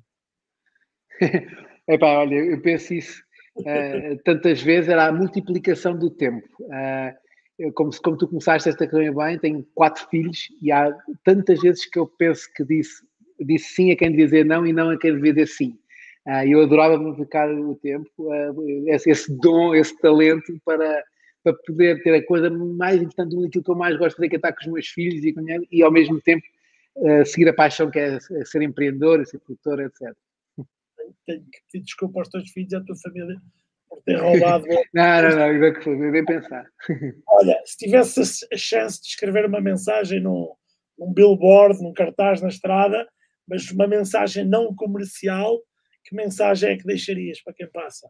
[1.88, 3.22] Epá, olha, eu penso isso
[3.56, 6.46] uh, tantas vezes, era a multiplicação do tempo.
[6.60, 7.21] Uh,
[7.70, 11.98] como, como tu começaste esta carreira bem, tenho quatro filhos e há tantas vezes que
[11.98, 13.02] eu penso que disse,
[13.40, 15.78] disse sim a quem devia dizer não e não a quem devia dizer sim.
[16.26, 21.04] Uh, eu adorava multiplicar o tempo, uh, esse, esse, dom, esse talento para,
[21.42, 24.38] para poder ter a coisa mais importante daquilo que eu mais gosto de que é
[24.38, 25.34] estar com os meus filhos e,
[25.72, 26.44] e ao mesmo tempo
[26.96, 30.16] uh, seguir a paixão que é ser empreendedor, ser produtor, etc.
[31.26, 33.36] Tenho que pedir desculpa aos teus filhos e à tua família
[33.92, 34.66] por ter roubado.
[34.94, 36.64] não, não, não, ainda que foi, bem pensar.
[37.28, 40.48] Olha, se tivesse a chance de escrever uma mensagem num,
[40.98, 43.06] num billboard, num cartaz na estrada,
[43.46, 45.60] mas uma mensagem não comercial,
[46.04, 48.08] que mensagem é que deixarias para quem passa?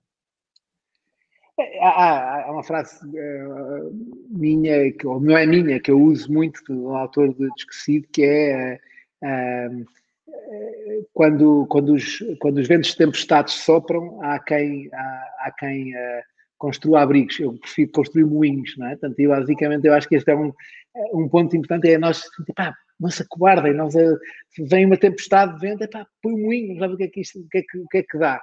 [1.58, 3.92] É, há, há uma frase uh,
[4.30, 8.24] minha, que, ou não é minha, que eu uso muito do autor de Desquecido, que
[8.24, 8.80] é
[9.22, 9.84] uh,
[11.12, 16.22] quando, quando, os, quando os ventos de tempestades sopram, há quem, há, há quem uh,
[16.58, 18.90] construo abrigos, eu prefiro construir moinhos, não é?
[18.90, 20.52] Portanto, e basicamente eu acho que este é um,
[21.12, 22.22] um ponto importante, é nós,
[22.54, 24.16] pá, não se acobardem, nós, eh,
[24.68, 27.40] vem uma tempestade de vento, pá, põe um moinho, sabe o que é que, isto,
[27.40, 28.40] o que, é que, o que, é que dá.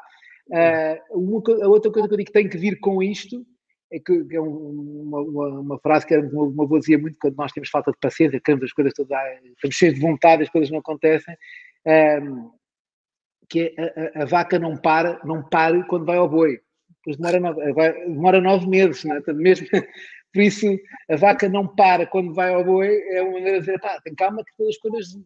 [0.47, 3.45] Uh, uma, a outra coisa que eu digo que tem que vir com isto
[3.91, 7.51] é que, é uma, uma, uma, frase que uma, uma avó dizia muito quando nós
[7.51, 9.17] temos falta de paciência, queremos as coisas todas,
[9.55, 11.35] estamos cheios de vontade, as coisas não acontecem,
[11.89, 12.51] um,
[13.49, 13.81] que é
[14.15, 16.59] a, a, a, vaca não para, não para quando vai ao boi.
[16.97, 19.33] Depois demora nove, vai, demora nove meses, não é?
[19.33, 19.67] mesmo,
[20.33, 20.67] por isso
[21.09, 24.13] a vaca não para quando vai ao boi, é uma maneira de dizer, pá, tem
[24.15, 25.17] calma que todas as coisas,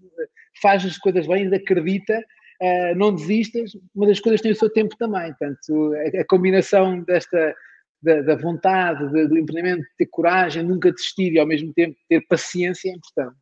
[0.61, 2.23] faz as coisas bem, ainda acredita,
[2.61, 5.34] uh, não desistas, mas as coisas têm o seu tempo também.
[5.34, 7.56] Portanto, a, a combinação desta
[8.03, 12.22] da, da vontade, de, do empreendimento, ter coragem, nunca desistir e ao mesmo tempo ter
[12.27, 13.38] paciência é importante.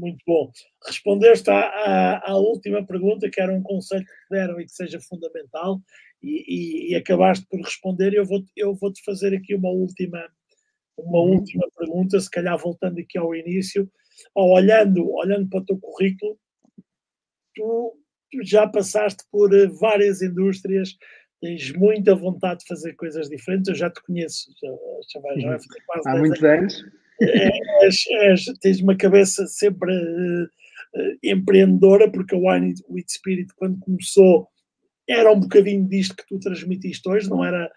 [0.00, 0.50] Muito bom.
[0.86, 4.98] Respondeste à, à, à, última pergunta, que era um conselho que deram e que seja
[4.98, 5.78] fundamental,
[6.22, 8.14] e, e, e acabaste por responder.
[8.14, 10.26] Eu vou, eu vou te fazer aqui uma última,
[10.96, 11.34] uma uhum.
[11.34, 13.90] última pergunta, se calhar voltando aqui ao início,
[14.34, 16.38] ou olhando, olhando para o teu currículo,
[17.54, 17.98] tu,
[18.32, 20.96] tu já passaste por várias indústrias,
[21.42, 23.68] tens muita vontade de fazer coisas diferentes.
[23.68, 24.68] Eu já te conheço, já,
[25.12, 26.99] já, vai, já vai fazer quase Há muitos anos.
[27.82, 30.48] És, és, tens uma cabeça sempre uh,
[31.22, 34.48] empreendedora, porque a Wine with Spirit, quando começou,
[35.08, 37.70] era um bocadinho disto que tu transmitiste hoje, não era.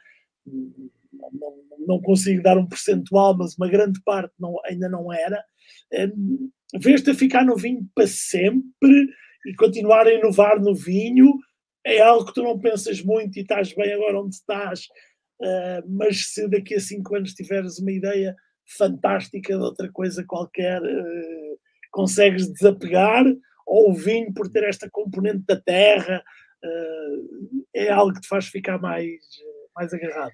[0.45, 5.43] Não, não consigo dar um percentual, mas uma grande parte não, ainda não era.
[5.93, 9.07] Um, Vês-te a ficar no vinho para sempre
[9.45, 11.37] e continuar a inovar no vinho
[11.85, 14.87] é algo que tu não pensas muito e estás bem agora onde estás,
[15.41, 18.35] uh, mas se daqui a cinco anos tiveres uma ideia
[18.65, 21.59] fantástica de outra coisa qualquer, uh,
[21.91, 23.25] consegues desapegar,
[23.65, 26.23] ou o vinho por ter esta componente da terra,
[26.63, 29.21] uh, é algo que te faz ficar mais,
[29.75, 30.33] mais agarrado.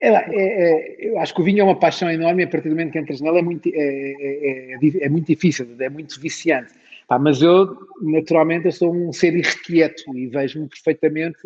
[0.00, 2.76] É, é, é, eu acho que o vinho é uma paixão enorme a partir do
[2.76, 6.72] momento que entras nela é muito, é, é, é, é muito difícil, é muito viciante.
[7.08, 11.38] Pá, mas eu, naturalmente, eu sou um ser irrequieto e vejo-me perfeitamente,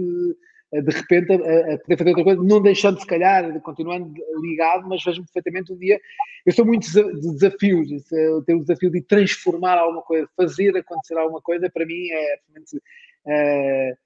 [0.80, 5.04] de repente, a, a, poder fazer outra coisa, não deixando, se calhar, continuando ligado, mas
[5.04, 6.00] vejo-me perfeitamente um dia.
[6.46, 11.16] Eu sou muito de desafios, eu tenho o desafio de transformar alguma coisa, fazer acontecer
[11.18, 12.36] alguma coisa, para mim é,
[13.26, 13.96] é,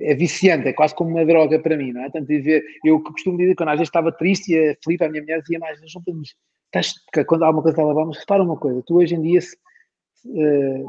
[0.00, 2.10] é viciante, é quase como uma droga para mim, não é?
[2.10, 5.22] Tanto dizer, eu costumo dizer, quando às vezes estava triste, e a Filipe, a minha
[5.22, 6.34] mulher, dizia mais, não podemos,
[6.66, 6.94] estás,
[7.26, 9.56] quando há uma coisa estava vamos, repara uma coisa, tu hoje em dia, se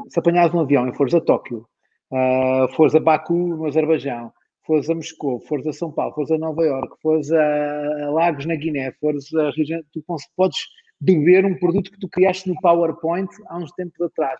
[0.08, 1.66] se apanhares um avião e fores a Tóquio,
[2.10, 4.32] uh, fores a Baku, no Azerbaijão,
[4.68, 8.54] fores a Moscou, fores a São Paulo, fores a Nova Iorque, fores a, Lagos na
[8.54, 10.04] Guiné, fores a região, tu
[10.36, 10.58] podes
[11.00, 14.38] beber um produto que tu criaste no PowerPoint há uns tempos atrás.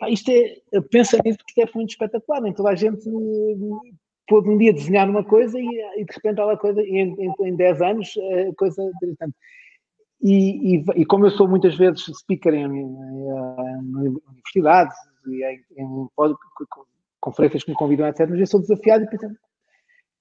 [0.00, 3.08] Pá, isto é, pensa nisso isto é muito espetacular, toda a gente
[4.26, 5.64] pode um dia desenhar uma coisa e,
[5.96, 8.14] e de repente aquela coisa, em, em, em 10 anos,
[8.50, 9.36] a coisa interessante.
[10.20, 12.88] E, e, e, como eu sou muitas vezes speaker em, em,
[14.26, 14.96] universidades
[15.28, 16.08] e em, em,
[17.20, 19.08] conferências que me convidam, etc., mas eu sou desafiado e,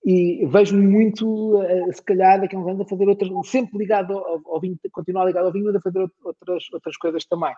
[0.04, 4.18] e vejo-me muito, eh, se calhar, daqui a uns anos a fazer outras, sempre ligado
[4.18, 7.52] ao, ao vinho, continuar ligado ao vinho, mas a fazer outras, outras coisas também,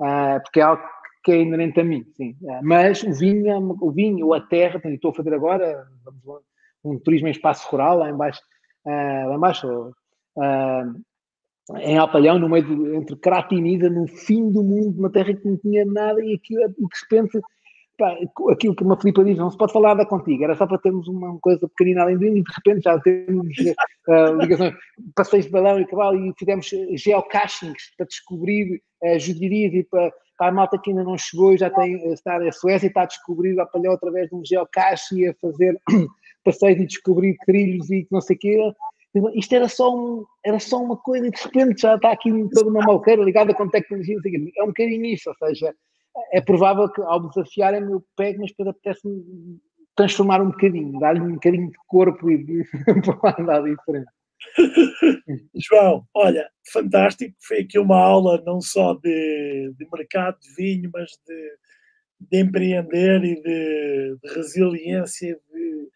[0.00, 0.82] uh, porque é algo
[1.22, 2.36] que é inerente a mim, sim.
[2.40, 6.42] Uh, mas o vinho, é o vinho ou a terra, estou a fazer agora, vamos,
[6.82, 8.40] um turismo em espaço rural, lá embaixo,
[8.86, 9.92] uh, lá embaixo,
[11.82, 15.58] em Alpalhão, no meio de, entre Cratinida, no fim do mundo, uma terra que não
[15.58, 17.38] tinha nada, e aquilo, de repente,
[18.00, 18.16] pá,
[18.50, 21.06] aquilo que uma Filipa diz, não se pode falar nada contigo, era só para termos
[21.06, 23.56] uma coisa pequenina além disso, e de repente já temos
[24.08, 24.74] uh, ligações,
[25.14, 30.48] passeios de balão e cavalo, e fizemos geocachings para descobrir uh, judirias e para, para
[30.48, 33.58] a malta que ainda não chegou e já tem, está a Suécia está a descobrir
[33.60, 35.78] a Alpalhão através de um geocache e a fazer
[36.42, 38.72] passeios e descobrir trilhos e não sei o quê
[39.34, 42.70] isto era só, um, era só uma coisa e de repente já está aqui toda
[42.70, 44.16] uma malqueira ligada com tecnologia.
[44.56, 45.74] É um bocadinho isso, ou seja,
[46.32, 49.60] é provável que ao desafiarem eu pego, mas depois apetece-me
[49.96, 52.64] transformar um bocadinho, dar-lhe um bocadinho de corpo e de
[53.20, 54.10] para andar diferente.
[55.54, 57.34] João, olha, fantástico.
[57.40, 61.56] Foi aqui uma aula não só de, de mercado de vinho, mas de,
[62.20, 65.88] de empreender e de, de resiliência de,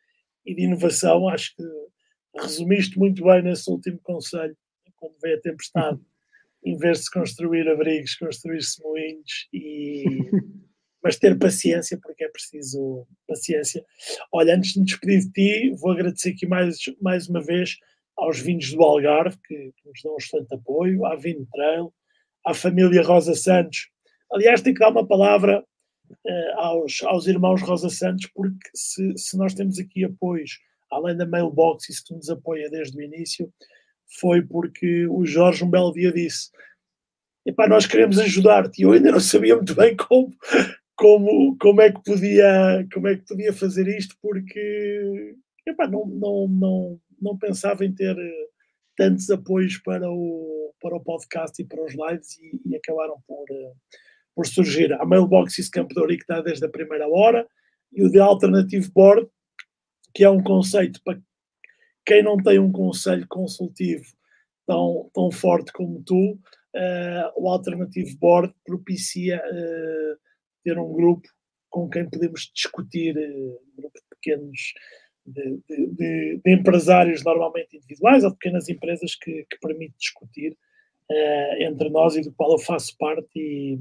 [0.45, 1.29] e de inovação.
[1.29, 1.63] Acho que
[2.39, 4.57] resumiste muito bem nesse último conselho,
[4.97, 6.01] quando veio a tempestade,
[6.65, 10.05] em vez de se construir abrigos, construir-se moinhos e
[11.05, 13.85] mas ter paciência, porque é preciso paciência.
[14.33, 17.77] Olha, antes de me despedir de ti, vou agradecer aqui mais, mais uma vez
[18.17, 21.93] aos vinhos do Algarve, que, que nos dão um excelente apoio, à Vinho Trail,
[22.47, 23.91] à família Rosa Santos.
[24.33, 25.63] Aliás, tenho que dar uma palavra
[26.11, 30.59] uh, aos, aos irmãos Rosa Santos, porque se, se nós temos aqui apoios
[30.91, 33.53] além da mailbox, isso que nos apoia desde o início,
[34.19, 36.51] foi porque o Jorge um belo dia disse
[37.47, 38.81] epá, nós queremos ajudar-te.
[38.81, 40.33] E eu ainda não sabia muito bem como,
[40.97, 45.37] como, como, é que podia, como é que podia fazer isto, porque
[45.67, 48.47] epá, não, não, não, não pensava em ter eh,
[48.97, 53.45] tantos apoios para o, para o podcast e para os lives e, e acabaram por,
[53.51, 53.73] eh,
[54.35, 54.93] por surgir.
[54.95, 57.47] A Mailbox e Campo de Ourique está desde a primeira hora
[57.93, 59.29] e o The Alternative Board,
[60.15, 61.21] que é um conceito para
[62.05, 64.05] quem não tem um conselho consultivo
[64.67, 70.19] tão, tão forte como tu, uh, o Alternative Board propicia uh,
[70.63, 71.29] ter um grupo
[71.71, 74.75] com quem podemos discutir, uh, grupo de pequenos
[75.27, 80.53] de, de, de, empresários normalmente individuais ou pequenas empresas que, que permite discutir
[81.11, 83.79] uh, entre nós e do qual eu faço parte e,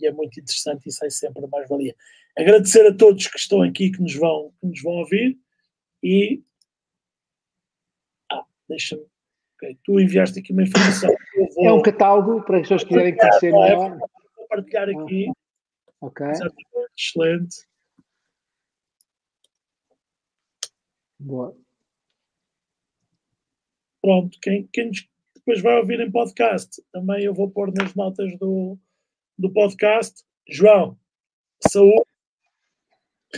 [0.00, 1.94] e é muito interessante e sai sempre mais valia.
[2.36, 5.38] Agradecer a todos que estão aqui, que nos vão, que nos vão ouvir
[6.02, 6.42] e
[8.72, 9.06] deixa-me
[9.56, 9.78] okay.
[9.84, 11.10] tu enviaste aqui uma informação
[11.54, 11.66] vou...
[11.66, 13.98] é um catálogo para as pessoas quiserem conhecer melhor
[14.36, 16.26] vou partilhar aqui ah, ok
[16.98, 17.72] excelente
[21.24, 21.56] Boa.
[24.02, 24.90] Pronto, quem, quem
[25.36, 28.76] depois vai ouvir em podcast, também eu vou pôr nas notas do,
[29.38, 30.24] do podcast.
[30.48, 30.98] João,
[31.68, 32.02] saúde.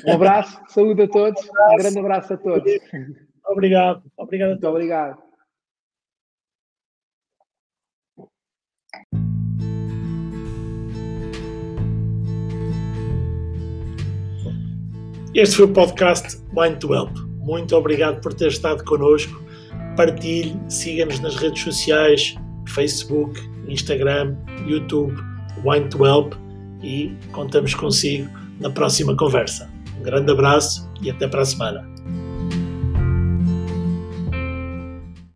[0.07, 1.43] Um abraço, saúde a todos.
[1.43, 2.73] Um, um grande abraço a todos.
[3.47, 4.11] Obrigado.
[4.17, 5.24] Obrigado Muito obrigado.
[15.35, 17.11] Este foi o podcast Mind to Help.
[17.41, 19.43] Muito obrigado por ter estado connosco.
[19.97, 22.37] Partilhe, siga-nos nas redes sociais,
[22.69, 25.13] Facebook, Instagram, YouTube,
[25.65, 26.35] Wine to Help
[26.85, 28.31] e contamos consigo
[28.61, 29.69] na próxima conversa.
[29.99, 31.85] Um grande abraço e até para a semana.